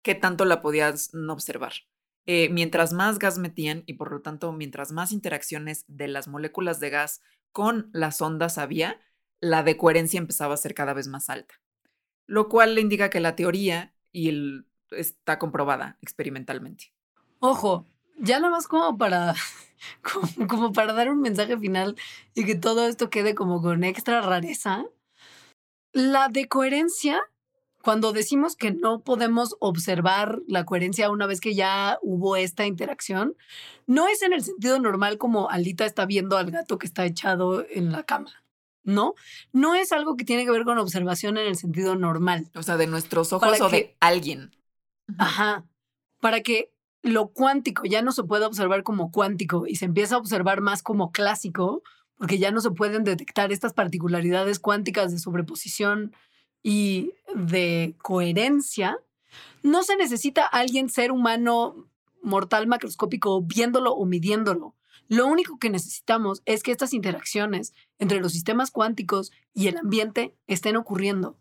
qué 0.02 0.14
tanto 0.14 0.44
la 0.44 0.62
podías 0.62 1.10
observar. 1.28 1.72
Eh, 2.30 2.50
mientras 2.50 2.92
más 2.92 3.18
gas 3.18 3.38
metían 3.38 3.84
y 3.86 3.94
por 3.94 4.12
lo 4.12 4.20
tanto 4.20 4.52
mientras 4.52 4.92
más 4.92 5.12
interacciones 5.12 5.86
de 5.88 6.08
las 6.08 6.28
moléculas 6.28 6.78
de 6.78 6.90
gas 6.90 7.22
con 7.52 7.88
las 7.94 8.20
ondas 8.20 8.58
había, 8.58 9.00
la 9.40 9.62
de 9.62 9.78
coherencia 9.78 10.18
empezaba 10.18 10.52
a 10.52 10.58
ser 10.58 10.74
cada 10.74 10.92
vez 10.92 11.08
más 11.08 11.30
alta. 11.30 11.54
Lo 12.26 12.50
cual 12.50 12.74
le 12.74 12.82
indica 12.82 13.08
que 13.08 13.20
la 13.20 13.34
teoría 13.34 13.94
y 14.12 14.62
está 14.90 15.38
comprobada 15.38 15.96
experimentalmente. 16.02 16.92
Ojo, 17.38 17.86
ya 18.18 18.40
nada 18.40 18.50
más 18.50 18.68
como 18.68 18.98
para, 18.98 19.34
como, 20.50 20.74
para 20.74 20.92
dar 20.92 21.08
un 21.08 21.22
mensaje 21.22 21.56
final 21.56 21.96
y 22.34 22.44
que 22.44 22.56
todo 22.56 22.86
esto 22.86 23.08
quede 23.08 23.34
como 23.34 23.62
con 23.62 23.84
extra 23.84 24.20
rareza. 24.20 24.84
La 25.92 26.28
de 26.28 26.46
coherencia 26.46 27.22
cuando 27.82 28.12
decimos 28.12 28.56
que 28.56 28.72
no 28.72 29.00
podemos 29.00 29.56
observar 29.60 30.40
la 30.46 30.64
coherencia 30.64 31.10
una 31.10 31.26
vez 31.26 31.40
que 31.40 31.54
ya 31.54 31.98
hubo 32.02 32.36
esta 32.36 32.66
interacción, 32.66 33.36
no 33.86 34.08
es 34.08 34.22
en 34.22 34.32
el 34.32 34.42
sentido 34.42 34.78
normal 34.78 35.18
como 35.18 35.48
Alita 35.48 35.86
está 35.86 36.04
viendo 36.04 36.36
al 36.36 36.50
gato 36.50 36.78
que 36.78 36.86
está 36.86 37.06
echado 37.06 37.64
en 37.70 37.92
la 37.92 38.02
cama. 38.02 38.32
No, 38.82 39.14
no 39.52 39.74
es 39.74 39.92
algo 39.92 40.16
que 40.16 40.24
tiene 40.24 40.44
que 40.44 40.50
ver 40.50 40.64
con 40.64 40.78
observación 40.78 41.36
en 41.36 41.46
el 41.46 41.56
sentido 41.56 41.94
normal. 41.94 42.50
O 42.54 42.62
sea, 42.62 42.76
de 42.76 42.86
nuestros 42.86 43.32
ojos 43.32 43.60
o 43.60 43.68
de 43.68 43.96
alguien. 44.00 44.50
Ajá. 45.18 45.64
Para 46.20 46.40
que 46.40 46.72
lo 47.02 47.28
cuántico 47.28 47.84
ya 47.84 48.02
no 48.02 48.12
se 48.12 48.24
pueda 48.24 48.46
observar 48.46 48.82
como 48.82 49.12
cuántico 49.12 49.66
y 49.66 49.76
se 49.76 49.84
empieza 49.84 50.16
a 50.16 50.18
observar 50.18 50.62
más 50.62 50.82
como 50.82 51.12
clásico, 51.12 51.82
porque 52.16 52.38
ya 52.38 52.50
no 52.50 52.60
se 52.60 52.70
pueden 52.70 53.04
detectar 53.04 53.52
estas 53.52 53.72
particularidades 53.72 54.58
cuánticas 54.58 55.12
de 55.12 55.18
sobreposición 55.18 56.12
y 56.62 57.12
de 57.34 57.94
coherencia, 58.02 58.98
no 59.62 59.82
se 59.82 59.96
necesita 59.96 60.44
alguien 60.46 60.88
ser 60.88 61.12
humano 61.12 61.88
mortal 62.22 62.66
macroscópico 62.66 63.42
viéndolo 63.42 63.92
o 63.92 64.04
midiéndolo. 64.04 64.74
Lo 65.08 65.26
único 65.26 65.58
que 65.58 65.70
necesitamos 65.70 66.42
es 66.44 66.62
que 66.62 66.70
estas 66.70 66.92
interacciones 66.92 67.72
entre 67.98 68.20
los 68.20 68.32
sistemas 68.32 68.70
cuánticos 68.70 69.32
y 69.54 69.68
el 69.68 69.78
ambiente 69.78 70.36
estén 70.46 70.76
ocurriendo. 70.76 71.38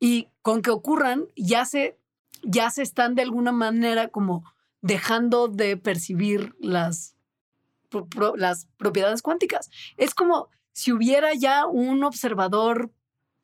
Y 0.00 0.28
con 0.40 0.62
que 0.62 0.70
ocurran, 0.70 1.26
ya 1.36 1.64
se, 1.66 1.98
ya 2.42 2.70
se 2.70 2.82
están 2.82 3.14
de 3.14 3.22
alguna 3.22 3.52
manera 3.52 4.08
como 4.08 4.44
dejando 4.80 5.48
de 5.48 5.76
percibir 5.76 6.56
las, 6.58 7.14
las 8.36 8.66
propiedades 8.78 9.22
cuánticas. 9.22 9.70
Es 9.96 10.14
como 10.14 10.48
si 10.72 10.92
hubiera 10.92 11.34
ya 11.34 11.66
un 11.66 12.02
observador 12.04 12.90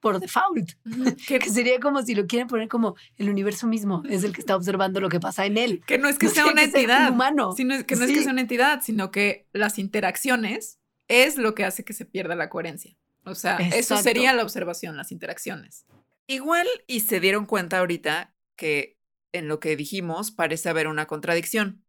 por 0.01 0.21
default, 0.21 0.71
que 1.27 1.41
sería 1.41 1.81
como 1.81 2.03
si 2.03 2.15
lo 2.15 2.27
quieren 2.27 2.49
poner 2.49 2.69
como 2.69 2.97
el 3.17 3.29
universo 3.31 3.67
mismo 3.67 4.03
es 4.09 4.25
el 4.25 4.33
que 4.33 4.41
está 4.41 4.57
observando 4.57 5.01
lo 5.01 5.09
que 5.09 5.21
pasa 5.21 5.47
en 5.47 5.59
él. 5.59 5.83
Que 5.87 5.99
no 5.99 6.09
es 6.09 6.19
que 6.19 6.29
sea 6.29 6.47
una 6.47 6.65
entidad, 6.65 7.11
humano. 7.11 7.53
Sino, 7.53 7.85
que 7.85 7.97
no 7.97 8.05
es 8.05 8.13
que 8.13 8.23
sea 8.23 8.33
una 8.33 8.41
entidad, 8.41 8.81
sino 8.83 9.11
que 9.11 9.47
las 9.53 9.79
interacciones 9.79 10.79
es 11.09 11.37
lo 11.37 11.55
que 11.55 11.65
hace 11.65 11.85
que 11.85 11.93
se 11.93 12.05
pierda 12.05 12.35
la 12.35 12.49
coherencia. 12.49 12.97
O 13.25 13.35
sea, 13.35 13.57
eso 13.57 13.97
sería 13.99 14.33
la 14.33 14.43
observación, 14.43 14.97
las 14.97 15.13
interacciones. 15.13 15.85
Igual 16.27 16.67
y 16.87 17.01
se 17.01 17.21
dieron 17.21 17.47
cuenta 17.47 17.79
ahorita 17.79 18.35
que 18.57 18.99
en 19.33 19.49
lo 19.49 19.61
que 19.61 19.77
dijimos 19.77 20.31
parece 20.31 20.69
haber 20.69 20.89
una 20.89 21.07
contradicción, 21.07 21.85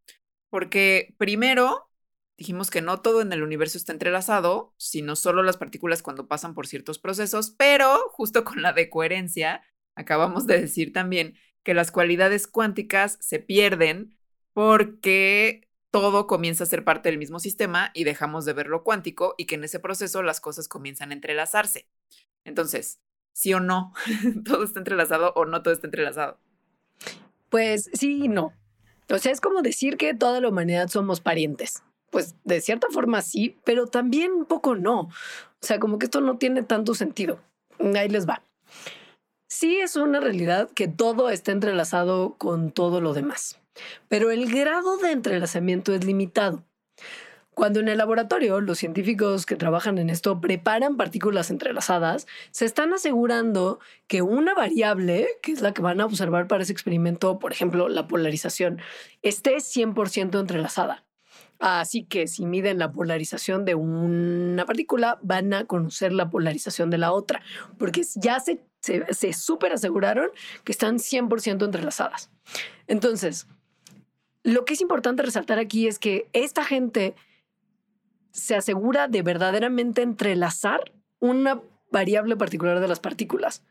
porque 0.49 1.14
primero 1.18 1.89
Dijimos 2.40 2.72
que 2.72 2.82
no 2.82 3.02
todo 3.02 3.20
en 3.20 3.34
el 3.34 3.44
universo 3.44 3.78
está 3.78 3.92
entrelazado, 3.92 4.74
sino 4.78 5.18
solo 5.18 5.44
las 5.44 5.58
partículas 5.58 6.02
cuando 6.02 6.30
pasan 6.30 6.54
por 6.54 6.68
ciertos 6.68 6.98
procesos, 6.98 7.54
pero 7.58 8.00
justo 8.12 8.46
con 8.46 8.62
la 8.62 8.72
de 8.72 8.90
coherencia, 8.90 9.62
acabamos 9.94 10.48
de 10.48 10.62
decir 10.62 10.94
también 10.94 11.36
que 11.64 11.74
las 11.74 11.92
cualidades 11.92 12.48
cuánticas 12.48 13.18
se 13.20 13.40
pierden 13.40 14.18
porque 14.54 15.68
todo 15.92 16.28
comienza 16.28 16.64
a 16.64 16.68
ser 16.68 16.86
parte 16.86 17.10
del 17.10 17.18
mismo 17.18 17.42
sistema 17.42 17.92
y 17.94 18.06
dejamos 18.06 18.46
de 18.46 18.54
ver 18.54 18.68
lo 18.68 18.86
cuántico 18.86 19.36
y 19.38 19.46
que 19.46 19.56
en 19.56 19.66
ese 19.66 19.82
proceso 19.82 20.24
las 20.24 20.40
cosas 20.40 20.70
comienzan 20.70 21.12
a 21.12 21.16
entrelazarse. 21.16 21.90
Entonces, 22.46 23.02
sí 23.34 23.54
o 23.54 23.60
no, 23.60 23.92
todo 24.46 24.64
está 24.64 24.80
entrelazado 24.80 25.34
o 25.36 25.44
no 25.44 25.62
todo 25.62 25.74
está 25.74 25.88
entrelazado. 25.88 26.40
Pues 27.50 27.90
sí 27.92 28.22
y 28.24 28.28
no. 28.30 28.54
O 29.10 29.18
sea, 29.18 29.34
es 29.34 29.42
como 29.42 29.62
decir 29.62 29.98
que 29.98 30.14
toda 30.14 30.40
la 30.40 30.48
humanidad 30.48 30.88
somos 30.88 31.20
parientes 31.20 31.84
pues 32.12 32.36
de 32.43 32.62
cierta 32.62 32.88
forma 32.91 33.22
sí, 33.22 33.57
pero 33.64 33.88
también 33.88 34.32
un 34.32 34.45
poco 34.45 34.76
no. 34.76 35.01
O 35.01 35.12
sea, 35.62 35.80
como 35.80 35.99
que 35.99 36.05
esto 36.05 36.22
no 36.22 36.38
tiene 36.38 36.64
tanto 36.64 36.93
sentido. 36.93 37.39
Ahí 37.95 38.10
les 38.10 38.28
va. 38.28 38.41
Sí 39.47 39.80
es 39.80 39.95
una 39.95 40.20
realidad 40.20 40.70
que 40.76 40.88
todo 40.88 41.30
está 41.30 41.51
entrelazado 41.51 42.36
con 42.38 42.72
todo 42.72 43.01
lo 43.01 43.14
demás, 43.14 43.60
pero 44.07 44.30
el 44.30 44.51
grado 44.51 44.97
de 44.97 45.12
entrelazamiento 45.12 45.93
es 45.93 46.05
limitado. 46.05 46.64
Cuando 47.60 47.82
en 47.82 47.89
el 47.89 47.97
laboratorio 47.97 48.62
los 48.62 48.78
científicos 48.78 49.45
que 49.45 49.57
trabajan 49.57 49.97
en 49.97 50.10
esto 50.10 50.39
preparan 50.39 50.95
partículas 50.95 51.49
entrelazadas, 51.49 52.26
se 52.51 52.64
están 52.64 52.93
asegurando 52.93 53.80
que 54.07 54.22
una 54.22 54.53
variable, 54.53 55.28
que 55.41 55.51
es 55.51 55.62
la 55.62 55.74
que 55.74 55.82
van 55.82 55.99
a 55.99 56.05
observar 56.05 56.47
para 56.47 56.64
ese 56.64 56.72
experimento, 56.72 57.38
por 57.38 57.51
ejemplo, 57.51 57.89
la 57.89 58.07
polarización, 58.07 58.80
esté 59.24 59.57
100% 59.57 60.39
entrelazada. 60.39 61.03
Así 61.60 62.05
que 62.05 62.28
si 62.28 62.45
miden 62.45 62.80
la 62.80 62.93
polarización 62.93 63.66
de 63.66 63.76
una 63.76 64.66
partícula, 64.66 65.20
van 65.22 65.53
a 65.53 65.66
conocer 65.66 66.14
la 66.14 66.30
polarización 66.30 66.89
de 66.89 66.97
la 66.97 67.12
otra, 67.12 67.41
porque 67.78 68.01
ya 68.16 68.39
se, 68.39 68.62
se, 68.80 69.34
súper 69.34 69.74
aseguraron 69.74 70.30
que 70.64 70.72
están 70.72 70.99
100% 70.99 71.66
entrelazadas. 71.66 72.32
Entonces, 72.88 73.45
lo 74.43 74.64
que 74.64 74.74
es 74.74 74.82
importante 74.82 75.22
resaltar 75.22 75.60
aquí 75.60 75.88
es 75.88 75.99
que 75.99 76.30
esta 76.32 76.64
gente 76.64 77.14
se 78.32 78.55
asegura 78.55 79.10
de 79.10 79.22
verdaderamente 79.22 80.01
entrelazar 80.01 80.93
una 81.20 81.62
variable 81.91 82.38
particular 82.38 82.80
de 82.80 82.88
las 82.88 83.01
partículas. 83.01 83.64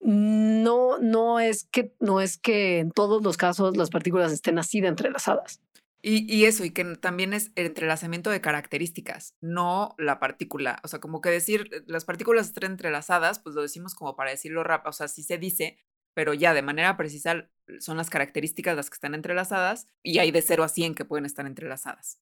no, 0.00 0.98
no 0.98 1.40
es 1.40 1.64
que 1.64 1.92
no 1.98 2.20
es 2.20 2.38
que 2.38 2.78
en 2.78 2.92
todos 2.92 3.22
los 3.22 3.36
casos 3.36 3.76
las 3.76 3.90
partículas 3.90 4.32
estén 4.32 4.58
así 4.58 4.80
de 4.80 4.88
entrelazadas. 4.88 5.60
Y, 6.00 6.44
eso, 6.44 6.64
y 6.64 6.70
que 6.70 6.84
también 6.96 7.34
es 7.34 7.50
el 7.56 7.66
entrelazamiento 7.66 8.30
de 8.30 8.40
características, 8.40 9.34
no 9.40 9.96
la 9.98 10.20
partícula. 10.20 10.78
O 10.84 10.88
sea, 10.88 11.00
como 11.00 11.20
que 11.20 11.28
decir 11.28 11.68
eh, 11.72 11.82
las 11.86 12.04
partículas 12.04 12.46
están 12.46 12.70
entrelazadas, 12.70 13.40
pues 13.40 13.56
lo 13.56 13.62
decimos 13.62 13.94
como 13.94 14.14
para 14.14 14.30
decirlo 14.30 14.62
rápido. 14.62 14.90
O 14.90 14.92
sea, 14.92 15.08
sí 15.08 15.24
se 15.24 15.38
dice, 15.38 15.78
pero 16.14 16.34
ya 16.34 16.54
de 16.54 16.62
manera 16.62 16.96
precisa 16.96 17.50
son 17.80 17.96
las 17.96 18.10
características 18.10 18.76
las 18.76 18.90
que 18.90 18.94
están 18.94 19.14
entrelazadas 19.14 19.88
y 20.02 20.18
hay 20.18 20.30
de 20.30 20.42
0 20.42 20.64
a 20.64 20.68
100 20.68 20.94
que 20.94 21.04
pueden 21.04 21.26
estar 21.26 21.46
entrelazadas. 21.46 22.20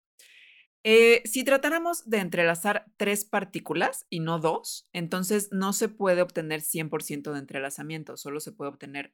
Eh, 0.89 1.23
si 1.25 1.43
tratáramos 1.43 2.09
de 2.09 2.19
entrelazar 2.19 2.87
tres 2.97 3.25
partículas 3.25 4.07
y 4.09 4.21
no 4.21 4.39
dos, 4.39 4.89
entonces 4.93 5.49
no 5.51 5.73
se 5.73 5.89
puede 5.89 6.23
obtener 6.23 6.61
100% 6.61 7.33
de 7.33 7.41
entrelazamiento, 7.41 8.17
solo 8.17 8.39
se 8.39 8.53
puede 8.53 8.71
obtener 8.71 9.13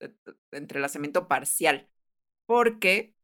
eh, 0.00 0.14
entrelazamiento 0.50 1.28
parcial, 1.28 1.88
porque, 2.44 3.14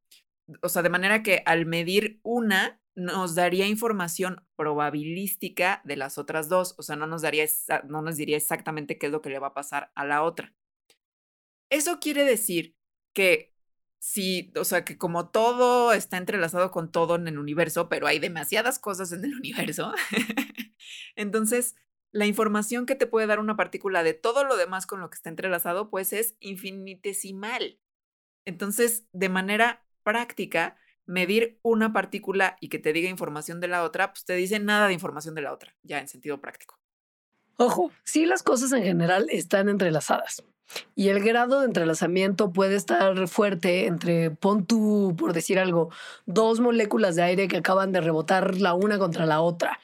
o 0.62 0.68
sea, 0.68 0.82
de 0.82 0.90
manera 0.90 1.22
que 1.22 1.42
al 1.46 1.66
medir 1.66 2.20
una, 2.22 2.80
nos 2.94 3.34
daría 3.34 3.66
información 3.66 4.44
probabilística 4.56 5.80
de 5.84 5.96
las 5.96 6.18
otras 6.18 6.48
dos, 6.48 6.74
o 6.78 6.82
sea, 6.82 6.96
no 6.96 7.06
nos, 7.06 7.22
daría, 7.22 7.46
no 7.86 8.02
nos 8.02 8.16
diría 8.16 8.36
exactamente 8.36 8.98
qué 8.98 9.06
es 9.06 9.12
lo 9.12 9.22
que 9.22 9.30
le 9.30 9.38
va 9.38 9.48
a 9.48 9.54
pasar 9.54 9.92
a 9.94 10.04
la 10.04 10.22
otra. 10.22 10.54
Eso 11.70 12.00
quiere 12.00 12.24
decir 12.24 12.76
que 13.12 13.54
Sí, 14.00 14.52
o 14.56 14.64
sea, 14.64 14.84
que 14.84 14.96
como 14.96 15.28
todo 15.30 15.92
está 15.92 16.18
entrelazado 16.18 16.70
con 16.70 16.92
todo 16.92 17.16
en 17.16 17.26
el 17.26 17.38
universo, 17.38 17.88
pero 17.88 18.06
hay 18.06 18.20
demasiadas 18.20 18.78
cosas 18.78 19.12
en 19.12 19.24
el 19.24 19.34
universo, 19.36 19.92
entonces 21.16 21.74
la 22.12 22.26
información 22.26 22.86
que 22.86 22.94
te 22.94 23.06
puede 23.06 23.26
dar 23.26 23.40
una 23.40 23.56
partícula 23.56 24.02
de 24.02 24.14
todo 24.14 24.44
lo 24.44 24.56
demás 24.56 24.86
con 24.86 25.00
lo 25.00 25.10
que 25.10 25.16
está 25.16 25.30
entrelazado, 25.30 25.90
pues 25.90 26.12
es 26.12 26.36
infinitesimal. 26.40 27.80
Entonces, 28.46 29.06
de 29.12 29.28
manera 29.28 29.84
práctica, 30.08 30.78
medir 31.04 31.58
una 31.60 31.92
partícula 31.92 32.56
y 32.62 32.70
que 32.70 32.78
te 32.78 32.94
diga 32.94 33.10
información 33.10 33.60
de 33.60 33.68
la 33.68 33.84
otra, 33.84 34.14
pues 34.14 34.24
te 34.24 34.32
dice 34.32 34.58
nada 34.58 34.86
de 34.86 34.94
información 34.94 35.34
de 35.34 35.42
la 35.42 35.52
otra, 35.52 35.76
ya 35.82 35.98
en 35.98 36.08
sentido 36.08 36.40
práctico. 36.40 36.78
Ojo, 37.58 37.92
sí 38.04 38.24
las 38.24 38.42
cosas 38.42 38.72
en 38.72 38.84
general 38.84 39.26
están 39.28 39.68
entrelazadas, 39.68 40.42
y 40.94 41.08
el 41.08 41.20
grado 41.20 41.60
de 41.60 41.66
entrelazamiento 41.66 42.54
puede 42.54 42.76
estar 42.76 43.28
fuerte 43.28 43.84
entre, 43.84 44.30
pon 44.30 44.64
tú, 44.64 45.14
por 45.18 45.34
decir 45.34 45.58
algo, 45.58 45.90
dos 46.24 46.60
moléculas 46.60 47.16
de 47.16 47.22
aire 47.22 47.48
que 47.48 47.58
acaban 47.58 47.92
de 47.92 48.00
rebotar 48.00 48.56
la 48.56 48.72
una 48.72 48.98
contra 48.98 49.26
la 49.26 49.42
otra. 49.42 49.78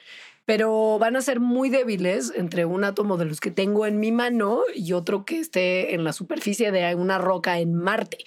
Pero 0.45 0.97
van 0.99 1.15
a 1.15 1.21
ser 1.21 1.39
muy 1.39 1.69
débiles 1.69 2.31
entre 2.35 2.65
un 2.65 2.83
átomo 2.83 3.17
de 3.17 3.25
los 3.25 3.39
que 3.39 3.51
tengo 3.51 3.85
en 3.85 3.99
mi 3.99 4.11
mano 4.11 4.61
y 4.75 4.93
otro 4.93 5.23
que 5.25 5.39
esté 5.39 5.93
en 5.93 6.03
la 6.03 6.13
superficie 6.13 6.71
de 6.71 6.95
una 6.95 7.17
roca 7.19 7.59
en 7.59 7.73
Marte. 7.73 8.19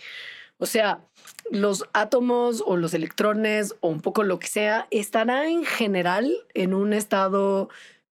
O 0.58 0.66
sea, 0.66 1.04
los 1.50 1.84
átomos 1.92 2.62
o 2.66 2.76
los 2.76 2.94
electrones 2.94 3.74
o 3.80 3.88
un 3.88 4.00
poco 4.00 4.22
lo 4.22 4.38
que 4.38 4.48
sea 4.48 4.86
estará 4.90 5.48
en 5.48 5.64
general 5.64 6.32
en 6.54 6.74
un 6.74 6.92
estado 6.92 7.68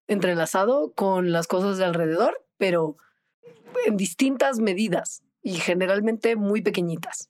entrelazado 0.09 0.93
con 0.93 1.33
las 1.33 1.47
cosas 1.47 1.79
de 1.79 1.85
alrededor, 1.85 2.45
pero 2.57 2.97
en 3.85 3.97
distintas 3.97 4.59
medidas 4.59 5.23
y 5.43 5.55
generalmente 5.55 6.37
muy 6.37 6.63
pequeñitas. 6.63 7.29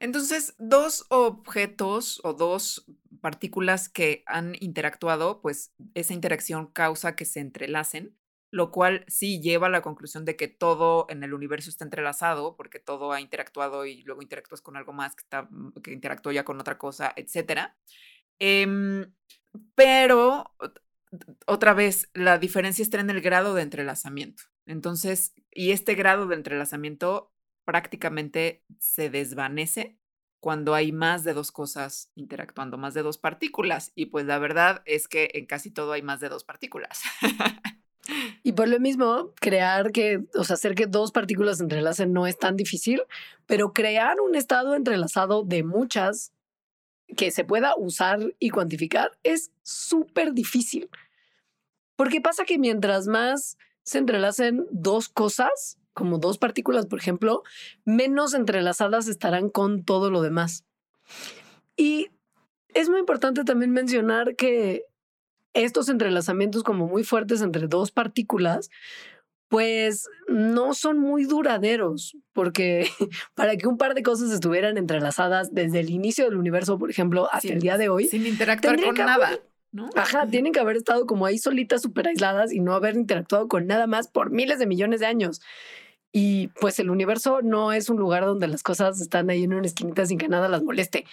Entonces, 0.00 0.54
dos 0.58 1.06
objetos 1.08 2.20
o 2.22 2.32
dos 2.32 2.86
partículas 3.20 3.88
que 3.88 4.22
han 4.26 4.54
interactuado, 4.60 5.40
pues 5.40 5.72
esa 5.94 6.14
interacción 6.14 6.66
causa 6.68 7.16
que 7.16 7.24
se 7.24 7.40
entrelacen, 7.40 8.14
lo 8.50 8.70
cual 8.70 9.04
sí 9.08 9.40
lleva 9.40 9.66
a 9.66 9.70
la 9.70 9.82
conclusión 9.82 10.24
de 10.24 10.36
que 10.36 10.48
todo 10.48 11.06
en 11.10 11.22
el 11.22 11.34
universo 11.34 11.70
está 11.70 11.84
entrelazado, 11.84 12.56
porque 12.56 12.78
todo 12.78 13.12
ha 13.12 13.20
interactuado 13.20 13.84
y 13.84 14.02
luego 14.02 14.22
interactúas 14.22 14.62
con 14.62 14.76
algo 14.76 14.92
más 14.92 15.14
que, 15.14 15.22
está, 15.22 15.48
que 15.82 15.92
interactuó 15.92 16.32
ya 16.32 16.44
con 16.44 16.60
otra 16.60 16.78
cosa, 16.78 17.12
etc. 17.16 17.74
Em, 18.38 19.12
pero, 19.74 20.54
otra 21.46 21.74
vez, 21.74 22.10
la 22.14 22.38
diferencia 22.38 22.82
está 22.82 23.00
en 23.00 23.10
el 23.10 23.20
grado 23.20 23.54
de 23.54 23.62
entrelazamiento. 23.62 24.44
Entonces, 24.66 25.34
y 25.52 25.72
este 25.72 25.94
grado 25.94 26.26
de 26.26 26.36
entrelazamiento 26.36 27.32
prácticamente 27.64 28.64
se 28.78 29.10
desvanece 29.10 29.98
cuando 30.40 30.74
hay 30.74 30.92
más 30.92 31.24
de 31.24 31.34
dos 31.34 31.50
cosas 31.52 32.12
interactuando, 32.14 32.78
más 32.78 32.94
de 32.94 33.02
dos 33.02 33.18
partículas. 33.18 33.92
Y 33.94 34.06
pues 34.06 34.26
la 34.26 34.38
verdad 34.38 34.82
es 34.86 35.08
que 35.08 35.30
en 35.34 35.46
casi 35.46 35.70
todo 35.70 35.92
hay 35.92 36.02
más 36.02 36.20
de 36.20 36.28
dos 36.28 36.44
partículas. 36.44 37.02
Y 38.42 38.52
por 38.52 38.68
lo 38.68 38.80
mismo, 38.80 39.32
crear 39.40 39.92
que, 39.92 40.24
o 40.34 40.44
sea, 40.44 40.54
hacer 40.54 40.74
que 40.74 40.86
dos 40.86 41.12
partículas 41.12 41.58
se 41.58 41.64
entrelacen 41.64 42.12
no 42.12 42.26
es 42.26 42.38
tan 42.38 42.56
difícil, 42.56 43.02
pero 43.46 43.72
crear 43.72 44.20
un 44.20 44.34
estado 44.34 44.74
entrelazado 44.74 45.44
de 45.44 45.62
muchas 45.62 46.32
que 47.16 47.30
se 47.30 47.44
pueda 47.44 47.74
usar 47.76 48.34
y 48.38 48.50
cuantificar 48.50 49.12
es 49.22 49.50
súper 49.62 50.32
difícil. 50.32 50.88
Porque 51.96 52.20
pasa 52.20 52.44
que 52.44 52.58
mientras 52.58 53.06
más 53.06 53.58
se 53.82 53.98
entrelacen 53.98 54.66
dos 54.70 55.08
cosas, 55.08 55.78
como 55.92 56.18
dos 56.18 56.38
partículas, 56.38 56.86
por 56.86 56.98
ejemplo, 56.98 57.42
menos 57.84 58.34
entrelazadas 58.34 59.08
estarán 59.08 59.48
con 59.48 59.84
todo 59.84 60.10
lo 60.10 60.22
demás. 60.22 60.64
Y 61.76 62.10
es 62.74 62.88
muy 62.88 63.00
importante 63.00 63.44
también 63.44 63.72
mencionar 63.72 64.36
que 64.36 64.84
estos 65.54 65.88
entrelazamientos 65.88 66.62
como 66.62 66.86
muy 66.86 67.04
fuertes 67.04 67.42
entre 67.42 67.66
dos 67.68 67.90
partículas, 67.90 68.70
pues 69.48 70.08
no 70.28 70.74
son 70.74 70.98
muy 70.98 71.24
duraderos, 71.24 72.16
porque 72.32 72.88
para 73.34 73.56
que 73.56 73.66
un 73.66 73.78
par 73.78 73.94
de 73.94 74.02
cosas 74.02 74.30
estuvieran 74.30 74.76
entrelazadas 74.76 75.54
desde 75.54 75.80
el 75.80 75.90
inicio 75.90 76.24
del 76.24 76.36
universo, 76.36 76.78
por 76.78 76.90
ejemplo, 76.90 77.28
hasta 77.32 77.52
el 77.52 77.60
día 77.60 77.78
de 77.78 77.88
hoy, 77.88 78.06
sin 78.08 78.26
interactuar 78.26 78.80
con 78.82 78.94
nada. 78.94 79.40
Ajá, 79.96 80.26
tienen 80.26 80.52
que 80.52 80.60
haber 80.60 80.76
estado 80.76 81.06
como 81.06 81.26
ahí 81.26 81.38
solitas, 81.38 81.82
súper 81.82 82.08
aisladas 82.08 82.52
y 82.52 82.60
no 82.60 82.74
haber 82.74 82.96
interactuado 82.96 83.48
con 83.48 83.66
nada 83.66 83.86
más 83.86 84.08
por 84.08 84.30
miles 84.30 84.58
de 84.58 84.66
millones 84.66 85.00
de 85.00 85.06
años. 85.06 85.42
Y 86.10 86.48
pues 86.60 86.78
el 86.78 86.88
universo 86.88 87.42
no 87.42 87.72
es 87.72 87.90
un 87.90 87.98
lugar 87.98 88.24
donde 88.24 88.48
las 88.48 88.62
cosas 88.62 89.00
están 89.00 89.28
ahí 89.28 89.44
en 89.44 89.52
una 89.52 89.66
esquinita 89.66 90.06
sin 90.06 90.16
que 90.16 90.28
nada 90.28 90.48
las 90.48 90.62
moleste 90.62 91.04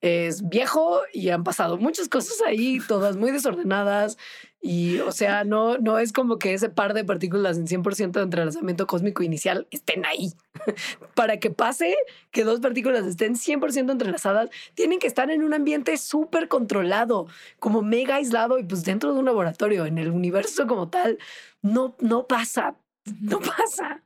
es 0.00 0.48
viejo 0.48 1.02
y 1.12 1.28
han 1.28 1.44
pasado 1.44 1.76
muchas 1.76 2.08
cosas 2.08 2.40
ahí, 2.46 2.80
todas 2.86 3.16
muy 3.16 3.30
desordenadas. 3.30 4.16
Y, 4.62 4.98
o 5.00 5.12
sea, 5.12 5.44
no, 5.44 5.78
no 5.78 5.98
es 5.98 6.12
como 6.12 6.38
que 6.38 6.52
ese 6.52 6.68
par 6.68 6.92
de 6.92 7.04
partículas 7.04 7.56
en 7.56 7.66
100% 7.66 8.12
de 8.12 8.22
entrelazamiento 8.22 8.86
cósmico 8.86 9.22
inicial 9.22 9.66
estén 9.70 10.04
ahí. 10.04 10.34
Para 11.14 11.38
que 11.38 11.50
pase 11.50 11.96
que 12.30 12.44
dos 12.44 12.60
partículas 12.60 13.06
estén 13.06 13.36
100% 13.36 13.90
entrelazadas, 13.90 14.50
tienen 14.74 14.98
que 14.98 15.06
estar 15.06 15.30
en 15.30 15.42
un 15.42 15.54
ambiente 15.54 15.96
súper 15.96 16.48
controlado, 16.48 17.26
como 17.58 17.80
mega 17.80 18.16
aislado 18.16 18.58
y 18.58 18.64
pues 18.64 18.84
dentro 18.84 19.14
de 19.14 19.18
un 19.18 19.24
laboratorio, 19.24 19.86
en 19.86 19.98
el 19.98 20.10
universo 20.10 20.66
como 20.66 20.88
tal. 20.88 21.18
No, 21.62 21.96
no 22.00 22.26
pasa, 22.26 22.76
no 23.20 23.40
pasa. 23.40 24.02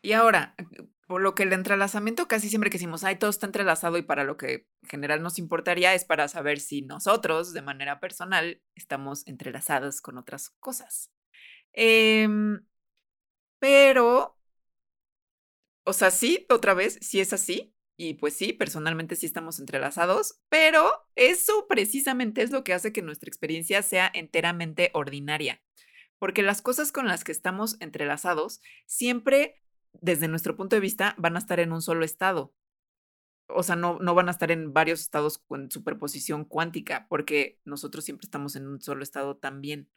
Y 0.00 0.12
ahora, 0.12 0.54
por 1.08 1.22
lo 1.22 1.34
que 1.34 1.44
el 1.44 1.54
entrelazamiento 1.54 2.28
casi 2.28 2.50
siempre 2.50 2.68
decimos, 2.68 3.02
ay, 3.02 3.16
todo 3.16 3.30
está 3.30 3.46
entrelazado 3.46 3.96
y 3.96 4.02
para 4.02 4.24
lo 4.24 4.36
que 4.36 4.68
en 4.82 4.88
general 4.90 5.22
nos 5.22 5.38
importaría 5.38 5.94
es 5.94 6.04
para 6.04 6.28
saber 6.28 6.60
si 6.60 6.82
nosotros, 6.82 7.54
de 7.54 7.62
manera 7.62 7.98
personal, 7.98 8.62
estamos 8.74 9.26
entrelazados 9.26 10.02
con 10.02 10.18
otras 10.18 10.50
cosas. 10.60 11.10
Em, 11.72 12.60
pero, 13.58 14.38
o 15.84 15.92
sea, 15.94 16.10
sí, 16.10 16.46
otra 16.50 16.74
vez, 16.74 16.98
sí 17.00 17.20
es 17.20 17.32
así. 17.32 17.74
Y 17.96 18.14
pues 18.14 18.34
sí, 18.36 18.52
personalmente 18.52 19.16
sí 19.16 19.24
estamos 19.24 19.58
entrelazados, 19.58 20.40
pero 20.50 20.90
eso 21.16 21.66
precisamente 21.68 22.42
es 22.42 22.50
lo 22.50 22.64
que 22.64 22.74
hace 22.74 22.92
que 22.92 23.02
nuestra 23.02 23.28
experiencia 23.28 23.82
sea 23.82 24.10
enteramente 24.12 24.90
ordinaria. 24.92 25.62
Porque 26.18 26.42
las 26.42 26.60
cosas 26.60 26.92
con 26.92 27.08
las 27.08 27.24
que 27.24 27.32
estamos 27.32 27.76
entrelazados 27.80 28.60
siempre 28.86 29.62
desde 29.92 30.28
nuestro 30.28 30.56
punto 30.56 30.76
de 30.76 30.80
vista, 30.80 31.14
van 31.18 31.36
a 31.36 31.38
estar 31.38 31.60
en 31.60 31.72
un 31.72 31.82
solo 31.82 32.04
estado. 32.04 32.54
O 33.48 33.62
sea, 33.62 33.76
no, 33.76 33.98
no 33.98 34.14
van 34.14 34.28
a 34.28 34.32
estar 34.32 34.50
en 34.50 34.72
varios 34.72 35.00
estados 35.00 35.38
con 35.38 35.70
superposición 35.70 36.44
cuántica, 36.44 37.06
porque 37.08 37.58
nosotros 37.64 38.04
siempre 38.04 38.26
estamos 38.26 38.56
en 38.56 38.66
un 38.66 38.80
solo 38.80 39.02
estado 39.02 39.36
también. 39.36 39.88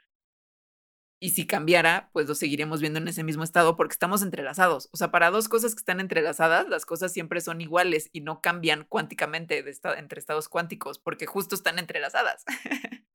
Y 1.24 1.32
si 1.32 1.46
cambiara, 1.46 2.10
pues 2.14 2.28
lo 2.28 2.34
seguiremos 2.34 2.82
viendo 2.82 2.98
en 2.98 3.08
ese 3.08 3.24
mismo 3.24 3.44
estado 3.44 3.78
porque 3.78 3.94
estamos 3.94 4.24
entrelazados. 4.24 4.89
O 4.92 4.98
sea, 4.98 5.12
para 5.12 5.30
dos 5.30 5.50
cosas 5.50 5.76
que 5.76 5.80
están 5.80 6.00
entrelazadas, 6.00 6.68
las 6.68 6.84
cosas 6.84 7.14
siempre 7.14 7.42
son 7.42 7.62
iguales 7.62 8.10
y 8.12 8.22
no 8.22 8.42
cambian 8.42 8.86
cuánticamente 8.89 9.62
de 9.62 9.78
entre 9.98 10.20
estados 10.20 10.50
cuánticos 10.50 10.98
porque 10.98 11.28
justo 11.28 11.54
están 11.54 11.78
entrelazadas. 11.78 12.44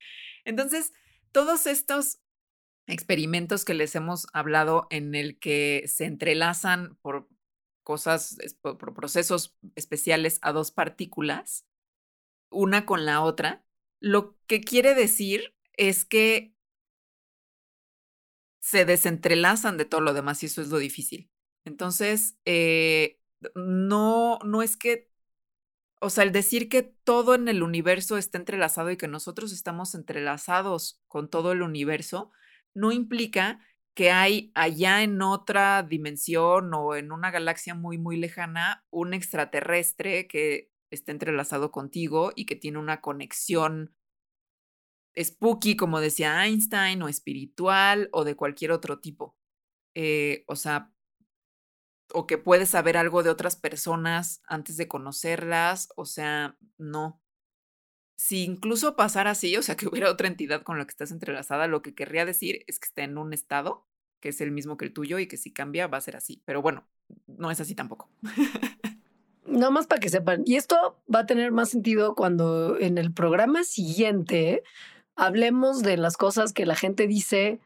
Entonces, 0.45 0.93
todos 1.33 1.67
estos 1.67 2.21
experimentos 2.87 3.65
que 3.65 3.75
les 3.75 3.95
hemos 3.95 4.27
hablado 4.33 4.87
en 4.91 5.15
el 5.15 5.39
que 5.39 5.85
se 5.87 6.05
entrelazan 6.05 6.97
por 7.03 7.29
cosas, 7.83 8.39
por, 8.61 8.95
procesos 8.95 9.57
especiales 9.75 10.39
a 10.43 10.53
dos 10.53 10.71
partículas, 10.71 11.67
una 12.51 12.87
con 12.87 13.05
la 13.05 13.23
otra, 13.23 13.65
lo 14.01 14.37
que 14.47 14.61
quiere 14.61 14.95
decir 14.95 15.55
es 15.75 16.05
que 16.05 16.55
se 18.61 18.85
desentrelazan 18.85 19.77
de 19.77 19.85
todo 19.85 20.01
lo 20.01 20.15
demás 20.15 20.43
y 20.43 20.47
eso 20.47 20.63
es 20.63 20.69
lo 20.69 20.79
difícil. 20.79 21.31
Entonces, 21.65 22.37
eh, 22.45 23.21
no, 23.55 24.39
no 24.45 24.63
es 24.63 24.77
que, 24.77 25.11
o 26.01 26.11
sea, 26.11 26.25
el 26.25 26.33
decir 26.33 26.69
que 26.69 26.83
todo 26.83 27.35
en 27.35 27.49
el 27.49 27.63
universo 27.63 28.17
está 28.17 28.39
entrelazado 28.39 28.91
y 28.91 28.97
que 28.97 29.09
nosotros 29.09 29.53
estamos 29.53 29.95
entrelazados 29.95 31.01
con 31.09 31.29
todo 31.31 31.53
el 31.53 31.63
universo, 31.63 32.33
no 32.77 32.93
implica 32.93 33.61
que 33.95 34.11
hay 34.11 34.53
allá 34.55 35.03
en 35.03 35.23
otra 35.23 35.83
dimensión 35.83 36.73
o 36.75 36.95
en 36.95 37.13
una 37.13 37.31
galaxia 37.31 37.75
muy, 37.75 37.97
muy 37.97 38.19
lejana 38.19 38.85
un 38.91 39.15
extraterrestre 39.15 40.29
que 40.29 40.71
está 40.91 41.13
entrelazado 41.13 41.73
contigo 41.73 42.33
y 42.37 42.45
que 42.45 42.57
tiene 42.57 42.79
una 42.79 43.01
conexión 43.01 43.97
spooky, 45.19 45.77
como 45.77 46.01
decía 46.01 46.45
Einstein, 46.45 47.03
o 47.03 47.09
espiritual, 47.09 48.11
o 48.13 48.25
de 48.25 48.37
cualquier 48.37 48.73
otro 48.73 49.01
tipo. 49.01 49.35
Eh, 49.95 50.45
o 50.47 50.57
sea, 50.57 50.93
o 52.13 52.27
que 52.27 52.39
puedes 52.39 52.69
saber 52.71 52.99
algo 52.99 53.23
de 53.23 53.31
otras 53.31 53.57
personas 53.57 54.43
antes 54.47 54.77
de 54.77 54.89
conocerlas, 54.89 55.89
o 55.97 56.05
sea, 56.05 56.57
no. 56.77 57.23
Si 58.17 58.45
incluso 58.45 58.97
pasara 58.97 59.33
así, 59.33 59.57
o 59.57 59.63
sea, 59.63 59.77
que 59.77 59.87
hubiera 59.87 60.11
otra 60.11 60.29
entidad 60.29 60.63
con 60.63 60.79
la 60.79 60.85
que 60.87 60.91
estás 60.91 61.11
entrelazada, 61.11 61.67
lo 61.67 61.83
que 61.83 61.95
querría 61.95 62.25
decir 62.25 62.65
es 62.67 62.79
que 62.79 62.87
está 62.87 63.03
en 63.03 63.19
un 63.19 63.33
estado 63.33 63.87
que 64.21 64.31
es 64.31 64.41
el 64.41 64.51
mismo 64.51 64.77
que 64.77 64.87
el 64.87 64.93
tuyo 64.93 65.19
y 65.19 65.27
que 65.27 65.37
si 65.37 65.53
cambia 65.53 65.87
va 65.87 65.99
a 65.99 66.01
ser 66.01 66.17
así. 66.17 66.43
Pero 66.45 66.63
bueno, 66.63 66.85
no 67.27 67.51
es 67.51 67.61
así 67.61 67.75
tampoco. 67.75 68.11
No 69.47 69.71
más 69.71 69.87
para 69.87 70.01
que 70.01 70.09
sepan. 70.09 70.43
Y 70.45 70.57
esto 70.57 71.01
va 71.13 71.21
a 71.21 71.27
tener 71.27 71.53
más 71.53 71.69
sentido 71.69 72.17
cuando 72.17 72.79
en 72.81 72.99
el 72.99 73.13
programa 73.13 73.63
siguiente 73.63 74.65
hablemos 75.15 75.83
de 75.83 75.97
las 75.97 76.17
cosas 76.17 76.53
que 76.53 76.67
la 76.67 76.75
gente 76.75 77.07
dice 77.07 77.61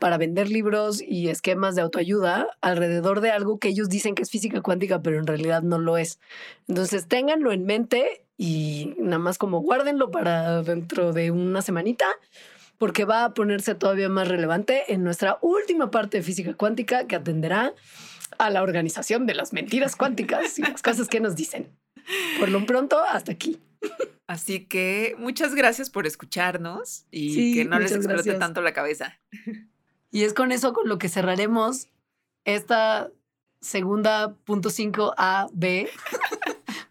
para 0.00 0.18
vender 0.18 0.50
libros 0.50 1.00
y 1.00 1.28
esquemas 1.28 1.76
de 1.76 1.82
autoayuda 1.82 2.48
alrededor 2.60 3.20
de 3.20 3.30
algo 3.30 3.58
que 3.60 3.68
ellos 3.68 3.88
dicen 3.88 4.16
que 4.16 4.22
es 4.22 4.30
física 4.30 4.60
cuántica, 4.60 5.02
pero 5.02 5.18
en 5.18 5.26
realidad 5.26 5.62
no 5.62 5.78
lo 5.78 5.96
es. 5.96 6.18
Entonces, 6.66 7.06
ténganlo 7.06 7.52
en 7.52 7.64
mente 7.64 8.23
y 8.36 8.94
nada 8.98 9.18
más 9.18 9.38
como 9.38 9.60
guárdenlo 9.60 10.10
para 10.10 10.62
dentro 10.62 11.12
de 11.12 11.30
una 11.30 11.62
semanita, 11.62 12.06
porque 12.78 13.04
va 13.04 13.24
a 13.24 13.34
ponerse 13.34 13.74
todavía 13.74 14.08
más 14.08 14.28
relevante 14.28 14.92
en 14.92 15.04
nuestra 15.04 15.38
última 15.40 15.90
parte 15.90 16.18
de 16.18 16.22
física 16.22 16.54
cuántica 16.54 17.06
que 17.06 17.16
atenderá 17.16 17.72
a 18.38 18.50
la 18.50 18.62
organización 18.62 19.26
de 19.26 19.34
las 19.34 19.52
mentiras 19.52 19.96
cuánticas 19.96 20.58
y 20.58 20.62
las 20.62 20.82
cosas 20.82 21.08
que 21.08 21.20
nos 21.20 21.36
dicen. 21.36 21.70
Por 22.38 22.48
lo 22.48 22.66
pronto, 22.66 22.98
hasta 23.02 23.32
aquí. 23.32 23.60
Así 24.26 24.64
que 24.64 25.14
muchas 25.18 25.54
gracias 25.54 25.90
por 25.90 26.06
escucharnos 26.06 27.06
y 27.10 27.54
que 27.54 27.64
no 27.64 27.78
les 27.78 27.92
explote 27.92 28.34
tanto 28.34 28.60
la 28.60 28.72
cabeza. 28.72 29.20
Y 30.10 30.24
es 30.24 30.32
con 30.32 30.52
eso 30.52 30.72
con 30.72 30.88
lo 30.88 30.98
que 30.98 31.08
cerraremos 31.08 31.88
esta 32.44 33.10
segunda 33.60 34.34
punto 34.44 34.70
5 34.70 35.14
A 35.16 35.46
B 35.52 35.88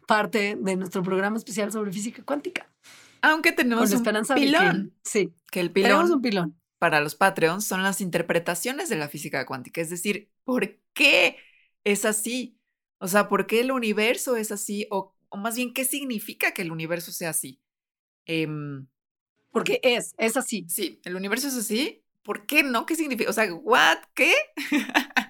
parte 0.08 0.58
de 0.60 0.76
nuestro 0.76 1.04
programa 1.04 1.38
especial 1.38 1.72
sobre 1.72 1.92
física 1.92 2.24
cuántica. 2.24 2.70
Aunque 3.22 3.52
tenemos 3.52 3.92
un 3.92 4.04
pilón. 4.36 4.94
sí, 5.04 5.34
que 5.52 5.62
el 5.62 5.72
pilón. 5.72 5.92
Tenemos 5.92 6.12
un 6.12 6.22
pilón. 6.22 6.60
Para 6.80 7.00
los 7.00 7.16
Patreons 7.16 7.66
son 7.66 7.82
las 7.82 8.02
interpretaciones 8.02 8.90
de 8.90 8.98
la 8.98 9.08
física 9.08 9.46
cuántica, 9.46 9.80
es 9.80 9.90
decir, 9.90 10.30
¿por 10.44 10.78
qué 10.94 11.38
es 11.86 12.04
así? 12.04 12.58
O 12.98 13.08
sea, 13.08 13.30
¿por 13.30 13.48
qué 13.48 13.62
el 13.62 13.72
universo 13.72 14.36
es 14.36 14.52
así? 14.52 14.88
O, 14.92 15.16
más 15.38 15.56
bien, 15.56 15.74
¿qué 15.74 15.86
significa 15.86 16.52
que 16.52 16.62
el 16.62 16.72
universo 16.72 17.12
sea 17.14 17.30
así? 17.30 17.62
Em, 18.26 18.88
Porque 19.52 19.80
es, 19.84 20.14
es 20.18 20.36
así. 20.36 20.66
Sí, 20.68 21.00
el 21.06 21.16
universo 21.16 21.48
es 21.48 21.56
así 21.56 22.04
¿por 22.24 22.46
qué 22.46 22.64
no? 22.64 22.86
¿Qué 22.86 22.96
significa? 22.96 23.30
O 23.30 23.34
sea, 23.34 23.54
¿what? 23.54 23.98
¿Qué? 24.14 24.34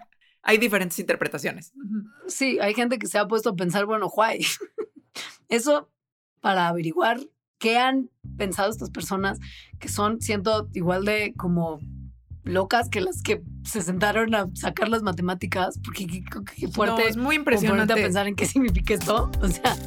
hay 0.43 0.57
diferentes 0.57 0.99
interpretaciones. 0.99 1.73
Sí, 2.27 2.59
hay 2.59 2.73
gente 2.73 2.99
que 2.99 3.07
se 3.07 3.17
ha 3.17 3.27
puesto 3.27 3.49
a 3.49 3.55
pensar, 3.55 3.85
bueno, 3.85 4.11
why? 4.15 4.45
Eso 5.49 5.89
para 6.41 6.67
averiguar 6.67 7.19
qué 7.57 7.77
han 7.77 8.09
pensado 8.37 8.69
estas 8.69 8.89
personas 8.89 9.39
que 9.79 9.87
son, 9.87 10.21
siento, 10.21 10.69
igual 10.73 11.05
de 11.05 11.33
como 11.37 11.79
locas 12.43 12.89
que 12.89 12.99
las 12.99 13.21
que 13.21 13.41
se 13.63 13.81
sentaron 13.81 14.35
a 14.35 14.47
sacar 14.53 14.89
las 14.89 15.01
matemáticas, 15.01 15.79
porque 15.81 16.05
qué, 16.07 16.67
fuerte. 16.67 17.07
es 17.07 17.15
muy 17.15 17.37
impresionante. 17.37 17.93
a 17.93 17.95
pensar 17.95 18.27
en 18.27 18.35
qué 18.35 18.45
significa 18.47 18.93
esto. 18.93 19.31
O 19.41 19.47
sea, 19.47 19.77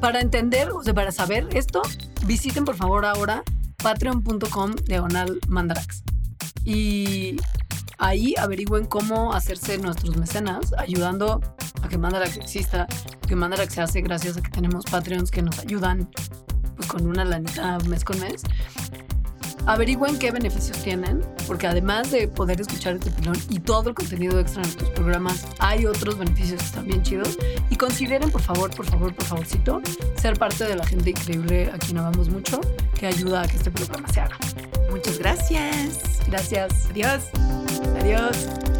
para 0.00 0.20
entender, 0.20 0.70
o 0.70 0.82
sea, 0.82 0.94
para 0.94 1.12
saber 1.12 1.46
esto, 1.52 1.82
visiten 2.26 2.64
por 2.64 2.76
favor 2.76 3.04
ahora 3.04 3.42
patreon.com 3.82 4.72
diagonal 4.86 5.40
mandarax 5.48 6.02
y 6.64 7.36
ahí 8.00 8.34
averigüen 8.38 8.86
cómo 8.86 9.32
hacerse 9.32 9.78
nuestros 9.78 10.16
mecenas, 10.16 10.72
ayudando 10.76 11.40
a 11.82 11.88
que 11.88 11.98
Mandarax 11.98 12.38
exista, 12.38 12.86
que 13.28 13.36
Mandarax 13.36 13.74
se 13.74 13.82
hace 13.82 14.00
gracias 14.00 14.36
a 14.36 14.42
que 14.42 14.50
tenemos 14.50 14.84
Patreons 14.86 15.30
que 15.30 15.42
nos 15.42 15.58
ayudan 15.60 16.10
pues, 16.76 16.88
con 16.88 17.06
una 17.06 17.24
lanita 17.24 17.78
mes 17.86 18.04
con 18.04 18.18
mes. 18.18 18.42
Averigüen 19.66 20.18
qué 20.18 20.30
beneficios 20.30 20.78
tienen, 20.78 21.20
porque 21.46 21.66
además 21.66 22.10
de 22.10 22.26
poder 22.26 22.60
escuchar 22.60 22.94
este 22.94 23.10
pilón 23.10 23.36
y 23.50 23.60
todo 23.60 23.90
el 23.90 23.94
contenido 23.94 24.40
extra 24.40 24.62
en 24.62 24.68
nuestros 24.68 24.90
programas, 24.90 25.46
hay 25.58 25.84
otros 25.84 26.18
beneficios 26.18 26.60
que 26.60 26.66
están 26.66 26.86
bien 26.86 27.02
chidos. 27.02 27.38
Y 27.68 27.76
consideren, 27.76 28.30
por 28.30 28.40
favor, 28.40 28.74
por 28.74 28.86
favor, 28.86 29.14
por 29.14 29.24
favorcito, 29.26 29.82
ser 30.16 30.38
parte 30.38 30.64
de 30.64 30.76
la 30.76 30.86
gente 30.86 31.10
increíble 31.10 31.70
a 31.72 31.78
quien 31.78 31.98
amamos 31.98 32.30
mucho, 32.30 32.60
que 32.98 33.06
ayuda 33.06 33.42
a 33.42 33.46
que 33.46 33.58
este 33.58 33.70
programa 33.70 34.08
se 34.08 34.20
haga. 34.20 34.38
Muchas 34.90 35.18
gracias. 35.18 36.20
Gracias. 36.26 36.86
Adiós. 36.90 37.30
Adiós. 38.00 38.79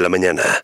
de 0.00 0.04
la 0.04 0.08
mañana. 0.08 0.58